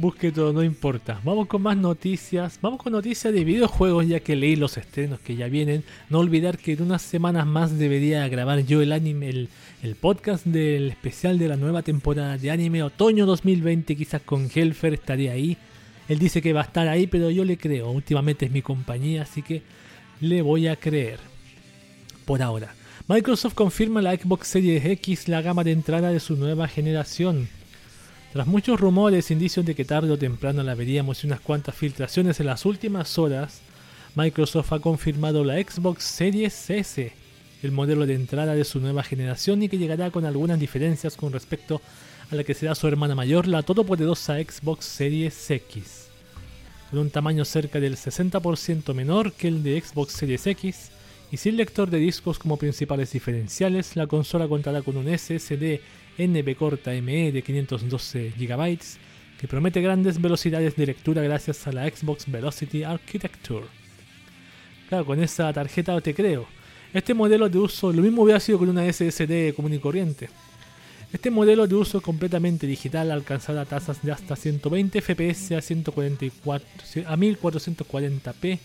[0.00, 1.20] Busque todo, no importa.
[1.24, 2.60] Vamos con más noticias.
[2.62, 5.82] Vamos con noticias de videojuegos ya que leí los estrenos que ya vienen.
[6.08, 9.48] No olvidar que en unas semanas más debería grabar yo el anime, el,
[9.82, 13.96] el podcast del especial de la nueva temporada de anime otoño 2020.
[13.96, 15.56] Quizás con Helfer estaría ahí.
[16.08, 17.90] Él dice que va a estar ahí, pero yo le creo.
[17.90, 19.62] Últimamente es mi compañía, así que
[20.20, 21.18] le voy a creer.
[22.24, 22.72] Por ahora.
[23.08, 27.48] Microsoft confirma la Xbox Series X la gama de entrada de su nueva generación.
[28.32, 32.38] Tras muchos rumores, indicios de que tarde o temprano la veríamos y unas cuantas filtraciones
[32.40, 33.62] en las últimas horas,
[34.14, 37.12] Microsoft ha confirmado la Xbox Series S,
[37.62, 41.32] el modelo de entrada de su nueva generación y que llegará con algunas diferencias con
[41.32, 41.80] respecto
[42.30, 46.08] a la que será su hermana mayor, la todopoderosa Xbox Series X.
[46.90, 50.90] Con un tamaño cerca del 60% menor que el de Xbox Series X,
[51.32, 55.80] y sin lector de discos como principales diferenciales, la consola contará con un SSD
[56.18, 58.78] NB corta ME de 512 GB
[59.40, 63.66] que promete grandes velocidades de lectura gracias a la Xbox Velocity Architecture.
[64.88, 66.46] Claro, con esa tarjeta te creo.
[66.92, 70.28] Este modelo de uso, lo mismo hubiera sido con una SSD común y corriente.
[71.12, 76.66] Este modelo de uso completamente digital alcanzará tasas de hasta 120 FPS a, 144,
[77.06, 78.58] a 1440p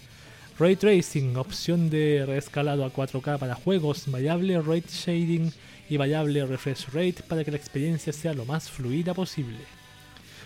[0.60, 5.52] Ray Tracing, opción de reescalado a 4K para juegos, variable Rate Shading
[5.94, 9.60] y variable Refresh Rate para que la experiencia sea lo más fluida posible.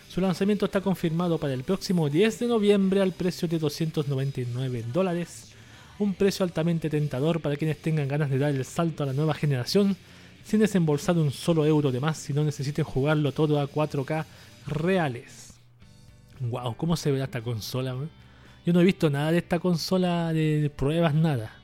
[0.09, 5.53] Su lanzamiento está confirmado para el próximo 10 de noviembre al precio de 299 dólares,
[5.99, 9.33] un precio altamente tentador para quienes tengan ganas de dar el salto a la nueva
[9.33, 9.95] generación
[10.43, 14.25] sin desembolsar un solo euro de más si no necesiten jugarlo todo a 4K
[14.65, 15.53] reales.
[16.41, 17.95] Wow, ¿cómo se verá esta consola?
[18.65, 21.56] Yo no he visto nada de esta consola de pruebas, nada.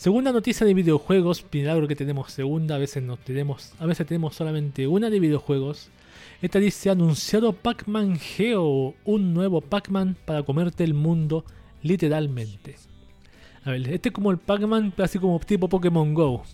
[0.00, 4.34] Segunda noticia de videojuegos, milagro que tenemos segunda, a veces no tenemos, a veces tenemos
[4.34, 5.90] solamente una de videojuegos.
[6.40, 11.44] Esta dice anunciado Pac-Man Geo, un nuevo Pac-Man para comerte el mundo
[11.82, 12.76] literalmente.
[13.62, 16.44] A ver, este es como el Pac-Man, así como tipo Pokémon Go.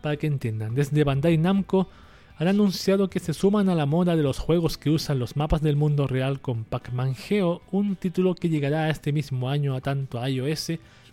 [0.00, 1.88] Para que entiendan, desde Bandai Namco
[2.36, 5.62] han anunciado que se suman a la moda de los juegos que usan los mapas
[5.62, 10.26] del mundo real con Pac-Man Geo, un título que llegará este mismo año a tanto
[10.26, 10.72] iOS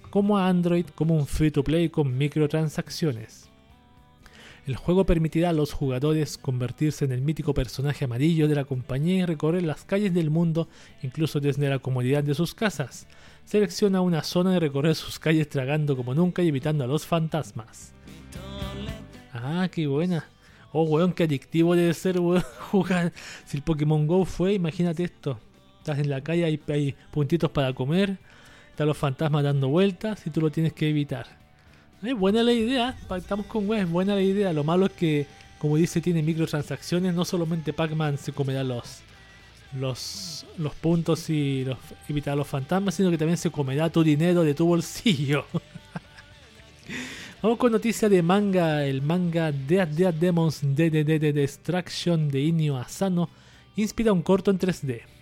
[0.10, 3.49] como a Android como un free to play con microtransacciones.
[4.65, 9.23] El juego permitirá a los jugadores convertirse en el mítico personaje amarillo de la compañía
[9.23, 10.68] y recorrer las calles del mundo
[11.02, 13.07] incluso desde la comodidad de sus casas.
[13.45, 17.94] Selecciona una zona y recorrer sus calles tragando como nunca y evitando a los fantasmas.
[19.34, 20.27] Ah, qué buena.
[20.72, 22.18] Oh, weón, qué adictivo debe ser,
[22.72, 23.11] jugar.
[23.45, 25.40] Si el Pokémon Go fue, imagínate esto.
[25.80, 28.19] Estás en la calle, hay puntitos para comer,
[28.80, 31.27] están los fantasmas dando vueltas y tú lo tienes que evitar.
[32.01, 34.53] Es buena la idea, estamos con es buena la idea.
[34.53, 35.27] Lo malo es que,
[35.57, 37.14] como dice, tiene microtransacciones.
[37.14, 38.99] No solamente Pac-Man se comerá los,
[39.77, 41.77] los, los puntos y los,
[42.07, 45.43] evitar los fantasmas, sino que también se comerá tu dinero de tu bolsillo.
[47.41, 48.85] Vamos con noticia de manga.
[48.85, 53.27] El manga Dead Dead Demons de de Destruction de Inio Asano
[53.76, 55.18] inspira un corto en 3D.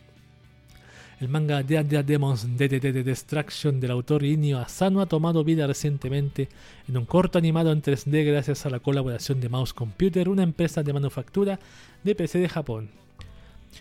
[1.20, 6.48] El manga Dead Demons de de Destruction del autor Inio Asano ha tomado vida recientemente
[6.88, 10.84] en un corto animado en 3D gracias a la colaboración de Mouse Computer, una empresa
[10.84, 11.60] de manufactura
[12.04, 12.92] de PC de Japón.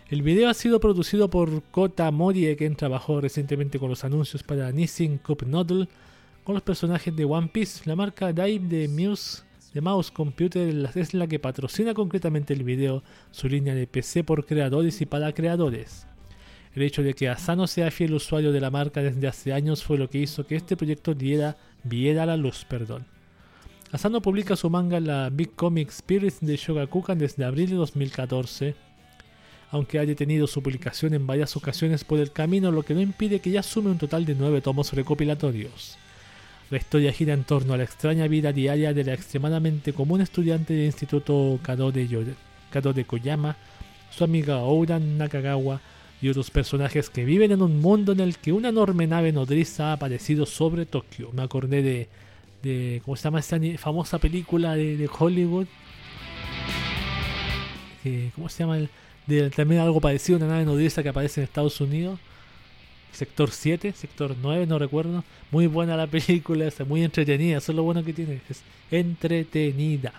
[0.08, 4.72] El video ha sido producido por Kota Morie, quien trabajó recientemente con los anuncios para
[4.72, 5.88] Nissin Cup Noodle
[6.42, 7.82] con los personajes de One Piece.
[7.84, 9.42] La marca Dive de Muse
[9.74, 14.46] de Mouse Computer es la que patrocina concretamente el video, su línea de PC por
[14.46, 16.06] creadores y para creadores.
[16.76, 19.96] El hecho de que Asano sea fiel usuario de la marca desde hace años fue
[19.96, 22.66] lo que hizo que este proyecto diera, viera la luz.
[22.68, 23.06] Perdón.
[23.92, 28.74] Asano publica su manga la Big Comic Spirits de Shogakukan desde abril de 2014,
[29.70, 33.40] aunque haya tenido su publicación en varias ocasiones por el camino, lo que no impide
[33.40, 35.96] que ya sume un total de 9 tomos recopilatorios.
[36.68, 40.74] La historia gira en torno a la extraña vida diaria de la extremadamente común estudiante
[40.74, 43.56] del Instituto Kado de, Koyama,
[44.10, 45.80] su amiga Ouran Nakagawa
[46.20, 49.90] y otros personajes que viven en un mundo en el que una enorme nave nodriza
[49.90, 51.30] ha aparecido sobre Tokio.
[51.32, 52.08] Me acordé de,
[52.62, 55.66] de ¿cómo se llama esa famosa película de, Hollywood?
[58.34, 58.78] ¿Cómo se llama?
[59.26, 62.18] de, también algo parecido a una nave nodriza que aparece en Estados Unidos
[63.16, 65.24] sector 7, sector 9, no recuerdo.
[65.50, 70.12] Muy buena la película, es muy entretenida, eso es lo bueno que tiene, es entretenida.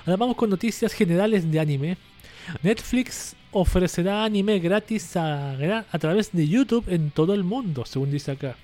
[0.00, 1.96] Ahora vamos con noticias generales de anime.
[2.62, 5.56] Netflix ofrecerá anime gratis a,
[5.98, 8.56] través de YouTube en todo el mundo, según dice acá.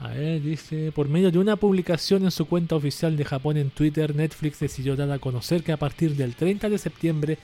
[0.00, 3.70] A ver, dice, por medio de una publicación en su cuenta oficial de Japón en
[3.70, 7.38] Twitter, Netflix decidió dar a conocer que a partir del 30 de septiembre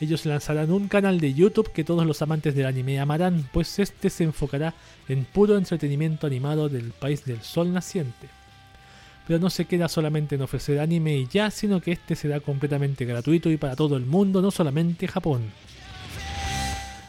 [0.00, 4.10] ellos lanzarán un canal de YouTube que todos los amantes del anime amarán, pues este
[4.10, 4.74] se enfocará
[5.08, 8.28] en puro entretenimiento animado del país del sol naciente.
[9.26, 13.04] Pero no se queda solamente en ofrecer anime y ya, sino que este será completamente
[13.04, 15.50] gratuito y para todo el mundo, no solamente Japón.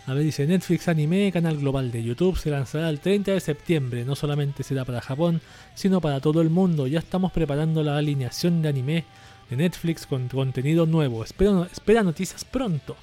[0.07, 4.05] A ver, dice Netflix Anime, canal global de YouTube, se lanzará el 30 de septiembre.
[4.05, 5.41] No solamente será para Japón,
[5.73, 6.85] sino para todo el mundo.
[6.85, 9.03] Ya estamos preparando la alineación de anime
[9.49, 11.23] de Netflix con contenido nuevo.
[11.23, 12.95] Espera, espera noticias pronto.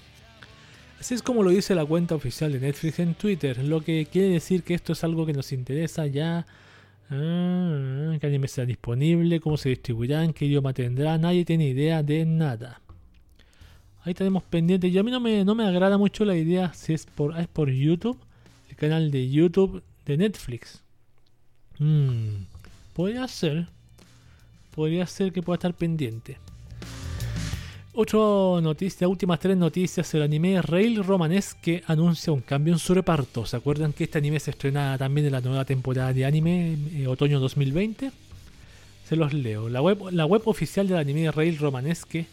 [1.00, 4.28] Así es como lo dice la cuenta oficial de Netflix en Twitter, lo que quiere
[4.28, 6.46] decir que esto es algo que nos interesa ya.
[7.14, 12.24] Ah, que anime será disponible, cómo se distribuirán, qué idioma tendrá, nadie tiene idea de
[12.24, 12.80] nada.
[14.04, 14.90] Ahí tenemos pendiente.
[14.90, 17.48] Yo a mí no me, no me agrada mucho la idea si es por, es
[17.48, 18.18] por YouTube,
[18.70, 20.82] el canal de YouTube de Netflix.
[21.78, 22.46] Hmm,
[22.94, 23.68] podría ser
[24.74, 26.38] podría ser que pueda estar pendiente.
[27.94, 28.18] Otra
[28.62, 33.44] noticia, últimas tres noticias, el anime Rail Romanesque anuncia un cambio en su reparto.
[33.44, 37.06] ¿Se acuerdan que este anime se estrena también en la nueva temporada de anime eh,
[37.06, 38.10] otoño 2020?
[39.06, 39.68] Se los leo.
[39.68, 42.24] La web, la web oficial del anime Rail Romanesque,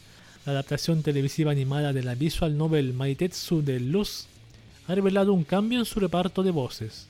[0.45, 4.27] la adaptación televisiva animada de la visual novel Maitetsu de Luz,
[4.88, 7.07] ha revelado un cambio en su reparto de voces.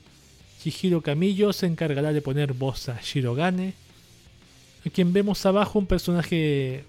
[0.60, 3.74] Chihiro Camillo se encargará de poner voz a Shirogane,
[4.84, 6.84] a quien vemos abajo un personaje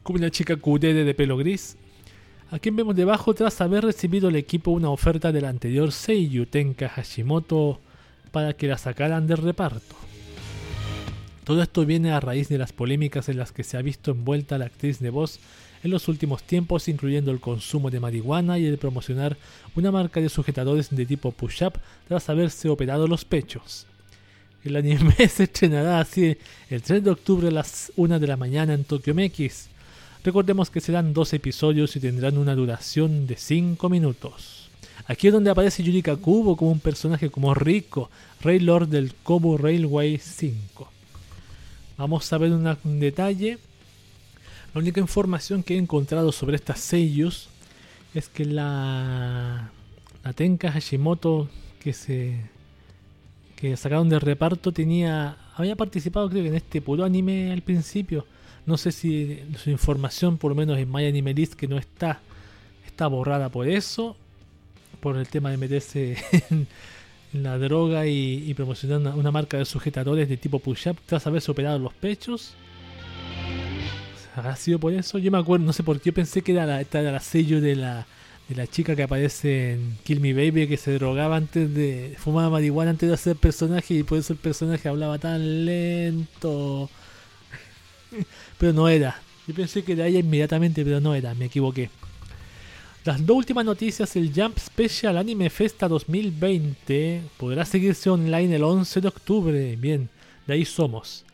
[0.00, 1.76] como una chica QD de pelo gris,
[2.50, 6.88] a quien vemos debajo tras haber recibido el equipo una oferta del anterior Seiyu Tenka
[6.88, 7.80] Hashimoto
[8.30, 9.96] para que la sacaran del reparto.
[11.44, 14.58] Todo esto viene a raíz de las polémicas en las que se ha visto envuelta
[14.58, 15.40] la actriz de voz
[15.82, 19.36] en los últimos tiempos, incluyendo el consumo de marihuana y el promocionar
[19.74, 21.74] una marca de sujetadores de tipo push-up
[22.06, 23.86] tras haberse operado los pechos.
[24.64, 26.36] El anime se estrenará así
[26.70, 29.68] el 3 de octubre a las 1 de la mañana en Tokyo MX.
[30.24, 34.70] Recordemos que serán dos episodios y tendrán una duración de 5 minutos.
[35.06, 38.08] Aquí es donde aparece Yurika Kubo como un personaje como Rico,
[38.40, 40.88] Rey Lord del Kobo Railway 5.
[41.98, 43.58] Vamos a ver un detalle.
[44.72, 47.48] La única información que he encontrado sobre estas sellos
[48.14, 49.72] es que la,
[50.22, 51.48] la Tenka Hashimoto
[51.80, 52.38] que se
[53.56, 58.26] que sacaron de reparto tenía había participado creo que en este puro anime al principio
[58.66, 62.20] no sé si su información por lo menos en My Anime List que no está
[62.86, 64.16] está borrada por eso
[65.00, 66.16] por el tema de meterse
[66.50, 66.66] en,
[67.32, 71.94] la droga y, promocionar una, marca de sujetadores de tipo push-up tras haberse operado los
[71.94, 72.54] pechos
[74.34, 75.18] ¿Ha sido por eso?
[75.18, 78.06] Yo me acuerdo, no sé por qué pensé que era la, era sello de la
[78.48, 82.50] de la chica que aparece en Kill Me Baby que se drogaba antes de fumaba
[82.50, 86.90] marihuana antes de hacer personaje y por eso el personaje hablaba tan lento
[88.58, 91.90] pero no era yo pensé que era ella inmediatamente pero no era me equivoqué
[93.04, 99.00] Las dos últimas noticias, el Jump Special Anime Festa 2020 podrá seguirse online el 11
[99.00, 99.76] de octubre.
[99.76, 100.08] Bien,
[100.46, 101.24] de ahí somos.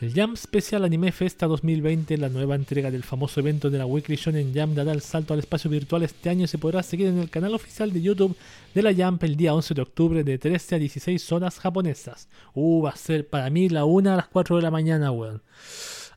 [0.00, 4.16] El Jump Special Anime Festa 2020, la nueva entrega del famoso evento de la Weekly
[4.16, 7.28] Shonen Jump, dará el salto al espacio virtual este año se podrá seguir en el
[7.28, 8.34] canal oficial de YouTube
[8.72, 12.28] de la Jump el día 11 de octubre de 13 a 16 horas japonesas.
[12.54, 15.42] Uh, va a ser para mí la 1 a las 4 de la mañana, weón.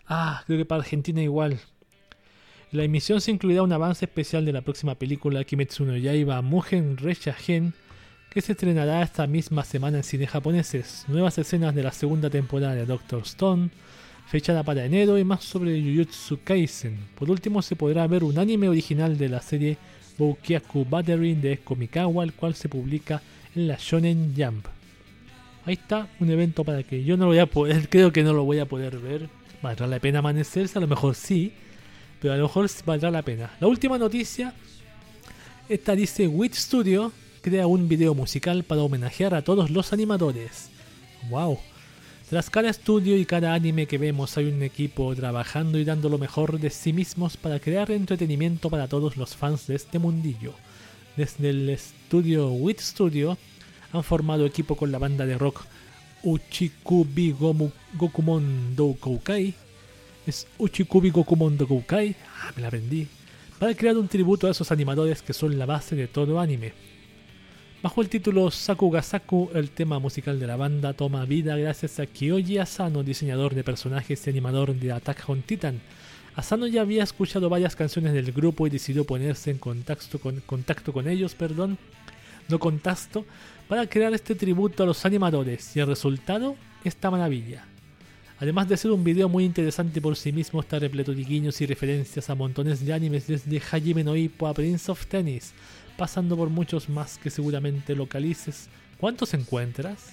[0.07, 1.59] Ah, creo que para Argentina igual.
[2.71, 6.97] La emisión se incluirá un avance especial de la próxima película Kimetsu no Yaiba Mugen
[6.97, 7.73] Gen
[8.33, 11.05] que se estrenará esta misma semana en cines japoneses.
[11.07, 13.69] Nuevas escenas de la segunda temporada de Doctor Stone,
[14.25, 16.97] fechada para enero y más sobre Jujutsu Kaisen.
[17.13, 19.77] Por último, se podrá ver un anime original de la serie
[20.17, 23.21] Boukyaku Battery de Komikawa, el cual se publica
[23.55, 24.65] en la Shonen Jump.
[25.65, 28.45] Ahí está, un evento para que yo no lo voy a creo que no lo
[28.45, 29.29] voy a poder ver.
[29.63, 30.77] ¿Valdrá la pena amanecerse?
[30.77, 31.53] A lo mejor sí,
[32.19, 33.49] pero a lo mejor valdrá la pena.
[33.61, 34.53] La última noticia,
[35.69, 40.69] esta dice Witch Studio crea un video musical para homenajear a todos los animadores.
[41.29, 41.59] ¡Wow!
[42.29, 46.17] Tras cada estudio y cada anime que vemos hay un equipo trabajando y dando lo
[46.17, 50.55] mejor de sí mismos para crear entretenimiento para todos los fans de este mundillo.
[51.15, 53.37] Desde el estudio Wit Studio
[53.93, 55.61] han formado equipo con la banda de rock
[56.23, 57.35] Uchikubi
[57.97, 59.53] Gokumon Koukai.
[60.25, 62.15] Es Uchikubi Gokumon Koukai.
[62.41, 63.07] Ah, me la aprendí.
[63.59, 66.73] Para crear un tributo a esos animadores que son la base de todo anime.
[67.81, 72.57] Bajo el título Sakugasaku, el tema musical de la banda toma vida gracias a Kyoji
[72.57, 75.81] Asano, diseñador de personajes y animador de Attack on Titan.
[76.35, 80.93] Asano ya había escuchado varias canciones del grupo y decidió ponerse en contacto con, contacto
[80.93, 81.77] con ellos, perdón,
[82.47, 83.25] no contacto,
[83.73, 87.65] para crear este tributo a los animadores y el resultado, esta maravilla.
[88.37, 91.65] Además de ser un video muy interesante por sí mismo, está repleto de guiños y
[91.65, 95.53] referencias a montones de animes desde Hajime no Ippo a Prince of Tennis,
[95.97, 98.69] pasando por muchos más que seguramente localices.
[98.99, 100.09] ¿Cuántos encuentras?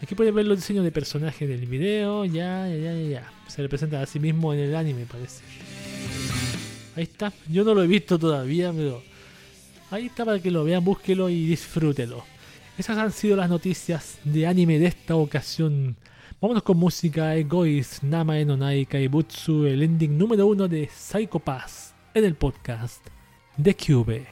[0.00, 3.32] Aquí puedes ver los diseños de personajes del video, ya, ya, ya, ya.
[3.48, 5.44] Se representa a sí mismo en el anime, parece.
[6.96, 9.02] Ahí está, yo no lo he visto todavía, pero
[9.90, 12.31] ahí está para que lo vean, búsquelo y disfrútelo.
[12.78, 15.94] Esas han sido las noticias de anime de esta ocasión.
[16.40, 21.94] Vámonos con música Egoist, Namae no Nai Kaibutsu, el ending número uno de Psycho Pass
[22.14, 23.06] en el podcast
[23.58, 24.31] de Cube.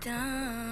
[0.00, 0.63] 的。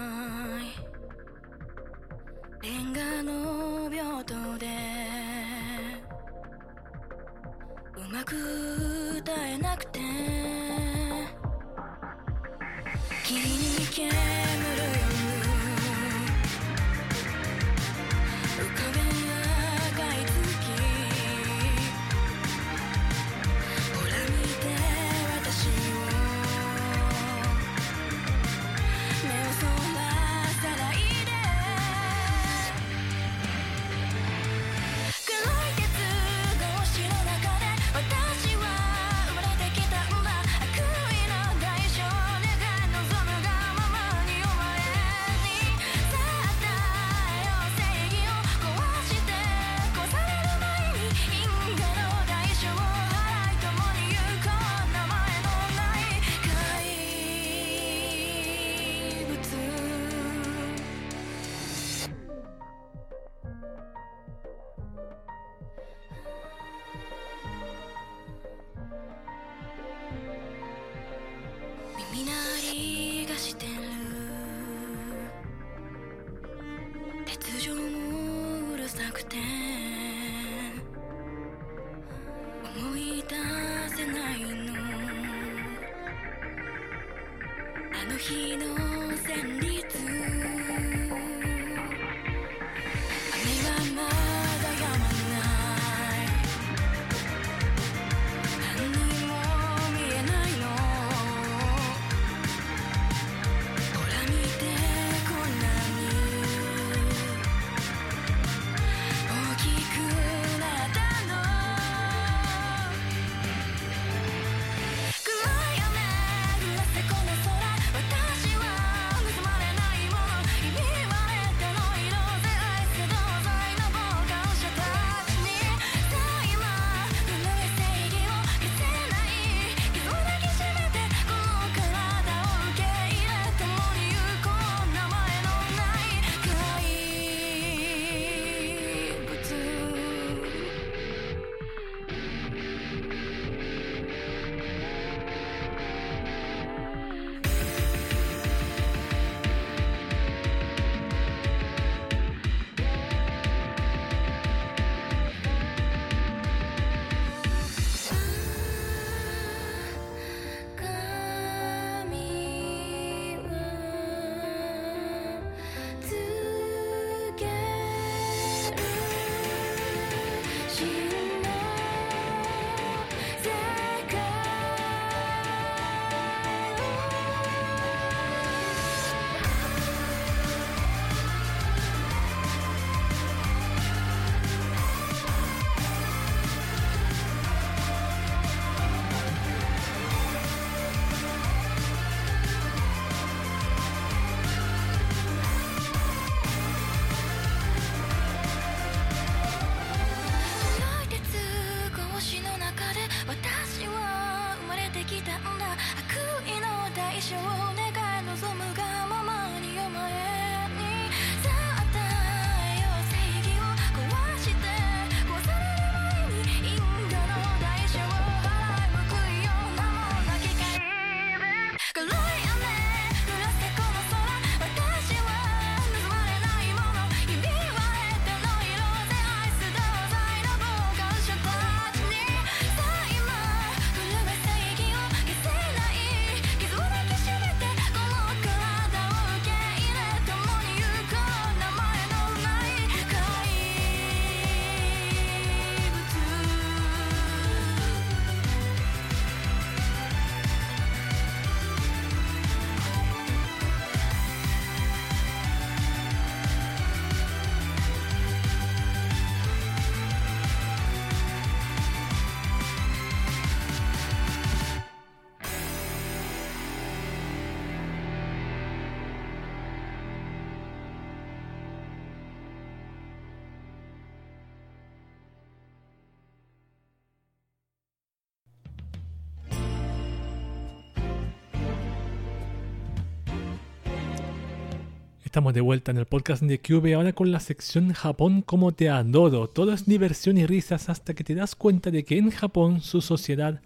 [285.32, 288.90] Estamos de vuelta en el podcast de Cube, ahora con la sección Japón como te
[288.90, 289.48] adoro.
[289.48, 293.00] Todo es diversión y risas hasta que te das cuenta de que en Japón su
[293.00, 293.62] sociedad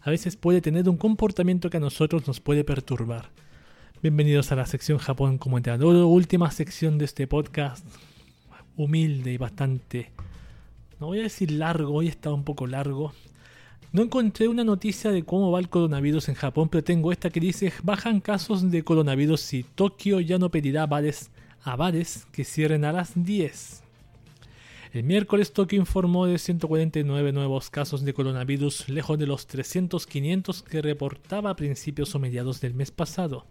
[0.00, 3.30] a veces puede tener un comportamiento que a nosotros nos puede perturbar.
[4.00, 7.84] Bienvenidos a la sección Japón como te adoro, última sección de este podcast,
[8.76, 10.12] humilde y bastante,
[11.00, 13.12] no voy a decir largo, hoy está un poco largo.
[13.90, 17.40] No encontré una noticia de cómo va el coronavirus en Japón, pero tengo esta que
[17.40, 21.30] dice bajan casos de coronavirus y Tokio ya no pedirá bares
[21.62, 23.82] a bares que cierren a las 10.
[24.92, 30.82] El miércoles Tokio informó de 149 nuevos casos de coronavirus, lejos de los 300-500 que
[30.82, 33.46] reportaba a principios o mediados del mes pasado.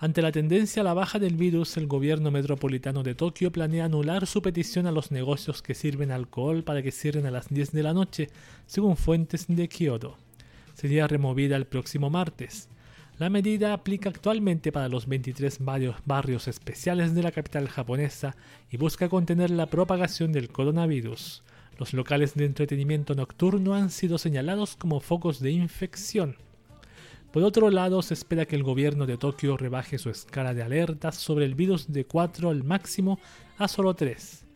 [0.00, 4.28] Ante la tendencia a la baja del virus, el gobierno metropolitano de Tokio planea anular
[4.28, 7.82] su petición a los negocios que sirven alcohol para que cierren a las 10 de
[7.82, 8.28] la noche,
[8.66, 10.16] según fuentes de Kyoto.
[10.74, 12.68] Sería removida el próximo martes.
[13.18, 18.36] La medida aplica actualmente para los 23 barrios, barrios especiales de la capital japonesa
[18.70, 21.42] y busca contener la propagación del coronavirus.
[21.76, 26.36] Los locales de entretenimiento nocturno han sido señalados como focos de infección.
[27.32, 31.16] Por otro lado, se espera que el gobierno de Tokio rebaje su escala de alertas
[31.16, 33.18] sobre el virus de 4 al máximo
[33.58, 34.46] a solo 3.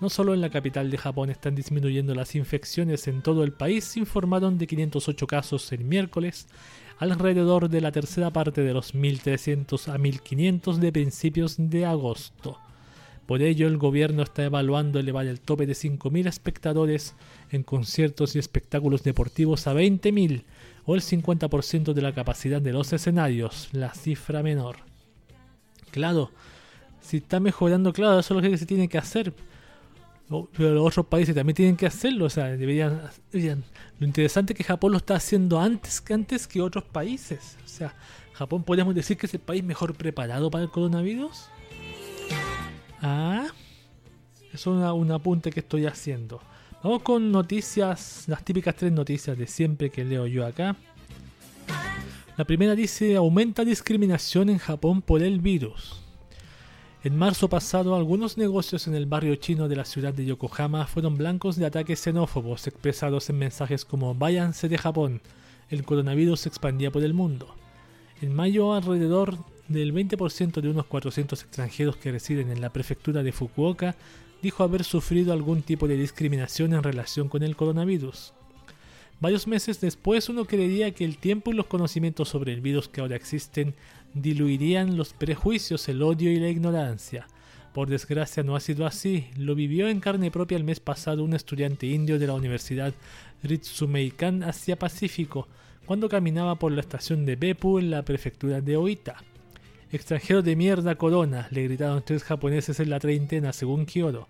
[0.00, 3.96] No solo en la capital de Japón están disminuyendo las infecciones en todo el país,
[3.98, 6.48] informaron de 508 casos el miércoles,
[6.98, 12.58] alrededor de la tercera parte de los 1.300 a 1.500 de principios de agosto.
[13.26, 17.14] Por ello, el gobierno está evaluando elevar el tope de 5.000 espectadores
[17.50, 20.44] en conciertos y espectáculos deportivos a 20.000
[20.86, 24.76] o el 50% de la capacidad de los escenarios, la cifra menor.
[25.90, 26.30] Claro,
[27.00, 29.32] si está mejorando, claro, eso es lo que se tiene que hacer.
[30.28, 33.02] Pero los otros países también tienen que hacerlo, o sea, deberían,
[33.98, 37.58] Lo interesante es que Japón lo está haciendo antes que antes que otros países.
[37.64, 37.94] O sea,
[38.32, 41.48] Japón podríamos decir que es el país mejor preparado para el coronavirus.
[43.02, 43.46] Ah,
[44.52, 46.40] eso es un apunte que estoy haciendo.
[46.84, 50.76] Vamos con noticias, las típicas tres noticias de siempre que leo yo acá.
[52.36, 56.02] La primera dice, aumenta discriminación en Japón por el virus.
[57.02, 61.16] En marzo pasado, algunos negocios en el barrio chino de la ciudad de Yokohama fueron
[61.16, 65.22] blancos de ataques xenófobos expresados en mensajes como váyanse de Japón,
[65.70, 67.54] el coronavirus se expandía por el mundo.
[68.20, 69.38] En mayo, alrededor
[69.68, 73.96] del 20% de unos 400 extranjeros que residen en la prefectura de Fukuoka
[74.44, 78.34] dijo haber sufrido algún tipo de discriminación en relación con el coronavirus.
[79.18, 83.00] Varios meses después uno creería que el tiempo y los conocimientos sobre el virus que
[83.00, 83.74] ahora existen
[84.12, 87.26] diluirían los prejuicios, el odio y la ignorancia.
[87.72, 91.32] Por desgracia no ha sido así, lo vivió en carne propia el mes pasado un
[91.32, 92.92] estudiante indio de la Universidad
[93.42, 95.48] Ritsumeikan Asia Pacífico,
[95.86, 99.16] cuando caminaba por la estación de Beppu en la prefectura de Oita.
[99.94, 104.26] Extranjero de mierda corona, le gritaron tres japoneses en la treintena según Kyoto.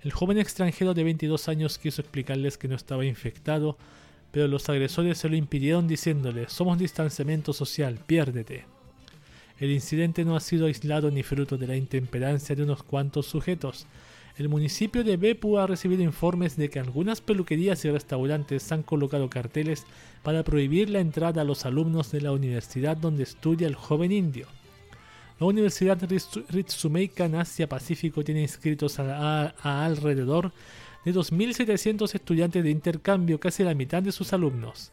[0.00, 3.76] El joven extranjero de 22 años quiso explicarles que no estaba infectado,
[4.30, 8.64] pero los agresores se lo impidieron diciéndole, somos distanciamiento social, piérdete.
[9.58, 13.86] El incidente no ha sido aislado ni fruto de la intemperancia de unos cuantos sujetos.
[14.38, 19.28] El municipio de Beppu ha recibido informes de que algunas peluquerías y restaurantes han colocado
[19.28, 19.84] carteles
[20.22, 24.46] para prohibir la entrada a los alumnos de la universidad donde estudia el joven indio.
[25.40, 30.52] La Universidad Ritsu- Ritsumeikan Asia Pacífico tiene inscritos a, a- a alrededor
[31.04, 34.92] de 2.700 estudiantes de intercambio, casi la mitad de sus alumnos.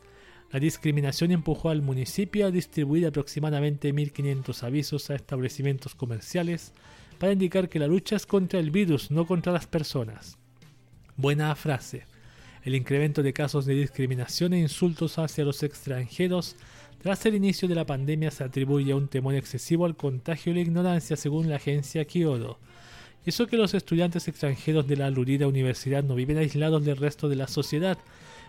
[0.51, 6.73] La discriminación empujó al municipio a distribuir aproximadamente 1.500 avisos a establecimientos comerciales
[7.19, 10.37] para indicar que la lucha es contra el virus, no contra las personas.
[11.15, 12.05] Buena frase.
[12.63, 16.57] El incremento de casos de discriminación e insultos hacia los extranjeros
[17.01, 20.55] tras el inicio de la pandemia se atribuye a un temor excesivo al contagio y
[20.55, 22.59] la ignorancia según la agencia Kyodo.
[23.25, 27.35] Eso que los estudiantes extranjeros de la aludida universidad no viven aislados del resto de
[27.35, 27.97] la sociedad,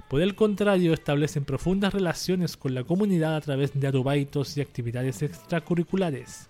[0.09, 5.23] por el contrario establecen profundas relaciones con la comunidad a través de arubaitos y actividades
[5.23, 6.49] extracurriculares.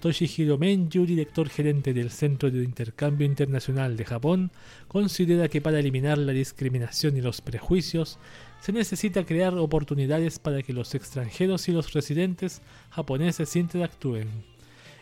[0.00, 4.50] Toshihiro Menju, director gerente del Centro de Intercambio Internacional de Japón,
[4.86, 8.18] considera que para eliminar la discriminación y los prejuicios
[8.60, 12.60] se necesita crear oportunidades para que los extranjeros y los residentes
[12.90, 14.28] japoneses interactúen.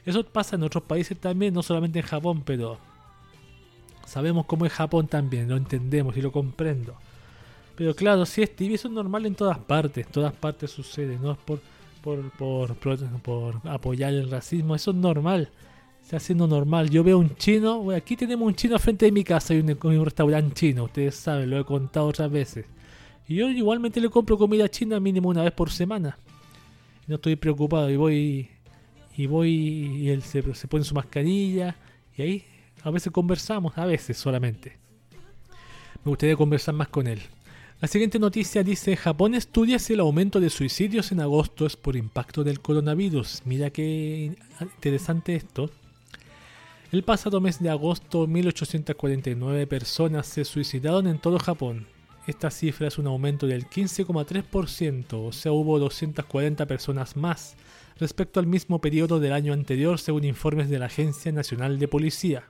[0.05, 2.79] Eso pasa en otros países también, no solamente en Japón, pero
[4.07, 6.97] sabemos cómo es Japón también, lo entendemos y lo comprendo.
[7.75, 11.19] Pero claro, si es tibio, eso es normal en todas partes, en todas partes sucede,
[11.19, 11.61] no es por
[12.07, 12.77] por,
[13.21, 14.75] por, apoyar el racismo.
[14.75, 15.51] Eso es normal.
[16.03, 16.89] Está siendo normal.
[16.89, 17.91] Yo veo un chino.
[17.91, 20.85] aquí tenemos un chino frente de mi casa y un, un, restaurante chino.
[20.85, 22.67] Ustedes saben, lo he contado otras veces.
[23.29, 26.19] Y yo igualmente le compro comida china mínimo una vez por semana.
[27.07, 27.91] no estoy preocupado.
[27.91, 28.49] Y voy.
[29.17, 29.51] Y voy.
[29.51, 31.77] Y él se, se pone su mascarilla.
[32.17, 32.45] Y ahí
[32.83, 33.77] a veces conversamos.
[33.77, 34.77] A veces solamente.
[36.05, 37.21] Me gustaría conversar más con él.
[37.81, 41.95] La siguiente noticia dice, Japón estudia si el aumento de suicidios en agosto es por
[41.95, 43.43] impacto del coronavirus.
[43.45, 45.71] Mira qué interesante esto.
[46.91, 51.87] El pasado mes de agosto, 1849 personas se suicidaron en todo Japón.
[52.27, 57.55] Esta cifra es un aumento del 15,3%, o sea, hubo 240 personas más
[57.99, 62.45] respecto al mismo periodo del año anterior, según informes de la Agencia Nacional de Policía.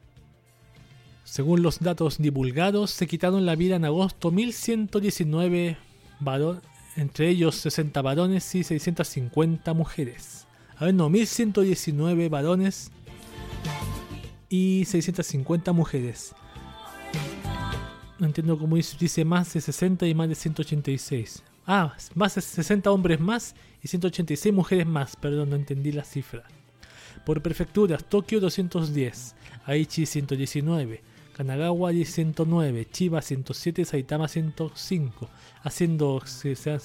[1.25, 5.77] Según los datos divulgados, se quitaron la vida en agosto 1119
[6.21, 6.63] varones,
[6.97, 10.47] entre ellos 60 varones y 650 mujeres.
[10.79, 12.91] A ver, no, 1119 varones
[14.49, 16.35] y 650 mujeres.
[18.19, 21.43] No entiendo cómo dice más de 60 y más de 186.
[21.67, 25.17] Ah, más de 60 hombres más y 186 mujeres más.
[25.17, 26.45] Perdón, no entendí la cifra.
[27.27, 29.35] Por prefecturas, Tokio 210,
[29.67, 31.03] Aichi 119,
[31.37, 35.29] Kanagawa 109, Chiba 107, Saitama 105,
[35.63, 36.23] haciendo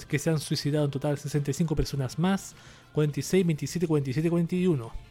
[0.08, 2.56] que se han suicidado en total 65 personas más,
[2.94, 5.11] 46, 27, 47, 41.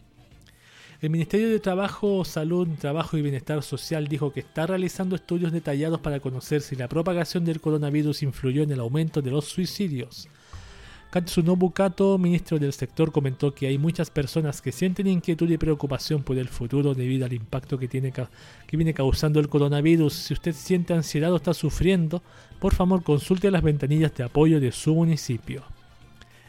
[1.01, 6.01] El Ministerio de Trabajo, Salud, Trabajo y Bienestar Social dijo que está realizando estudios detallados
[6.01, 10.29] para conocer si la propagación del coronavirus influyó en el aumento de los suicidios.
[11.11, 16.23] Katsunobu Kato, ministro del sector, comentó que hay muchas personas que sienten inquietud y preocupación
[16.23, 18.13] por el futuro debido al impacto que, tiene,
[18.71, 20.13] viene causando el coronavirus.
[20.13, 22.23] Si usted siente ansiedad o está sufriendo,
[22.59, 25.63] por favor consulte las ventanillas de apoyo de su municipio.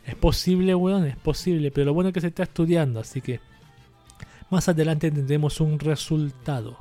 [0.05, 3.39] Es posible, weón, es posible, pero lo bueno es que se está estudiando, así que
[4.51, 6.77] más adelante tendremos un resultado.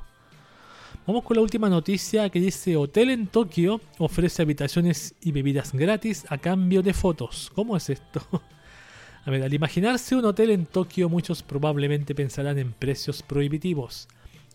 [1.06, 6.26] Vamos con la última noticia que dice Hotel en Tokio ofrece habitaciones y bebidas gratis
[6.28, 7.50] a cambio de fotos.
[7.54, 8.22] ¿Cómo es esto?
[9.24, 14.08] A ver, al imaginarse un hotel en Tokio muchos probablemente pensarán en precios prohibitivos.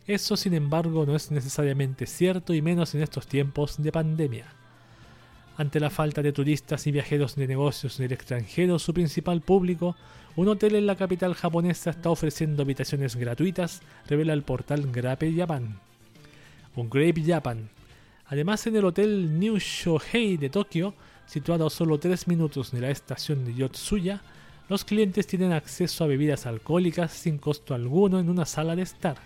[0.08, 4.48] Eso sin embargo no es necesariamente cierto y menos en estos tiempos de pandemia.
[5.58, 9.96] Ante la falta de turistas y viajeros de negocios en el extranjero, su principal público,
[10.36, 15.80] un hotel en la capital japonesa está ofreciendo habitaciones gratuitas, revela el portal Grape Japan
[16.76, 17.70] un Grape Japan.
[18.28, 20.94] Además, en el hotel New Shohei de Tokio,
[21.26, 24.22] situado a solo 3 minutos de la estación de Yotsuya,
[24.68, 29.18] los clientes tienen acceso a bebidas alcohólicas sin costo alguno en una sala de estar.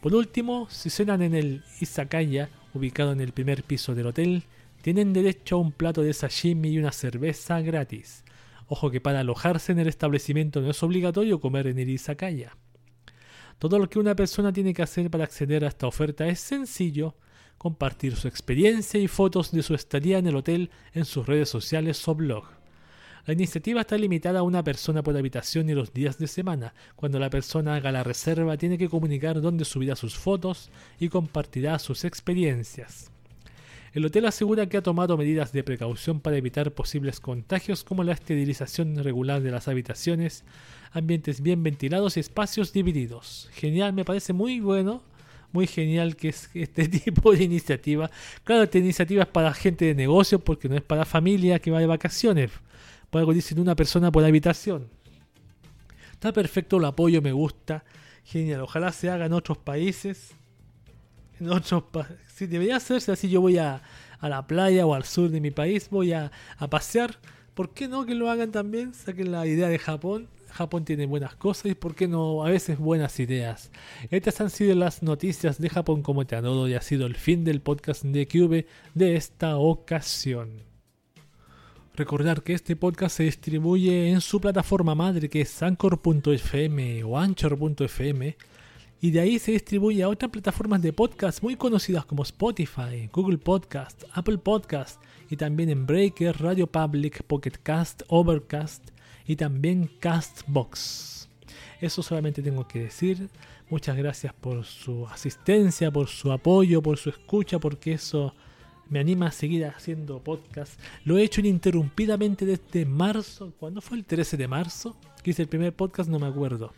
[0.00, 4.44] Por último, si cenan en el Izakaya, ubicado en el primer piso del hotel,
[4.82, 8.24] tienen derecho a un plato de sashimi y una cerveza gratis.
[8.72, 12.56] Ojo que para alojarse en el establecimiento no es obligatorio comer en el Izakaya.
[13.58, 17.14] Todo lo que una persona tiene que hacer para acceder a esta oferta es sencillo,
[17.58, 22.08] compartir su experiencia y fotos de su estadía en el hotel en sus redes sociales
[22.08, 22.44] o blog.
[23.26, 26.72] La iniciativa está limitada a una persona por habitación y los días de semana.
[26.96, 31.78] Cuando la persona haga la reserva tiene que comunicar dónde subirá sus fotos y compartirá
[31.78, 33.11] sus experiencias.
[33.92, 38.14] El hotel asegura que ha tomado medidas de precaución para evitar posibles contagios como la
[38.14, 40.44] esterilización regular de las habitaciones,
[40.92, 43.50] ambientes bien ventilados y espacios divididos.
[43.52, 45.02] Genial, me parece muy bueno,
[45.52, 48.10] muy genial que es este tipo de iniciativa.
[48.44, 51.78] Claro, esta iniciativa es para gente de negocio porque no es para familia que va
[51.78, 52.50] de vacaciones.
[53.10, 54.88] Por algo dicen una persona por habitación.
[56.12, 57.84] Está perfecto, lo apoyo, me gusta.
[58.24, 60.34] Genial, ojalá se haga en otros países.
[62.34, 63.28] Sí, debería hacerse así.
[63.28, 63.82] Yo voy a,
[64.18, 67.18] a la playa o al sur de mi país, voy a, a pasear.
[67.54, 68.94] ¿Por qué no que lo hagan también?
[68.94, 70.28] Saquen la idea de Japón.
[70.52, 73.70] Japón tiene buenas cosas y por qué no a veces buenas ideas.
[74.10, 77.44] Estas han sido las noticias de Japón como te anodo y ha sido el fin
[77.44, 80.62] del podcast de Cube de esta ocasión.
[81.94, 88.36] Recordar que este podcast se distribuye en su plataforma madre que es anchor.fm o anchor.fm
[89.02, 93.36] y de ahí se distribuye a otras plataformas de podcast muy conocidas como Spotify, Google
[93.36, 98.90] Podcast, Apple Podcast y también en Breaker, Radio Public, Pocket Cast, Overcast
[99.26, 101.28] y también Castbox.
[101.80, 103.28] Eso solamente tengo que decir.
[103.68, 108.36] Muchas gracias por su asistencia, por su apoyo, por su escucha, porque eso
[108.88, 110.78] me anima a seguir haciendo podcast.
[111.04, 113.52] Lo he hecho ininterrumpidamente desde marzo.
[113.58, 114.96] ¿Cuándo fue el 13 de marzo?
[115.24, 116.72] Que el primer podcast, no me acuerdo.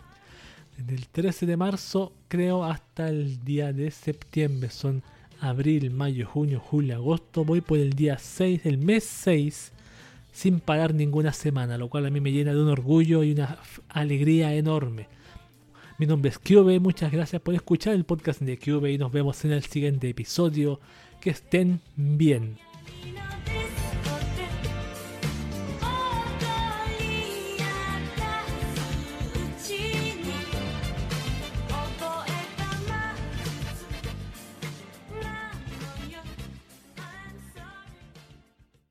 [0.76, 4.70] Desde el 13 de marzo, creo, hasta el día de septiembre.
[4.70, 5.02] Son
[5.40, 7.44] abril, mayo, junio, julio, agosto.
[7.44, 9.72] Voy por el día 6, el mes 6,
[10.32, 13.58] sin parar ninguna semana, lo cual a mí me llena de un orgullo y una
[13.88, 15.08] alegría enorme.
[15.96, 19.44] Mi nombre es Cube, muchas gracias por escuchar el podcast de Cube y nos vemos
[19.44, 20.80] en el siguiente episodio.
[21.20, 22.58] Que estén bien.